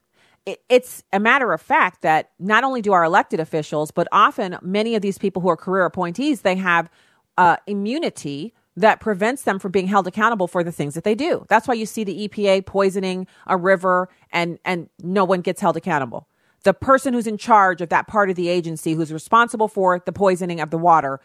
it's 0.68 1.02
a 1.10 1.18
matter 1.18 1.52
of 1.54 1.62
fact 1.62 2.02
that 2.02 2.30
not 2.38 2.64
only 2.64 2.82
do 2.82 2.92
our 2.92 3.02
elected 3.02 3.40
officials, 3.40 3.90
but 3.90 4.06
often 4.12 4.58
many 4.60 4.94
of 4.94 5.00
these 5.00 5.16
people 5.16 5.40
who 5.40 5.48
are 5.48 5.56
career 5.56 5.86
appointees, 5.86 6.42
they 6.42 6.56
have 6.56 6.90
uh, 7.38 7.56
immunity 7.66 8.52
that 8.76 9.00
prevents 9.00 9.42
them 9.42 9.58
from 9.58 9.70
being 9.70 9.86
held 9.86 10.06
accountable 10.06 10.48
for 10.48 10.64
the 10.64 10.72
things 10.72 10.94
that 10.94 11.04
they 11.04 11.14
do. 11.14 11.46
That's 11.48 11.68
why 11.68 11.74
you 11.74 11.86
see 11.86 12.04
the 12.04 12.28
EPA 12.28 12.66
poisoning 12.66 13.26
a 13.46 13.56
river 13.56 14.08
and 14.32 14.58
and 14.64 14.88
no 15.02 15.24
one 15.24 15.40
gets 15.40 15.60
held 15.60 15.76
accountable. 15.76 16.28
The 16.64 16.74
person 16.74 17.14
who's 17.14 17.26
in 17.26 17.38
charge 17.38 17.80
of 17.80 17.88
that 17.90 18.06
part 18.06 18.30
of 18.30 18.36
the 18.36 18.48
agency 18.48 18.94
who's 18.94 19.12
responsible 19.12 19.68
for 19.68 20.02
the 20.04 20.12
poisoning 20.12 20.60
of 20.60 20.70
the 20.70 20.78
water, 20.78 21.20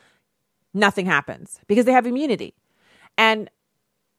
nothing 0.74 1.06
happens 1.06 1.60
because 1.68 1.86
they 1.86 1.92
have 1.92 2.06
immunity. 2.06 2.54
And 3.18 3.50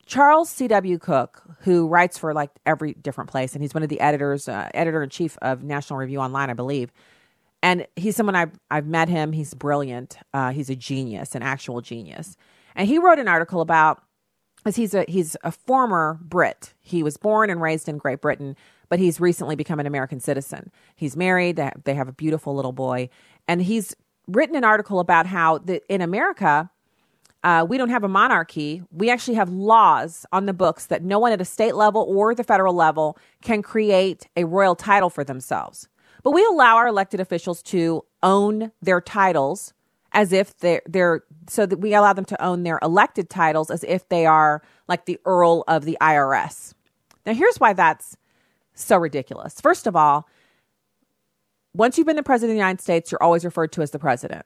Charles 0.07 0.51
C.W. 0.51 0.99
Cooke, 0.99 1.43
who 1.61 1.87
writes 1.87 2.19
for 2.19 2.35
like 2.35 2.51
every 2.67 2.95
different 2.95 3.31
place, 3.31 3.55
and 3.55 3.63
he's 3.63 3.75
one 3.75 3.85
of 3.85 3.89
the 3.89 4.01
editors, 4.01 4.49
uh, 4.49 4.69
editor 4.75 5.03
in 5.05 5.09
chief 5.09 5.39
of 5.41 5.63
National 5.63 5.99
Review 5.99 6.19
Online, 6.19 6.51
I 6.51 6.55
believe. 6.55 6.91
And 7.63 7.87
he's 7.95 8.17
someone 8.17 8.35
I've 8.35 8.59
I've 8.71 8.87
met 8.87 9.09
him. 9.09 9.33
He's 9.33 9.55
brilliant. 9.55 10.17
Uh, 10.35 10.51
he's 10.51 10.69
a 10.69 10.75
genius, 10.75 11.35
an 11.35 11.43
actual 11.43 11.81
genius. 11.81 12.37
And 12.75 12.89
he 12.89 12.99
wrote 12.99 13.19
an 13.19 13.29
article 13.29 13.61
about 13.61 14.03
because 14.57 14.77
he's 14.77 14.95
a 14.95 15.05
he's 15.07 15.37
a 15.45 15.53
former 15.53 16.19
Brit. 16.23 16.75
He 16.81 17.03
was 17.03 17.17
born 17.17 17.51
and 17.51 17.61
raised 17.61 17.89
in 17.89 17.99
Great 17.99 18.21
Britain, 18.21 18.57
but 18.91 18.99
he's 18.99 19.21
recently 19.21 19.57
become 19.57 19.81
an 19.81 19.87
American 19.87 20.21
citizen. 20.21 20.71
He's 20.95 21.17
married. 21.17 21.63
They 21.85 21.95
have 21.95 22.09
a 22.09 22.13
beautiful 22.13 22.55
little 22.55 22.73
boy, 22.73 23.09
and 23.49 23.63
he's 23.63 23.97
written 24.29 24.55
an 24.55 24.65
article 24.65 25.01
about 25.01 25.27
how 25.27 25.59
the, 25.59 25.81
in 25.89 26.03
America. 26.03 26.71
Uh, 27.43 27.65
we 27.67 27.79
don't 27.79 27.89
have 27.89 28.05
a 28.05 28.09
monarchy. 28.09 28.83
We 28.93 29.09
actually 29.09 29.37
have 29.37 29.49
laws 29.49 30.27
on 30.31 30.45
the 30.45 30.53
books 30.53 30.85
that 30.87 31.03
no 31.03 31.19
one 31.19 31.33
at 31.33 31.41
a 31.41 31.45
state 31.47 31.75
level 31.75 32.05
or 32.07 32.35
the 32.35 32.45
federal 32.45 32.75
level 32.75 33.17
can 33.41 33.63
create 33.63 34.29
a 34.37 34.45
royal 34.45 34.75
title 34.75 35.09
for 35.09 35.25
themselves. 35.25 35.89
But 36.23 36.33
we 36.33 36.45
allow 36.45 36.77
our 36.77 36.87
elected 36.87 37.19
officials 37.19 37.63
to 37.63 38.05
own 38.23 38.73
their 38.83 39.01
titles 39.01 39.73
as 40.13 40.35
if 40.35 40.57
they're 40.59 40.83
they're 40.87 41.23
so 41.49 41.67
that 41.67 41.79
we 41.79 41.95
allow 41.95 42.13
them 42.13 42.25
to 42.27 42.45
own 42.45 42.63
their 42.63 42.79
elected 42.83 43.31
titles 43.31 43.71
as 43.71 43.85
if 43.85 44.09
they 44.11 44.27
are 44.27 44.61
like 44.89 45.07
the 45.07 45.19
earl 45.25 45.65
of 45.67 45.85
the 45.85 45.97
IRS. 46.01 46.75
Now 47.25 47.33
here's 47.33 47.59
why 47.59 47.73
that's 47.73 48.17
so 48.85 48.97
ridiculous. 48.97 49.61
First 49.61 49.87
of 49.87 49.97
all, 49.97 50.29
once 51.75 51.97
you've 51.97 52.07
been 52.07 52.17
the 52.17 52.23
president 52.23 52.53
of 52.53 52.55
the 52.55 52.61
United 52.61 52.81
States, 52.81 53.11
you're 53.13 53.23
always 53.23 53.45
referred 53.45 53.73
to 53.73 53.83
as 53.83 53.91
the 53.91 53.99
president. 53.99 54.45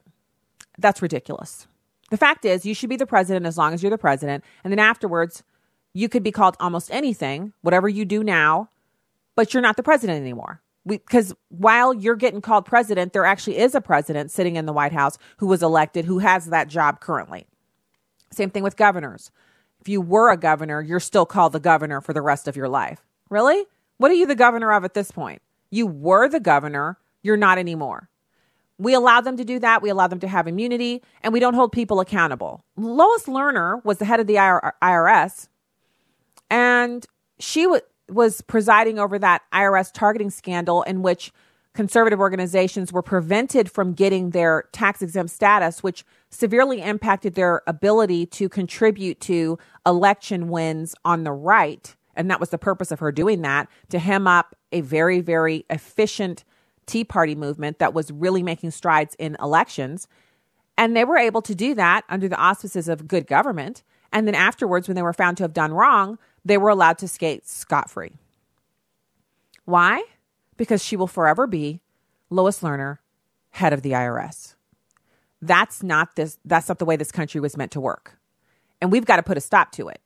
That's 0.79 1.01
ridiculous. 1.01 1.67
The 2.11 2.17
fact 2.17 2.45
is, 2.45 2.67
you 2.67 2.75
should 2.75 2.91
be 2.91 2.97
the 2.97 3.07
president 3.07 3.47
as 3.47 3.57
long 3.57 3.73
as 3.73 3.83
you're 3.83 3.91
the 3.91 3.99
president, 3.99 4.45
and 4.63 4.73
then 4.73 4.79
afterwards, 4.79 5.43
you 5.95 6.09
could 6.09 6.23
be 6.23 6.33
called 6.33 6.57
almost 6.61 6.91
anything, 6.91 7.53
whatever 7.63 7.89
you 7.89 8.05
do 8.05 8.23
now, 8.23 8.69
but 9.37 9.55
you're 9.55 9.63
not 9.63 9.77
the 9.77 9.83
president 9.83 10.21
anymore 10.21 10.61
because 10.87 11.35
while 11.49 11.95
you're 11.95 12.17
getting 12.17 12.41
called 12.41 12.67
president, 12.67 13.13
there 13.13 13.25
actually 13.25 13.59
is 13.59 13.75
a 13.75 13.81
president 13.81 14.31
sitting 14.31 14.57
in 14.57 14.67
the 14.67 14.73
White 14.73 14.93
House 14.93 15.19
who 15.39 15.47
was 15.47 15.63
elected 15.63 16.05
who 16.05 16.19
has 16.19 16.47
that 16.47 16.69
job 16.69 17.01
currently. 17.01 17.47
Same 18.31 18.51
thing 18.51 18.63
with 18.63 18.77
governors. 18.77 19.31
If 19.81 19.89
you 19.89 20.01
were 20.01 20.31
a 20.31 20.37
governor, 20.37 20.81
you're 20.81 21.01
still 21.01 21.27
called 21.27 21.53
the 21.53 21.61
governor 21.61 22.01
for 22.01 22.13
the 22.13 22.23
rest 22.23 22.49
of 22.49 22.57
your 22.57 22.69
life. 22.69 23.05
Really? 23.31 23.65
What 23.99 24.11
are 24.11 24.15
you 24.15 24.27
the 24.27 24.35
governor 24.35 24.73
of 24.73 24.85
at 24.85 24.95
this 24.95 25.11
point? 25.11 25.43
You 25.71 25.87
were 25.87 26.29
the 26.29 26.41
governor, 26.41 26.99
you're 27.23 27.37
not 27.37 27.59
anymore. 27.59 28.09
We 28.79 28.93
allow 28.95 29.21
them 29.21 29.37
to 29.37 29.45
do 29.45 29.61
that. 29.61 29.83
We 29.83 29.89
allow 29.89 30.09
them 30.09 30.19
to 30.21 30.29
have 30.29 30.49
immunity, 30.49 31.03
and 31.23 31.33
we 31.33 31.39
don't 31.39 31.55
hold 31.55 31.71
people 31.71 32.01
accountable. 32.01 32.65
Lois 32.77 33.25
Lerner 33.27 33.85
was 33.85 33.99
the 33.99 34.05
head 34.05 34.19
of 34.19 34.27
the 34.27 34.35
IRS, 34.35 35.49
and 36.51 37.07
she 37.39 37.67
was 37.67 37.83
was 38.09 38.43
presiding 38.43 38.99
over 38.99 39.19
that 39.19 39.43
IRS 39.53 39.91
targeting 39.93 40.29
scandal 40.29 40.83
in 40.83 41.01
which 41.03 41.33
conservative 41.73 42.21
organizations 42.21 42.93
were 42.93 43.03
prevented 43.03 43.71
from 43.71 43.95
getting 43.95 44.31
their 44.31 44.65
tax 44.73 45.01
exempt 45.03 45.33
status, 45.33 45.83
which 45.83 46.05
severely 46.31 46.83
impacted 46.83 47.35
their 47.35 47.63
ability 47.67 48.27
to 48.27 48.49
contribute 48.49 49.21
to 49.21 49.59
election 49.87 50.49
wins 50.49 50.95
on 51.05 51.25
the 51.25 51.33
right. 51.33 51.97
And 52.17 52.31
that 52.31 52.41
was 52.41 52.51
the 52.51 52.59
purpose 52.59 52.91
of 52.91 53.01
her 53.01 53.13
doing 53.13 53.43
that 53.43 53.69
to 53.91 53.99
hem 53.99 54.27
up 54.27 54.55
a 54.73 54.81
very, 54.81 55.21
very 55.21 55.65
efficient 55.71 56.45
Tea 56.87 57.05
Party 57.05 57.35
movement 57.35 57.79
that 57.79 57.95
was 57.95 58.11
really 58.11 58.43
making 58.43 58.71
strides 58.71 59.15
in 59.19 59.37
elections. 59.41 60.07
And 60.77 60.97
they 60.97 61.05
were 61.05 61.17
able 61.17 61.43
to 61.43 61.55
do 61.55 61.75
that 61.75 62.05
under 62.09 62.29
the 62.29 62.37
auspices 62.37 62.89
of 62.89 63.09
good 63.09 63.27
government. 63.27 63.83
And 64.13 64.27
then 64.27 64.35
afterwards, 64.35 64.89
when 64.89 64.95
they 64.95 65.03
were 65.03 65.13
found 65.13 65.37
to 65.39 65.45
have 65.45 65.53
done 65.53 65.73
wrong, 65.73 66.19
they 66.45 66.59
were 66.59 66.69
allowed 66.69 66.99
to 66.99 67.09
skate 67.09 67.49
scot 67.49 67.91
free. 67.91 68.13
Why? 69.65 70.03
Because 70.57 70.85
she 70.85 70.97
will 70.97 71.07
forever 71.07 71.47
be 71.47 71.81
Lois 72.31 72.61
Lerner, 72.61 72.99
head 73.51 73.73
of 73.73 73.83
the 73.83 73.93
IRS. 73.93 74.55
That's 75.41 75.83
not 75.83 76.17
this 76.17 76.39
that's 76.45 76.69
not 76.69 76.79
the 76.79 76.85
way 76.85 76.97
this 76.97 77.13
country 77.13 77.41
was 77.41 77.57
meant 77.57 77.73
to 77.73 77.81
work. 77.81 78.19
And 78.81 78.91
we've 78.91 79.05
got 79.05 79.17
to 79.17 79.23
put 79.23 79.37
a 79.37 79.41
stop 79.41 79.73
to 79.73 79.89
it. 79.89 80.01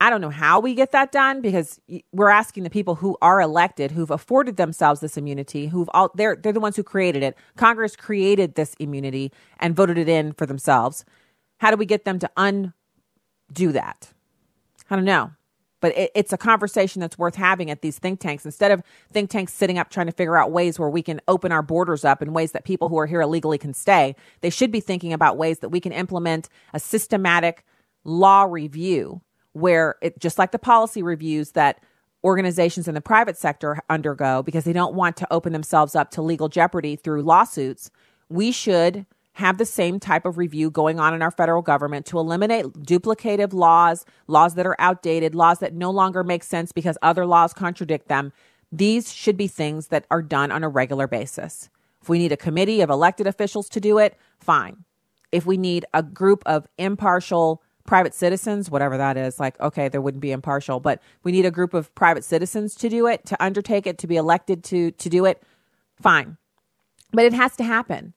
I 0.00 0.10
don't 0.10 0.20
know 0.20 0.30
how 0.30 0.60
we 0.60 0.74
get 0.74 0.92
that 0.92 1.12
done 1.12 1.40
because 1.40 1.80
we're 2.12 2.28
asking 2.28 2.64
the 2.64 2.70
people 2.70 2.96
who 2.96 3.16
are 3.22 3.40
elected, 3.40 3.92
who've 3.92 4.10
afforded 4.10 4.56
themselves 4.56 5.00
this 5.00 5.16
immunity, 5.16 5.68
who've 5.68 5.88
all 5.94 6.10
they're 6.14 6.36
they're 6.36 6.52
the 6.52 6.60
ones 6.60 6.76
who 6.76 6.82
created 6.82 7.22
it. 7.22 7.36
Congress 7.56 7.96
created 7.96 8.54
this 8.54 8.74
immunity 8.78 9.32
and 9.60 9.74
voted 9.74 9.96
it 9.96 10.08
in 10.08 10.32
for 10.32 10.46
themselves. 10.46 11.04
How 11.58 11.70
do 11.70 11.76
we 11.76 11.86
get 11.86 12.04
them 12.04 12.18
to 12.18 12.30
undo 12.36 13.72
that? 13.72 14.12
I 14.90 14.96
don't 14.96 15.04
know 15.04 15.30
but 15.84 15.94
it, 15.98 16.10
it's 16.14 16.32
a 16.32 16.38
conversation 16.38 16.98
that's 16.98 17.18
worth 17.18 17.34
having 17.34 17.70
at 17.70 17.82
these 17.82 17.98
think 17.98 18.18
tanks 18.18 18.46
instead 18.46 18.70
of 18.70 18.82
think 19.12 19.28
tanks 19.28 19.52
sitting 19.52 19.76
up 19.76 19.90
trying 19.90 20.06
to 20.06 20.12
figure 20.12 20.34
out 20.34 20.50
ways 20.50 20.78
where 20.78 20.88
we 20.88 21.02
can 21.02 21.20
open 21.28 21.52
our 21.52 21.60
borders 21.60 22.06
up 22.06 22.22
in 22.22 22.32
ways 22.32 22.52
that 22.52 22.64
people 22.64 22.88
who 22.88 22.96
are 22.96 23.04
here 23.04 23.20
illegally 23.20 23.58
can 23.58 23.74
stay. 23.74 24.16
They 24.40 24.48
should 24.48 24.70
be 24.70 24.80
thinking 24.80 25.12
about 25.12 25.36
ways 25.36 25.58
that 25.58 25.68
we 25.68 25.80
can 25.80 25.92
implement 25.92 26.48
a 26.72 26.80
systematic 26.80 27.66
law 28.02 28.44
review 28.44 29.20
where 29.54 29.96
it 30.02 30.20
just 30.20 30.38
like 30.38 30.52
the 30.52 30.58
policy 30.58 31.02
reviews 31.02 31.52
that 31.52 31.80
organizations 32.22 32.88
in 32.88 32.94
the 32.94 33.00
private 33.00 33.36
sector 33.36 33.78
undergo 33.90 34.42
because 34.42 34.64
they 34.64 34.72
don't 34.72 34.94
want 34.94 35.16
to 35.16 35.32
open 35.32 35.52
themselves 35.52 35.94
up 35.94 36.10
to 36.10 36.22
legal 36.22 36.48
jeopardy 36.48 36.96
through 36.96 37.22
lawsuits. 37.22 37.90
We 38.28 38.52
should 38.52 39.06
have 39.34 39.58
the 39.58 39.66
same 39.66 39.98
type 39.98 40.24
of 40.24 40.38
review 40.38 40.70
going 40.70 41.00
on 41.00 41.12
in 41.12 41.20
our 41.20 41.30
federal 41.30 41.60
government 41.60 42.06
to 42.06 42.18
eliminate 42.18 42.66
duplicative 42.66 43.52
laws, 43.52 44.04
laws 44.26 44.54
that 44.54 44.66
are 44.66 44.76
outdated, 44.78 45.34
laws 45.34 45.58
that 45.58 45.74
no 45.74 45.90
longer 45.90 46.22
make 46.22 46.44
sense 46.44 46.72
because 46.72 46.96
other 47.02 47.26
laws 47.26 47.52
contradict 47.52 48.08
them. 48.08 48.32
These 48.70 49.12
should 49.12 49.36
be 49.36 49.48
things 49.48 49.88
that 49.88 50.06
are 50.10 50.22
done 50.22 50.50
on 50.50 50.62
a 50.62 50.68
regular 50.68 51.08
basis. 51.08 51.68
If 52.00 52.08
we 52.08 52.18
need 52.18 52.32
a 52.32 52.36
committee 52.36 52.80
of 52.80 52.90
elected 52.90 53.26
officials 53.26 53.68
to 53.70 53.80
do 53.80 53.98
it, 53.98 54.16
fine. 54.38 54.84
If 55.32 55.46
we 55.46 55.56
need 55.56 55.84
a 55.92 56.02
group 56.02 56.42
of 56.46 56.66
impartial 56.78 57.60
private 57.86 58.14
citizens, 58.14 58.70
whatever 58.70 58.96
that 58.96 59.16
is, 59.16 59.38
like, 59.38 59.60
okay, 59.60 59.88
there 59.88 60.00
wouldn't 60.00 60.22
be 60.22 60.32
impartial, 60.32 60.80
but 60.80 61.02
we 61.22 61.32
need 61.32 61.44
a 61.44 61.50
group 61.50 61.74
of 61.74 61.94
private 61.94 62.24
citizens 62.24 62.74
to 62.76 62.88
do 62.88 63.06
it, 63.06 63.24
to 63.26 63.44
undertake 63.44 63.86
it, 63.86 63.98
to 63.98 64.06
be 64.06 64.16
elected 64.16 64.64
to, 64.64 64.90
to 64.92 65.08
do 65.08 65.24
it, 65.24 65.42
fine. 66.00 66.36
But 67.12 67.26
it 67.26 67.32
has 67.32 67.56
to 67.56 67.64
happen. 67.64 68.14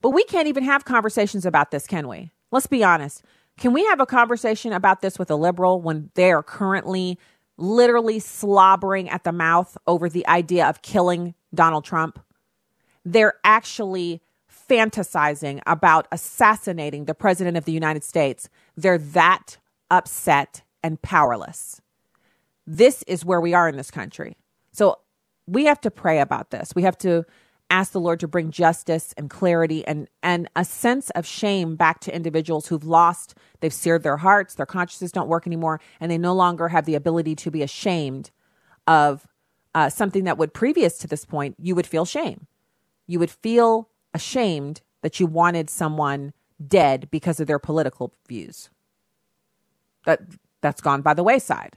But 0.00 0.10
we 0.10 0.24
can't 0.24 0.48
even 0.48 0.64
have 0.64 0.84
conversations 0.84 1.44
about 1.44 1.70
this, 1.70 1.86
can 1.86 2.08
we? 2.08 2.30
Let's 2.50 2.66
be 2.66 2.82
honest. 2.84 3.22
Can 3.58 3.72
we 3.72 3.84
have 3.84 4.00
a 4.00 4.06
conversation 4.06 4.72
about 4.72 5.02
this 5.02 5.18
with 5.18 5.30
a 5.30 5.36
liberal 5.36 5.82
when 5.82 6.10
they 6.14 6.32
are 6.32 6.42
currently 6.42 7.18
literally 7.58 8.18
slobbering 8.18 9.10
at 9.10 9.24
the 9.24 9.32
mouth 9.32 9.76
over 9.86 10.08
the 10.08 10.26
idea 10.26 10.66
of 10.66 10.82
killing 10.82 11.34
Donald 11.54 11.84
Trump? 11.84 12.18
They're 13.04 13.34
actually 13.44 14.22
fantasizing 14.70 15.60
about 15.66 16.06
assassinating 16.12 17.06
the 17.06 17.14
president 17.14 17.56
of 17.56 17.64
the 17.64 17.72
United 17.72 18.04
States. 18.04 18.48
They're 18.76 18.98
that 18.98 19.58
upset 19.90 20.62
and 20.82 21.02
powerless. 21.02 21.80
This 22.66 23.02
is 23.08 23.24
where 23.24 23.40
we 23.40 23.52
are 23.52 23.68
in 23.68 23.76
this 23.76 23.90
country. 23.90 24.36
So 24.72 24.98
we 25.46 25.64
have 25.64 25.80
to 25.80 25.90
pray 25.90 26.20
about 26.20 26.50
this. 26.50 26.72
We 26.74 26.82
have 26.82 26.96
to 26.98 27.24
ask 27.68 27.92
the 27.92 28.00
Lord 28.00 28.20
to 28.20 28.28
bring 28.28 28.50
justice 28.50 29.12
and 29.16 29.28
clarity 29.28 29.86
and, 29.86 30.08
and 30.22 30.48
a 30.56 30.64
sense 30.64 31.10
of 31.10 31.26
shame 31.26 31.76
back 31.76 32.00
to 32.00 32.14
individuals 32.14 32.66
who've 32.66 32.84
lost, 32.84 33.34
they've 33.60 33.72
seared 33.72 34.02
their 34.02 34.18
hearts, 34.18 34.54
their 34.54 34.66
consciences 34.66 35.12
don't 35.12 35.28
work 35.28 35.46
anymore, 35.46 35.80
and 36.00 36.10
they 36.10 36.18
no 36.18 36.34
longer 36.34 36.68
have 36.68 36.84
the 36.84 36.94
ability 36.94 37.34
to 37.36 37.50
be 37.50 37.62
ashamed 37.62 38.30
of 38.86 39.26
uh, 39.74 39.88
something 39.88 40.24
that 40.24 40.38
would 40.38 40.52
previous 40.52 40.98
to 40.98 41.06
this 41.06 41.24
point, 41.24 41.56
you 41.60 41.74
would 41.74 41.86
feel 41.86 42.04
shame. 42.04 42.46
You 43.06 43.18
would 43.20 43.30
feel 43.30 43.89
ashamed 44.14 44.80
that 45.02 45.20
you 45.20 45.26
wanted 45.26 45.70
someone 45.70 46.32
dead 46.66 47.08
because 47.10 47.40
of 47.40 47.46
their 47.46 47.58
political 47.58 48.12
views. 48.28 48.70
That 50.06 50.20
that's 50.60 50.80
gone 50.80 51.02
by 51.02 51.14
the 51.14 51.22
wayside. 51.22 51.76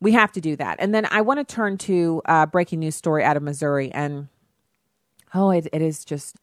We 0.00 0.12
have 0.12 0.32
to 0.32 0.40
do 0.40 0.56
that. 0.56 0.76
And 0.78 0.94
then 0.94 1.06
I 1.10 1.22
want 1.22 1.46
to 1.46 1.54
turn 1.54 1.78
to 1.78 2.20
a 2.26 2.30
uh, 2.30 2.46
breaking 2.46 2.80
news 2.80 2.94
story 2.94 3.24
out 3.24 3.36
of 3.36 3.42
Missouri 3.42 3.90
and 3.92 4.28
Oh, 5.34 5.50
it, 5.50 5.68
it 5.72 5.82
is 5.82 6.04
just, 6.04 6.36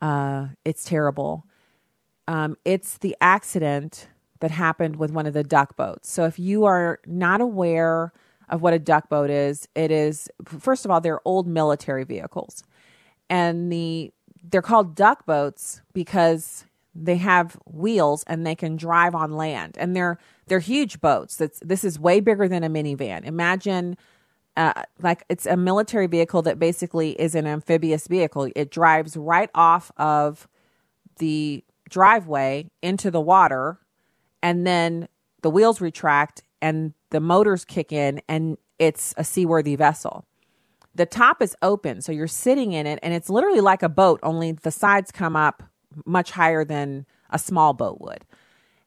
uh, 0.00 0.48
it's 0.64 0.84
terrible. 0.84 1.44
Um, 2.26 2.56
it's 2.64 2.98
the 2.98 3.16
accident 3.20 4.08
that 4.40 4.50
happened 4.50 4.96
with 4.96 5.10
one 5.10 5.26
of 5.26 5.34
the 5.34 5.42
duck 5.42 5.76
boats. 5.76 6.10
So 6.10 6.24
if 6.24 6.38
you 6.38 6.64
are 6.64 7.00
not 7.06 7.40
aware 7.40 8.12
of 8.48 8.62
what 8.62 8.74
a 8.74 8.78
duck 8.78 9.08
boat 9.08 9.30
is, 9.30 9.66
it 9.74 9.90
is 9.90 10.28
first 10.44 10.84
of 10.84 10.90
all 10.90 11.00
they're 11.00 11.20
old 11.24 11.48
military 11.48 12.04
vehicles, 12.04 12.62
and 13.28 13.72
the 13.72 14.12
they're 14.50 14.62
called 14.62 14.94
duck 14.94 15.26
boats 15.26 15.82
because 15.92 16.64
they 16.94 17.16
have 17.16 17.56
wheels 17.66 18.24
and 18.26 18.46
they 18.46 18.54
can 18.54 18.76
drive 18.76 19.14
on 19.14 19.32
land, 19.32 19.76
and 19.78 19.94
they're 19.94 20.18
they're 20.46 20.58
huge 20.58 21.00
boats. 21.00 21.36
That's 21.36 21.60
this 21.60 21.84
is 21.84 21.98
way 21.98 22.20
bigger 22.20 22.48
than 22.48 22.64
a 22.64 22.68
minivan. 22.70 23.24
Imagine 23.24 23.96
uh, 24.56 24.82
like 25.00 25.24
it's 25.28 25.46
a 25.46 25.56
military 25.56 26.06
vehicle 26.06 26.42
that 26.42 26.58
basically 26.58 27.10
is 27.20 27.34
an 27.34 27.46
amphibious 27.46 28.08
vehicle. 28.08 28.50
It 28.56 28.70
drives 28.70 29.16
right 29.16 29.50
off 29.54 29.92
of 29.96 30.48
the 31.18 31.64
driveway 31.88 32.70
into 32.82 33.10
the 33.10 33.20
water, 33.20 33.78
and 34.42 34.66
then 34.66 35.08
the 35.42 35.50
wheels 35.50 35.80
retract 35.80 36.42
and 36.60 36.92
the 37.10 37.20
motors 37.20 37.64
kick 37.64 37.92
in, 37.92 38.20
and 38.28 38.58
it's 38.78 39.14
a 39.16 39.24
seaworthy 39.24 39.76
vessel. 39.76 40.24
The 40.94 41.06
top 41.06 41.42
is 41.42 41.54
open, 41.62 42.00
so 42.00 42.12
you're 42.12 42.26
sitting 42.26 42.72
in 42.72 42.86
it, 42.86 42.98
and 43.02 43.14
it's 43.14 43.30
literally 43.30 43.60
like 43.60 43.82
a 43.82 43.88
boat, 43.88 44.20
only 44.22 44.52
the 44.52 44.70
sides 44.70 45.10
come 45.12 45.36
up 45.36 45.62
much 46.04 46.32
higher 46.32 46.64
than 46.64 47.06
a 47.30 47.38
small 47.38 47.72
boat 47.72 48.00
would. 48.00 48.24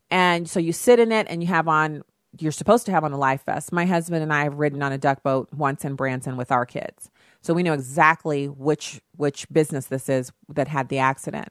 And 0.09 0.49
so 0.49 0.59
you 0.59 0.73
sit 0.73 0.99
in 0.99 1.11
it, 1.11 1.27
and 1.29 1.41
you 1.41 1.47
have 1.47 1.67
on 1.67 2.03
you're 2.39 2.51
supposed 2.51 2.85
to 2.85 2.91
have 2.91 3.03
on 3.03 3.11
a 3.11 3.17
life 3.17 3.43
vest. 3.45 3.71
My 3.71 3.85
husband 3.85 4.23
and 4.23 4.31
I 4.31 4.43
have 4.43 4.55
ridden 4.55 4.81
on 4.81 4.91
a 4.91 4.97
duck 4.97 5.21
boat 5.21 5.49
once 5.51 5.83
in 5.83 5.95
Branson 5.95 6.37
with 6.37 6.51
our 6.51 6.65
kids. 6.65 7.09
So 7.41 7.53
we 7.53 7.63
know 7.63 7.73
exactly 7.73 8.47
which 8.47 9.01
which 9.17 9.51
business 9.51 9.87
this 9.87 10.07
is 10.07 10.31
that 10.49 10.67
had 10.67 10.89
the 10.89 10.99
accident. 10.99 11.49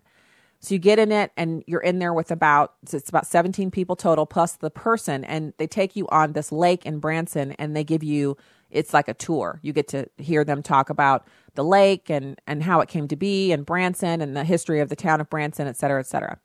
So 0.61 0.75
you 0.75 0.79
get 0.79 0.99
in 0.99 1.11
it 1.11 1.33
and 1.37 1.65
you're 1.67 1.81
in 1.81 1.99
there 1.99 2.13
with 2.13 2.31
about 2.31 2.75
it's 2.83 3.09
about 3.09 3.27
17 3.27 3.71
people 3.71 3.97
total 3.97 4.27
plus 4.27 4.53
the 4.53 4.71
person 4.71 5.25
and 5.25 5.53
they 5.59 5.67
take 5.67 5.97
you 5.97 6.07
on 6.09 6.33
this 6.33 6.53
lake 6.53 6.87
in 6.87 6.99
Branson 6.99 7.53
and 7.53 7.75
they 7.75 7.85
give 7.85 8.03
you 8.03 8.37
it's 8.71 8.95
like 8.95 9.09
a 9.09 9.15
tour. 9.15 9.59
You 9.63 9.73
get 9.73 9.89
to 9.89 10.09
hear 10.19 10.45
them 10.45 10.63
talk 10.63 10.91
about 10.91 11.27
the 11.55 11.65
lake 11.65 12.11
and 12.11 12.41
and 12.47 12.63
how 12.63 12.81
it 12.81 12.89
came 12.89 13.09
to 13.09 13.17
be 13.17 13.53
and 13.53 13.67
Branson 13.67 14.21
and 14.21 14.37
the 14.37 14.45
history 14.45 14.81
of 14.81 14.89
the 14.89 14.97
town 14.97 15.21
of 15.21 15.29
Branson, 15.29 15.67
et 15.67 15.77
cetera, 15.77 16.01
et 16.01 16.07
cetera. 16.07 16.39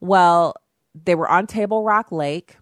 Well, 0.00 0.54
they 0.94 1.14
were 1.14 1.28
on 1.28 1.46
Table 1.46 1.82
Rock 1.84 2.12
Lake 2.12 2.56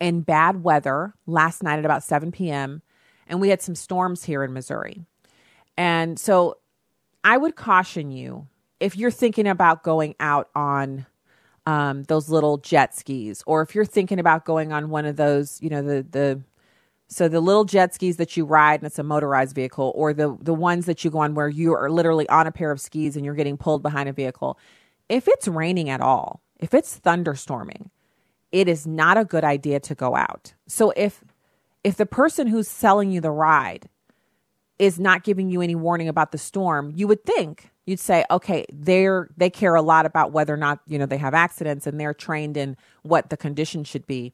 in 0.00 0.22
bad 0.22 0.62
weather 0.62 1.14
last 1.26 1.62
night 1.62 1.78
at 1.78 1.84
about 1.84 2.02
7 2.02 2.32
p.m. 2.32 2.82
And 3.26 3.40
we 3.40 3.48
had 3.48 3.62
some 3.62 3.74
storms 3.74 4.24
here 4.24 4.42
in 4.42 4.52
Missouri. 4.52 5.04
And 5.76 6.18
so 6.18 6.58
I 7.22 7.36
would 7.36 7.56
caution 7.56 8.10
you 8.10 8.48
if 8.80 8.96
you're 8.96 9.10
thinking 9.10 9.46
about 9.46 9.82
going 9.82 10.14
out 10.18 10.48
on 10.54 11.06
um, 11.66 12.02
those 12.04 12.28
little 12.28 12.56
jet 12.58 12.96
skis, 12.96 13.42
or 13.46 13.62
if 13.62 13.74
you're 13.74 13.84
thinking 13.84 14.18
about 14.18 14.44
going 14.44 14.72
on 14.72 14.88
one 14.88 15.04
of 15.04 15.16
those, 15.16 15.60
you 15.60 15.68
know, 15.68 15.82
the, 15.82 16.06
the, 16.10 16.42
so 17.10 17.28
the 17.28 17.40
little 17.40 17.64
jet 17.64 17.92
skis 17.92 18.18
that 18.18 18.36
you 18.36 18.44
ride 18.44 18.80
and 18.80 18.86
it's 18.86 18.98
a 18.98 19.02
motorized 19.02 19.54
vehicle, 19.54 19.92
or 19.96 20.14
the, 20.14 20.38
the 20.40 20.54
ones 20.54 20.86
that 20.86 21.04
you 21.04 21.10
go 21.10 21.18
on 21.18 21.34
where 21.34 21.48
you 21.48 21.74
are 21.74 21.90
literally 21.90 22.28
on 22.28 22.46
a 22.46 22.52
pair 22.52 22.70
of 22.70 22.80
skis 22.80 23.16
and 23.16 23.24
you're 23.24 23.34
getting 23.34 23.56
pulled 23.56 23.82
behind 23.82 24.08
a 24.08 24.12
vehicle. 24.12 24.56
If 25.08 25.26
it's 25.26 25.48
raining 25.48 25.90
at 25.90 26.00
all, 26.00 26.40
if 26.60 26.72
it's 26.72 27.00
thunderstorming, 27.00 27.90
it 28.52 28.68
is 28.68 28.86
not 28.86 29.18
a 29.18 29.24
good 29.24 29.42
idea 29.42 29.80
to 29.80 29.94
go 29.94 30.14
out. 30.14 30.54
So 30.68 30.92
if 30.96 31.24
if 31.82 31.96
the 31.96 32.06
person 32.06 32.46
who's 32.46 32.68
selling 32.68 33.10
you 33.10 33.20
the 33.20 33.30
ride 33.30 33.88
is 34.78 35.00
not 35.00 35.24
giving 35.24 35.50
you 35.50 35.62
any 35.62 35.74
warning 35.74 36.08
about 36.08 36.30
the 36.30 36.38
storm, 36.38 36.92
you 36.94 37.08
would 37.08 37.24
think 37.24 37.70
you'd 37.86 37.98
say, 37.98 38.24
okay, 38.30 38.66
they're 38.72 39.28
they 39.36 39.50
care 39.50 39.74
a 39.74 39.82
lot 39.82 40.06
about 40.06 40.30
whether 40.30 40.54
or 40.54 40.58
not, 40.58 40.78
you 40.86 40.98
know, 40.98 41.06
they 41.06 41.18
have 41.18 41.34
accidents 41.34 41.88
and 41.88 41.98
they're 41.98 42.14
trained 42.14 42.56
in 42.56 42.76
what 43.02 43.30
the 43.30 43.36
condition 43.36 43.82
should 43.82 44.06
be. 44.06 44.32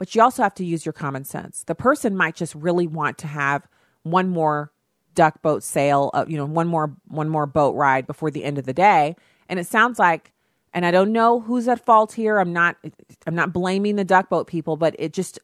But 0.00 0.14
you 0.14 0.22
also 0.22 0.42
have 0.42 0.54
to 0.54 0.64
use 0.64 0.86
your 0.86 0.94
common 0.94 1.24
sense. 1.24 1.62
The 1.64 1.74
person 1.74 2.16
might 2.16 2.34
just 2.34 2.54
really 2.54 2.86
want 2.86 3.18
to 3.18 3.26
have 3.26 3.68
one 4.02 4.30
more 4.30 4.72
duck 5.14 5.42
boat 5.42 5.62
sail, 5.62 6.10
uh, 6.14 6.24
you 6.26 6.38
know, 6.38 6.46
one 6.46 6.68
more 6.68 6.96
one 7.08 7.28
more 7.28 7.44
boat 7.44 7.74
ride 7.74 8.06
before 8.06 8.30
the 8.30 8.42
end 8.42 8.56
of 8.56 8.64
the 8.64 8.72
day. 8.72 9.14
And 9.50 9.60
it 9.60 9.66
sounds 9.66 9.98
like 9.98 10.32
and 10.72 10.86
I 10.86 10.90
don't 10.90 11.12
know 11.12 11.40
who's 11.40 11.68
at 11.68 11.84
fault 11.84 12.14
here. 12.14 12.38
I'm 12.38 12.54
not 12.54 12.78
I'm 13.26 13.34
not 13.34 13.52
blaming 13.52 13.96
the 13.96 14.04
duck 14.04 14.30
boat 14.30 14.46
people, 14.46 14.78
but 14.78 14.96
it 14.98 15.12
just 15.12 15.38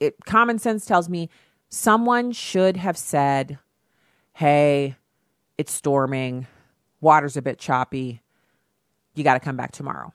it 0.00 0.16
common 0.24 0.58
sense 0.58 0.84
tells 0.84 1.08
me 1.08 1.30
someone 1.68 2.32
should 2.32 2.76
have 2.76 2.98
said, 2.98 3.60
"Hey, 4.32 4.96
it's 5.56 5.72
storming. 5.72 6.48
Water's 7.00 7.36
a 7.36 7.42
bit 7.42 7.60
choppy. 7.60 8.22
You 9.14 9.22
got 9.22 9.34
to 9.34 9.40
come 9.40 9.56
back 9.56 9.70
tomorrow." 9.70 10.12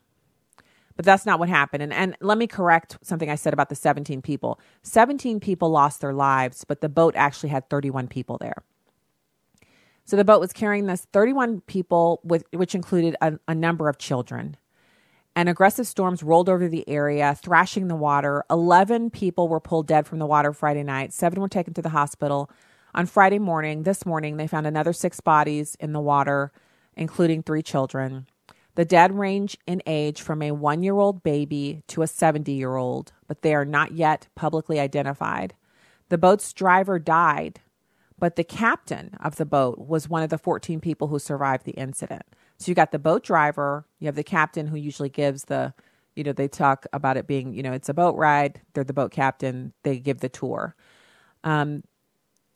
But 0.99 1.05
that's 1.05 1.25
not 1.25 1.39
what 1.39 1.47
happened. 1.47 1.81
And 1.81 1.93
and 1.93 2.17
let 2.19 2.37
me 2.37 2.45
correct 2.45 2.97
something 3.01 3.29
I 3.29 3.35
said 3.35 3.53
about 3.53 3.69
the 3.69 3.75
17 3.75 4.21
people. 4.21 4.59
17 4.83 5.39
people 5.39 5.69
lost 5.69 6.01
their 6.01 6.11
lives, 6.11 6.65
but 6.65 6.81
the 6.81 6.89
boat 6.89 7.15
actually 7.15 7.47
had 7.47 7.69
31 7.69 8.09
people 8.09 8.37
there. 8.37 8.65
So 10.03 10.17
the 10.17 10.25
boat 10.25 10.41
was 10.41 10.51
carrying 10.51 10.87
this 10.87 11.07
31 11.13 11.61
people, 11.61 12.19
with 12.25 12.43
which 12.51 12.75
included 12.75 13.15
a, 13.21 13.39
a 13.47 13.55
number 13.55 13.87
of 13.87 13.97
children. 13.97 14.57
And 15.37 15.47
aggressive 15.47 15.87
storms 15.87 16.21
rolled 16.21 16.49
over 16.49 16.67
the 16.67 16.83
area, 16.89 17.33
thrashing 17.33 17.87
the 17.87 17.95
water. 17.95 18.43
11 18.49 19.09
people 19.09 19.47
were 19.47 19.61
pulled 19.61 19.87
dead 19.87 20.05
from 20.05 20.19
the 20.19 20.25
water 20.25 20.51
Friday 20.51 20.83
night. 20.83 21.13
Seven 21.13 21.39
were 21.39 21.47
taken 21.47 21.73
to 21.75 21.81
the 21.81 21.89
hospital. 21.91 22.51
On 22.93 23.05
Friday 23.05 23.39
morning, 23.39 23.83
this 23.83 24.05
morning, 24.05 24.35
they 24.35 24.47
found 24.47 24.67
another 24.67 24.91
six 24.91 25.21
bodies 25.21 25.77
in 25.79 25.93
the 25.93 26.01
water, 26.01 26.51
including 26.97 27.41
three 27.41 27.63
children. 27.63 28.27
The 28.79 28.85
dead 28.85 29.19
range 29.19 29.57
in 29.67 29.83
age 29.85 30.21
from 30.21 30.41
a 30.41 30.51
one 30.53 30.83
year 30.83 30.97
old 30.97 31.21
baby 31.21 31.83
to 31.89 32.01
a 32.01 32.07
70 32.07 32.53
year 32.53 32.77
old, 32.77 33.11
but 33.27 33.41
they 33.41 33.53
are 33.53 33.65
not 33.65 33.91
yet 33.91 34.29
publicly 34.35 34.79
identified. 34.79 35.53
The 36.07 36.17
boat's 36.17 36.53
driver 36.53 36.97
died 36.97 37.59
but 38.19 38.35
the 38.35 38.43
captain 38.43 39.15
of 39.21 39.37
the 39.37 39.45
boat 39.45 39.79
was 39.79 40.09
one 40.09 40.23
of 40.23 40.29
the 40.29 40.37
14 40.37 40.79
people 40.79 41.07
who 41.07 41.19
survived 41.19 41.65
the 41.65 41.71
incident. 41.71 42.23
So 42.57 42.69
you 42.69 42.75
got 42.75 42.91
the 42.91 42.99
boat 42.99 43.23
driver, 43.23 43.85
you 43.99 44.07
have 44.07 44.15
the 44.15 44.23
captain 44.23 44.67
who 44.67 44.77
usually 44.77 45.09
gives 45.09 45.45
the, 45.45 45.73
you 46.15 46.23
know, 46.23 46.33
they 46.33 46.47
talk 46.47 46.85
about 46.91 47.17
it 47.17 47.27
being, 47.27 47.53
you 47.53 47.63
know, 47.63 47.71
it's 47.71 47.89
a 47.89 47.93
boat 47.93 48.15
ride. 48.15 48.61
They're 48.73 48.83
the 48.83 48.93
boat 48.93 49.11
captain. 49.11 49.73
They 49.83 49.99
give 49.99 50.19
the 50.19 50.29
tour. 50.29 50.75
Um, 51.43 51.83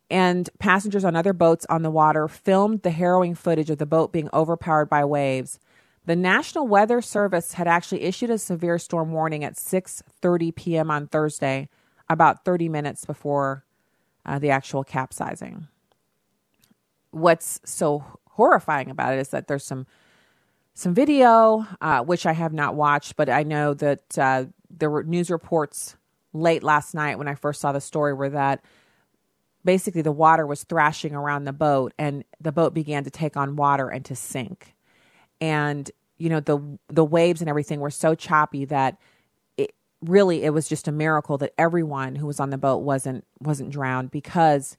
and 0.09 0.49
passengers 0.59 1.05
on 1.05 1.15
other 1.15 1.33
boats 1.33 1.65
on 1.69 1.81
the 1.81 1.89
water 1.89 2.27
filmed 2.27 2.81
the 2.81 2.91
harrowing 2.91 3.35
footage 3.35 3.69
of 3.69 3.77
the 3.77 3.85
boat 3.85 4.11
being 4.11 4.29
overpowered 4.33 4.89
by 4.89 5.05
waves. 5.05 5.59
The 6.05 6.15
National 6.15 6.67
Weather 6.67 7.01
Service 7.01 7.53
had 7.53 7.67
actually 7.67 8.01
issued 8.01 8.29
a 8.29 8.37
severe 8.37 8.77
storm 8.77 9.11
warning 9.11 9.43
at 9.43 9.55
6:30 9.55 10.55
p.m. 10.55 10.91
on 10.91 11.07
Thursday, 11.07 11.69
about 12.09 12.43
30 12.43 12.69
minutes 12.69 13.05
before 13.05 13.65
uh, 14.25 14.39
the 14.39 14.49
actual 14.49 14.83
capsizing. 14.83 15.67
What's 17.11 17.61
so 17.63 18.03
horrifying 18.31 18.89
about 18.89 19.13
it 19.13 19.19
is 19.19 19.29
that 19.29 19.47
there's 19.47 19.65
some 19.65 19.85
some 20.73 20.93
video, 20.93 21.67
uh, 21.81 22.01
which 22.03 22.25
I 22.25 22.33
have 22.33 22.51
not 22.51 22.75
watched, 22.75 23.15
but 23.15 23.29
I 23.29 23.43
know 23.43 23.73
that 23.75 24.17
uh, 24.17 24.45
there 24.69 24.89
were 24.89 25.03
news 25.03 25.29
reports 25.29 25.95
late 26.33 26.63
last 26.63 26.95
night 26.95 27.19
when 27.19 27.27
I 27.27 27.35
first 27.35 27.61
saw 27.61 27.71
the 27.71 27.79
story 27.79 28.13
were 28.13 28.29
that 28.29 28.63
basically 29.63 30.01
the 30.01 30.11
water 30.11 30.45
was 30.47 30.63
thrashing 30.63 31.13
around 31.13 31.45
the 31.45 31.53
boat 31.53 31.93
and 31.97 32.23
the 32.41 32.51
boat 32.51 32.73
began 32.73 33.03
to 33.03 33.11
take 33.11 33.37
on 33.37 33.55
water 33.55 33.87
and 33.87 34.03
to 34.05 34.15
sink. 34.15 34.75
And 35.43 35.91
you 36.17 36.29
know 36.29 36.39
the 36.39 36.59
the 36.87 37.03
waves 37.03 37.41
and 37.41 37.49
everything 37.49 37.79
were 37.79 37.91
so 37.91 38.15
choppy 38.15 38.63
that 38.65 38.97
it 39.57 39.73
really 40.01 40.43
it 40.43 40.51
was 40.51 40.69
just 40.69 40.87
a 40.87 40.91
miracle 40.91 41.37
that 41.39 41.53
everyone 41.57 42.15
who 42.15 42.25
was 42.27 42.39
on 42.39 42.49
the 42.49 42.57
boat 42.57 42.77
wasn't 42.77 43.25
wasn't 43.41 43.69
drowned 43.69 44.09
because 44.09 44.77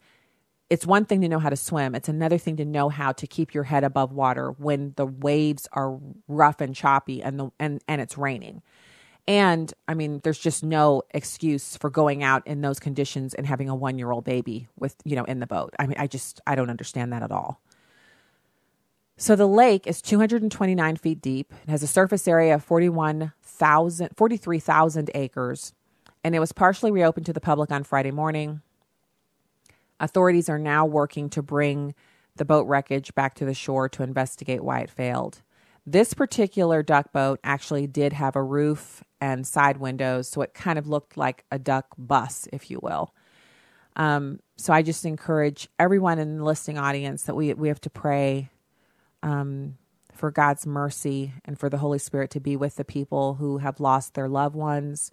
it's 0.71 0.87
one 0.87 1.05
thing 1.05 1.21
to 1.21 1.29
know 1.29 1.39
how 1.39 1.51
to 1.51 1.57
swim 1.57 1.95
it's 1.95 2.09
another 2.09 2.39
thing 2.39 2.57
to 2.57 2.65
know 2.65 2.89
how 2.89 3.13
to 3.13 3.27
keep 3.27 3.53
your 3.53 3.65
head 3.65 3.85
above 3.85 4.13
water 4.13 4.53
when 4.53 4.95
the 4.97 5.05
waves 5.05 5.69
are 5.73 5.99
rough 6.29 6.63
and 6.63 6.75
choppy 6.75 7.23
and 7.23 7.39
the 7.39 7.51
and 7.59 7.83
and 7.87 8.01
it's 8.01 8.17
raining 8.17 8.63
and 9.27 9.73
I 9.89 9.95
mean, 9.95 10.21
there's 10.23 10.39
just 10.39 10.63
no 10.63 11.03
excuse 11.13 11.77
for 11.79 11.89
going 11.89 12.23
out 12.23 12.47
in 12.47 12.61
those 12.61 12.79
conditions 12.79 13.33
and 13.33 13.47
having 13.47 13.69
a 13.69 13.75
one 13.75 13.99
year 13.99 14.11
old 14.11 14.25
baby 14.25 14.69
with, 14.79 14.97
you 15.05 15.17
know, 15.17 15.25
in 15.25 15.41
the 15.41 15.47
boat. 15.47 15.75
I 15.79 15.87
mean, 15.87 15.97
I 15.99 16.07
just, 16.07 16.41
I 16.47 16.55
don't 16.55 16.69
understand 16.69 17.13
that 17.13 17.23
at 17.23 17.33
all. 17.33 17.61
So 19.17 19.37
the 19.37 19.47
lake 19.47 19.87
is 19.87 20.03
229 20.03 20.97
feet 20.97 21.21
deep. 21.21 21.53
It 21.63 21.71
has 21.71 21.83
a 21.83 21.89
surface 21.89 22.27
area 22.27 22.55
of 22.57 22.65
41,000, 22.65 24.11
43,000 24.17 25.11
acres, 25.15 25.73
and 26.25 26.35
it 26.35 26.41
was 26.41 26.53
partially 26.53 26.91
reopened 26.91 27.27
to 27.27 27.33
the 27.33 27.41
public 27.41 27.71
on 27.71 27.85
Friday 27.85 28.11
morning. 28.11 28.63
Authorities 30.01 30.49
are 30.49 30.59
now 30.59 30.85
working 30.85 31.31
to 31.31 31.43
bring 31.43 31.95
the 32.37 32.45
boat 32.45 32.67
wreckage 32.67 33.15
back 33.15 33.37
to 33.37 33.45
the 33.45 33.55
shore 33.55 33.89
to 33.91 34.03
investigate 34.03 34.65
why 34.65 34.81
it 34.81 34.91
failed. 34.91 35.43
This 35.87 36.13
particular 36.13 36.83
duck 36.83 37.13
boat 37.13 37.39
actually 37.45 37.87
did 37.87 38.15
have 38.15 38.35
a 38.35 38.43
roof 38.43 39.05
and 39.21 39.47
side 39.47 39.77
windows, 39.77 40.29
so 40.29 40.43
it 40.43 40.55
kind 40.55 40.79
of 40.79 40.89
looked 40.89 41.17
like 41.17 41.45
a 41.53 41.59
duck 41.59 41.87
bus, 41.97 42.49
if 42.53 42.69
you 42.71 42.81
will. 42.83 43.15
Um, 43.95 44.41
so 44.57 44.73
I 44.73 44.83
just 44.83 45.05
encourage 45.05 45.69
everyone 45.79 46.19
in 46.19 46.39
the 46.39 46.45
listening 46.45 46.79
audience 46.79 47.23
that 47.25 47.37
we 47.37 47.55
we 47.55 47.69
have 47.69 47.81
to 47.83 47.91
pray 47.91 48.51
um, 49.25 49.79
for 50.15 50.31
God's 50.31 50.67
mercy 50.67 51.35
and 51.45 51.59
for 51.59 51.71
the 51.71 51.79
Holy 51.79 51.99
Spirit 51.99 52.31
to 52.33 52.41
be 52.41 52.57
with 52.57 52.77
the 52.77 52.85
people 52.85 53.37
who 53.37 53.59
have 53.59 53.81
lost 53.81 54.15
their 54.15 54.29
loved 54.29 54.57
ones 54.57 55.11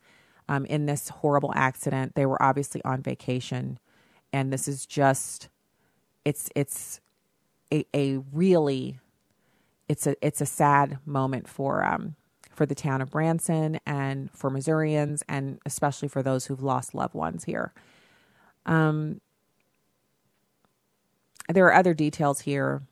um, 0.50 0.66
in 0.66 0.86
this 0.86 1.10
horrible 1.10 1.54
accident. 1.56 2.16
They 2.16 2.28
were 2.28 2.42
obviously 2.44 2.84
on 2.86 3.02
vacation, 3.02 3.80
and 4.34 4.54
this 4.54 4.68
is 4.68 4.86
just 4.86 5.50
it's 6.26 6.52
it's 6.56 7.02
a, 7.74 7.86
a 7.96 8.18
really 8.34 9.00
it's 9.90 10.08
a 10.08 10.16
it's 10.26 10.42
a 10.42 10.46
sad 10.46 11.00
moment 11.06 11.48
for 11.48 11.84
um, 11.84 12.16
for 12.52 12.66
the 12.68 12.76
town 12.76 13.02
of 13.02 13.12
Branson 13.12 13.80
and 13.88 14.30
for 14.32 14.52
Missourians 14.52 15.24
and 15.30 15.60
especially 15.66 16.10
for 16.10 16.22
those 16.22 16.46
who've 16.46 16.64
lost 16.64 16.94
loved 16.94 17.16
ones 17.16 17.46
here. 17.46 17.74
Um, 18.66 19.22
there 21.50 21.66
are 21.66 21.74
other 21.74 21.94
details 21.94 22.42
here. 22.42 22.84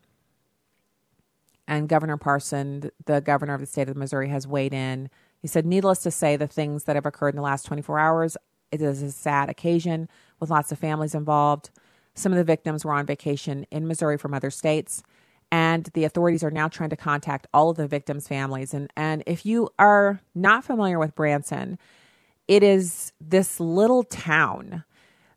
And 1.69 1.87
Governor 1.87 2.17
Parson, 2.17 2.91
the 3.05 3.21
governor 3.21 3.53
of 3.53 3.61
the 3.61 3.65
state 3.67 3.87
of 3.87 3.95
Missouri, 3.95 4.27
has 4.29 4.47
weighed 4.47 4.73
in. 4.73 5.09
He 5.41 5.47
said, 5.47 5.65
Needless 5.65 5.99
to 5.99 6.11
say, 6.11 6.35
the 6.35 6.47
things 6.47 6.83
that 6.83 6.97
have 6.97 7.05
occurred 7.05 7.29
in 7.29 7.37
the 7.37 7.41
last 7.41 7.65
24 7.65 7.99
hours, 7.99 8.35
it 8.71 8.81
is 8.81 9.01
a 9.01 9.11
sad 9.11 9.49
occasion 9.49 10.09
with 10.39 10.49
lots 10.49 10.71
of 10.71 10.79
families 10.79 11.15
involved. 11.15 11.69
Some 12.15 12.33
of 12.33 12.37
the 12.37 12.43
victims 12.43 12.83
were 12.83 12.93
on 12.93 13.05
vacation 13.05 13.65
in 13.71 13.87
Missouri 13.87 14.17
from 14.17 14.33
other 14.33 14.49
states 14.49 15.03
and 15.51 15.85
the 15.93 16.03
authorities 16.03 16.43
are 16.43 16.51
now 16.51 16.67
trying 16.67 16.89
to 16.91 16.95
contact 16.95 17.47
all 17.53 17.69
of 17.69 17.77
the 17.77 17.87
victims' 17.87 18.27
families. 18.27 18.73
And 18.73 18.91
and 18.95 19.23
if 19.25 19.45
you 19.45 19.69
are 19.79 20.21
not 20.35 20.63
familiar 20.63 20.99
with 20.99 21.15
Branson, 21.15 21.79
it 22.47 22.63
is 22.63 23.13
this 23.19 23.59
little 23.59 24.03
town 24.03 24.83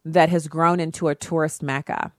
that 0.05 0.29
has 0.29 0.49
grown 0.49 0.81
into 0.81 1.09
a 1.09 1.15
tourist 1.15 1.63
mecca. 1.63 2.13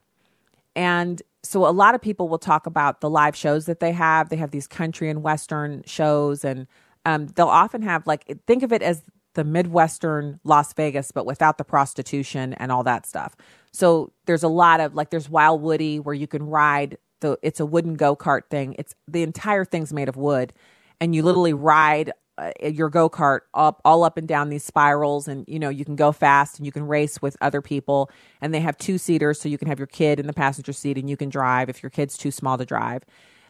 And 0.75 1.21
so 1.43 1.67
a 1.67 1.71
lot 1.71 1.93
of 1.95 2.01
people 2.01 2.29
will 2.29 2.39
talk 2.39 2.65
about 2.65 3.01
the 3.01 3.09
live 3.09 3.35
shows 3.35 3.65
that 3.65 3.79
they 3.79 3.91
have. 3.91 4.29
They 4.29 4.37
have 4.37 4.51
these 4.51 4.67
country 4.67 5.09
and 5.09 5.21
western 5.23 5.83
shows, 5.85 6.45
and 6.45 6.67
um, 7.05 7.27
they'll 7.27 7.47
often 7.47 7.81
have 7.81 8.07
like 8.07 8.39
think 8.47 8.63
of 8.63 8.71
it 8.71 8.81
as 8.81 9.03
the 9.33 9.43
midwestern 9.43 10.39
Las 10.43 10.73
Vegas, 10.73 11.11
but 11.11 11.25
without 11.25 11.57
the 11.57 11.63
prostitution 11.63 12.53
and 12.53 12.71
all 12.71 12.83
that 12.83 13.05
stuff. 13.05 13.35
So 13.71 14.13
there's 14.25 14.43
a 14.43 14.47
lot 14.47 14.79
of 14.79 14.93
like 14.93 15.09
there's 15.09 15.29
Wild 15.29 15.61
Woody 15.61 15.99
where 15.99 16.15
you 16.15 16.27
can 16.27 16.43
ride 16.43 16.97
the 17.19 17.37
it's 17.41 17.59
a 17.59 17.65
wooden 17.65 17.95
go-kart 17.95 18.43
thing. 18.49 18.75
It's 18.77 18.95
the 19.07 19.23
entire 19.23 19.65
thing's 19.65 19.91
made 19.91 20.09
of 20.09 20.15
wood 20.17 20.53
and 21.01 21.13
you 21.13 21.23
literally 21.23 21.53
ride 21.53 22.11
uh, 22.37 22.51
your 22.63 22.89
go-kart 22.89 23.41
up 23.53 23.79
all 23.85 24.03
up 24.03 24.17
and 24.17 24.27
down 24.27 24.49
these 24.49 24.63
spirals 24.63 25.27
and 25.27 25.45
you 25.47 25.59
know 25.59 25.69
you 25.69 25.85
can 25.85 25.95
go 25.95 26.11
fast 26.11 26.57
and 26.57 26.65
you 26.65 26.71
can 26.71 26.87
race 26.87 27.21
with 27.21 27.37
other 27.41 27.61
people 27.61 28.09
and 28.41 28.53
they 28.53 28.59
have 28.59 28.75
two 28.77 28.97
seaters 28.97 29.39
so 29.39 29.47
you 29.47 29.57
can 29.57 29.67
have 29.67 29.79
your 29.79 29.87
kid 29.87 30.19
in 30.19 30.25
the 30.25 30.33
passenger 30.33 30.73
seat 30.73 30.97
and 30.97 31.09
you 31.09 31.15
can 31.15 31.29
drive 31.29 31.69
if 31.69 31.83
your 31.83 31.91
kid's 31.91 32.17
too 32.17 32.31
small 32.31 32.57
to 32.57 32.65
drive 32.65 33.03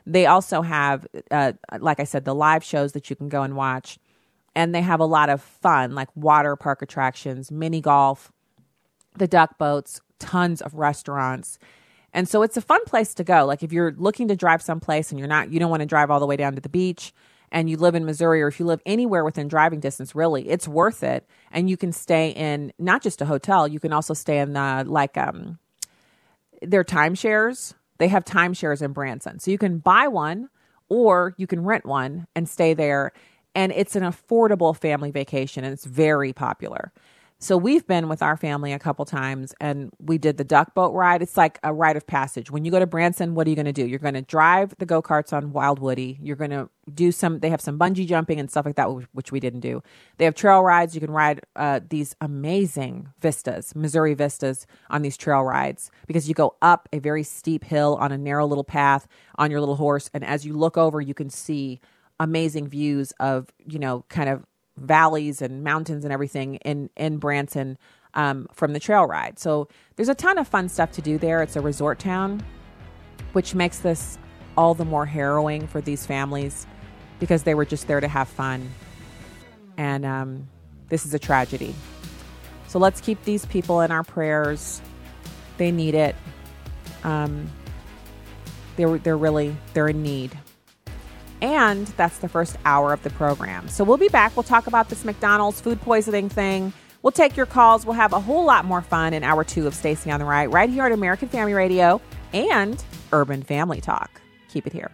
they 0.05 0.25
also 0.25 0.61
have 0.61 1.07
uh, 1.31 1.53
like 1.79 2.01
i 2.01 2.03
said 2.03 2.25
the 2.25 2.35
live 2.35 2.63
shows 2.63 2.91
that 2.91 3.09
you 3.09 3.15
can 3.15 3.29
go 3.29 3.43
and 3.43 3.55
watch 3.55 3.97
and 4.53 4.75
they 4.75 4.81
have 4.81 4.99
a 4.99 5.05
lot 5.05 5.29
of 5.29 5.41
fun 5.41 5.95
like 5.95 6.09
water 6.15 6.57
park 6.57 6.81
attractions 6.81 7.51
mini 7.51 7.79
golf 7.79 8.33
the 9.17 9.27
duck 9.27 9.57
boats 9.57 10.01
tons 10.19 10.61
of 10.61 10.73
restaurants 10.73 11.57
and 12.13 12.27
so 12.27 12.43
it's 12.43 12.57
a 12.57 12.61
fun 12.61 12.83
place 12.85 13.15
to 13.15 13.23
go. 13.23 13.43
Like 13.43 13.63
if 13.63 13.73
you're 13.73 13.91
looking 13.97 14.27
to 14.27 14.35
drive 14.35 14.61
someplace 14.61 15.09
and 15.09 15.17
you're 15.17 15.27
not, 15.27 15.51
you 15.51 15.59
don't 15.59 15.71
want 15.71 15.79
to 15.79 15.87
drive 15.87 16.11
all 16.11 16.19
the 16.19 16.27
way 16.27 16.37
down 16.37 16.53
to 16.53 16.61
the 16.61 16.69
beach 16.69 17.11
and 17.53 17.69
you 17.69 17.77
live 17.77 17.93
in 17.95 18.03
Missouri 18.03 18.41
or 18.41 18.47
if 18.47 18.59
you 18.59 18.65
live 18.65 18.81
anywhere 18.85 19.23
within 19.23 19.47
driving 19.47 19.79
distance, 19.79 20.15
really, 20.15 20.49
it's 20.49 20.67
worth 20.67 21.03
it. 21.03 21.25
And 21.51 21.69
you 21.69 21.77
can 21.77 21.93
stay 21.93 22.31
in 22.31 22.73
not 22.79 23.03
just 23.03 23.21
a 23.21 23.25
hotel, 23.25 23.67
you 23.67 23.79
can 23.79 23.93
also 23.93 24.15
stay 24.15 24.39
in 24.39 24.53
the 24.53 24.83
like 24.85 25.15
um 25.17 25.59
their 26.61 26.83
timeshares. 26.83 27.75
They 27.99 28.07
have 28.07 28.25
timeshares 28.25 28.81
in 28.81 28.91
Branson. 28.91 29.39
So 29.39 29.51
you 29.51 29.57
can 29.57 29.77
buy 29.77 30.07
one 30.07 30.49
or 30.89 31.35
you 31.37 31.45
can 31.45 31.63
rent 31.63 31.85
one 31.85 32.27
and 32.35 32.49
stay 32.49 32.73
there. 32.73 33.13
And 33.55 33.71
it's 33.71 33.95
an 33.95 34.03
affordable 34.03 34.75
family 34.75 35.11
vacation 35.11 35.63
and 35.63 35.71
it's 35.71 35.85
very 35.85 36.33
popular. 36.33 36.91
So 37.43 37.57
we've 37.57 37.85
been 37.85 38.07
with 38.07 38.21
our 38.21 38.37
family 38.37 38.71
a 38.71 38.79
couple 38.79 39.03
times 39.03 39.53
and 39.59 39.91
we 39.99 40.17
did 40.17 40.37
the 40.37 40.45
duck 40.45 40.73
boat 40.73 40.93
ride. 40.93 41.21
It's 41.21 41.35
like 41.35 41.59
a 41.61 41.73
rite 41.73 41.97
of 41.97 42.07
passage. 42.07 42.49
When 42.49 42.63
you 42.63 42.71
go 42.71 42.79
to 42.79 42.87
Branson, 42.87 43.35
what 43.35 43.45
are 43.45 43.49
you 43.49 43.57
going 43.57 43.65
to 43.65 43.73
do? 43.73 43.85
You're 43.85 43.99
going 43.99 44.13
to 44.13 44.21
drive 44.21 44.73
the 44.77 44.85
go 44.85 45.01
karts 45.01 45.33
on 45.33 45.51
Wild 45.51 45.79
Woody. 45.79 46.17
You're 46.21 46.37
going 46.37 46.51
to 46.51 46.69
do 46.93 47.11
some, 47.11 47.41
they 47.41 47.49
have 47.49 47.59
some 47.59 47.77
bungee 47.77 48.07
jumping 48.07 48.39
and 48.39 48.49
stuff 48.49 48.65
like 48.65 48.77
that, 48.77 48.85
which 49.11 49.33
we 49.33 49.41
didn't 49.41 49.59
do. 49.59 49.83
They 50.19 50.23
have 50.23 50.35
trail 50.35 50.61
rides. 50.61 50.95
You 50.95 51.01
can 51.01 51.11
ride 51.11 51.41
uh, 51.57 51.81
these 51.89 52.15
amazing 52.21 53.09
vistas, 53.19 53.75
Missouri 53.75 54.13
vistas 54.13 54.65
on 54.89 55.01
these 55.01 55.17
trail 55.17 55.43
rides 55.43 55.91
because 56.07 56.29
you 56.29 56.33
go 56.33 56.55
up 56.61 56.87
a 56.93 56.99
very 56.99 57.23
steep 57.23 57.65
hill 57.65 57.97
on 57.99 58.13
a 58.13 58.17
narrow 58.17 58.47
little 58.47 58.63
path 58.63 59.05
on 59.35 59.51
your 59.51 59.59
little 59.59 59.75
horse. 59.75 60.09
And 60.13 60.23
as 60.23 60.45
you 60.45 60.53
look 60.53 60.77
over, 60.77 61.01
you 61.01 61.13
can 61.13 61.29
see 61.29 61.81
amazing 62.21 62.69
views 62.69 63.11
of, 63.19 63.49
you 63.65 63.79
know, 63.79 64.05
kind 64.07 64.29
of 64.29 64.45
valleys 64.77 65.41
and 65.41 65.63
mountains 65.63 66.03
and 66.03 66.13
everything 66.13 66.55
in 66.57 66.89
in 66.95 67.17
Branson 67.17 67.77
um, 68.13 68.47
from 68.53 68.73
the 68.73 68.79
trail 68.79 69.05
ride. 69.05 69.39
So 69.39 69.67
there's 69.95 70.09
a 70.09 70.15
ton 70.15 70.37
of 70.37 70.47
fun 70.47 70.69
stuff 70.69 70.91
to 70.93 71.01
do 71.01 71.17
there. 71.17 71.41
It's 71.41 71.55
a 71.55 71.61
resort 71.61 71.99
town, 71.99 72.43
which 73.33 73.55
makes 73.55 73.79
this 73.79 74.17
all 74.57 74.73
the 74.73 74.85
more 74.85 75.05
harrowing 75.05 75.67
for 75.67 75.81
these 75.81 76.05
families 76.05 76.67
because 77.19 77.43
they 77.43 77.55
were 77.55 77.65
just 77.65 77.87
there 77.87 77.99
to 77.99 78.07
have 78.07 78.27
fun, 78.27 78.69
and 79.77 80.05
um, 80.05 80.47
this 80.89 81.05
is 81.05 81.13
a 81.13 81.19
tragedy. 81.19 81.73
So 82.67 82.79
let's 82.79 83.01
keep 83.01 83.23
these 83.23 83.45
people 83.45 83.81
in 83.81 83.91
our 83.91 84.03
prayers. 84.03 84.81
They 85.57 85.71
need 85.71 85.93
it. 85.93 86.15
Um, 87.03 87.49
they're 88.75 88.97
they're 88.97 89.17
really 89.17 89.55
they're 89.73 89.89
in 89.89 90.01
need. 90.01 90.37
And 91.43 91.85
that's 91.87 92.19
the 92.19 92.29
first 92.29 92.55
hour 92.63 92.93
of 92.93 93.03
the 93.03 93.09
program. 93.11 93.67
So 93.67 93.83
we'll 93.83 93.97
be 93.97 94.07
back. 94.07 94.35
We'll 94.35 94.43
talk 94.43 94.65
about 94.65 94.89
this 94.89 95.03
McDonald's 95.03 95.59
food 95.59 95.79
poisoning 95.81 96.29
thing. 96.29 96.73
We'll 97.01 97.11
take 97.11 97.35
your 97.35 97.45
calls. 97.45 97.85
We'll 97.85 97.95
have 97.95 98.13
a 98.13 98.19
whole 98.19 98.45
lot 98.45 98.63
more 98.63 98.81
fun 98.81 99.13
in 99.13 99.25
hour 99.25 99.43
two 99.43 99.67
of 99.67 99.75
Stacy 99.75 100.09
on 100.09 100.21
the 100.21 100.25
Right, 100.25 100.49
right 100.49 100.69
here 100.69 100.85
at 100.85 100.93
American 100.93 101.27
Family 101.27 101.53
Radio 101.53 101.99
and 102.31 102.81
Urban 103.11 103.43
Family 103.43 103.81
Talk. 103.81 104.21
Keep 104.47 104.67
it 104.67 104.73
here. 104.73 104.89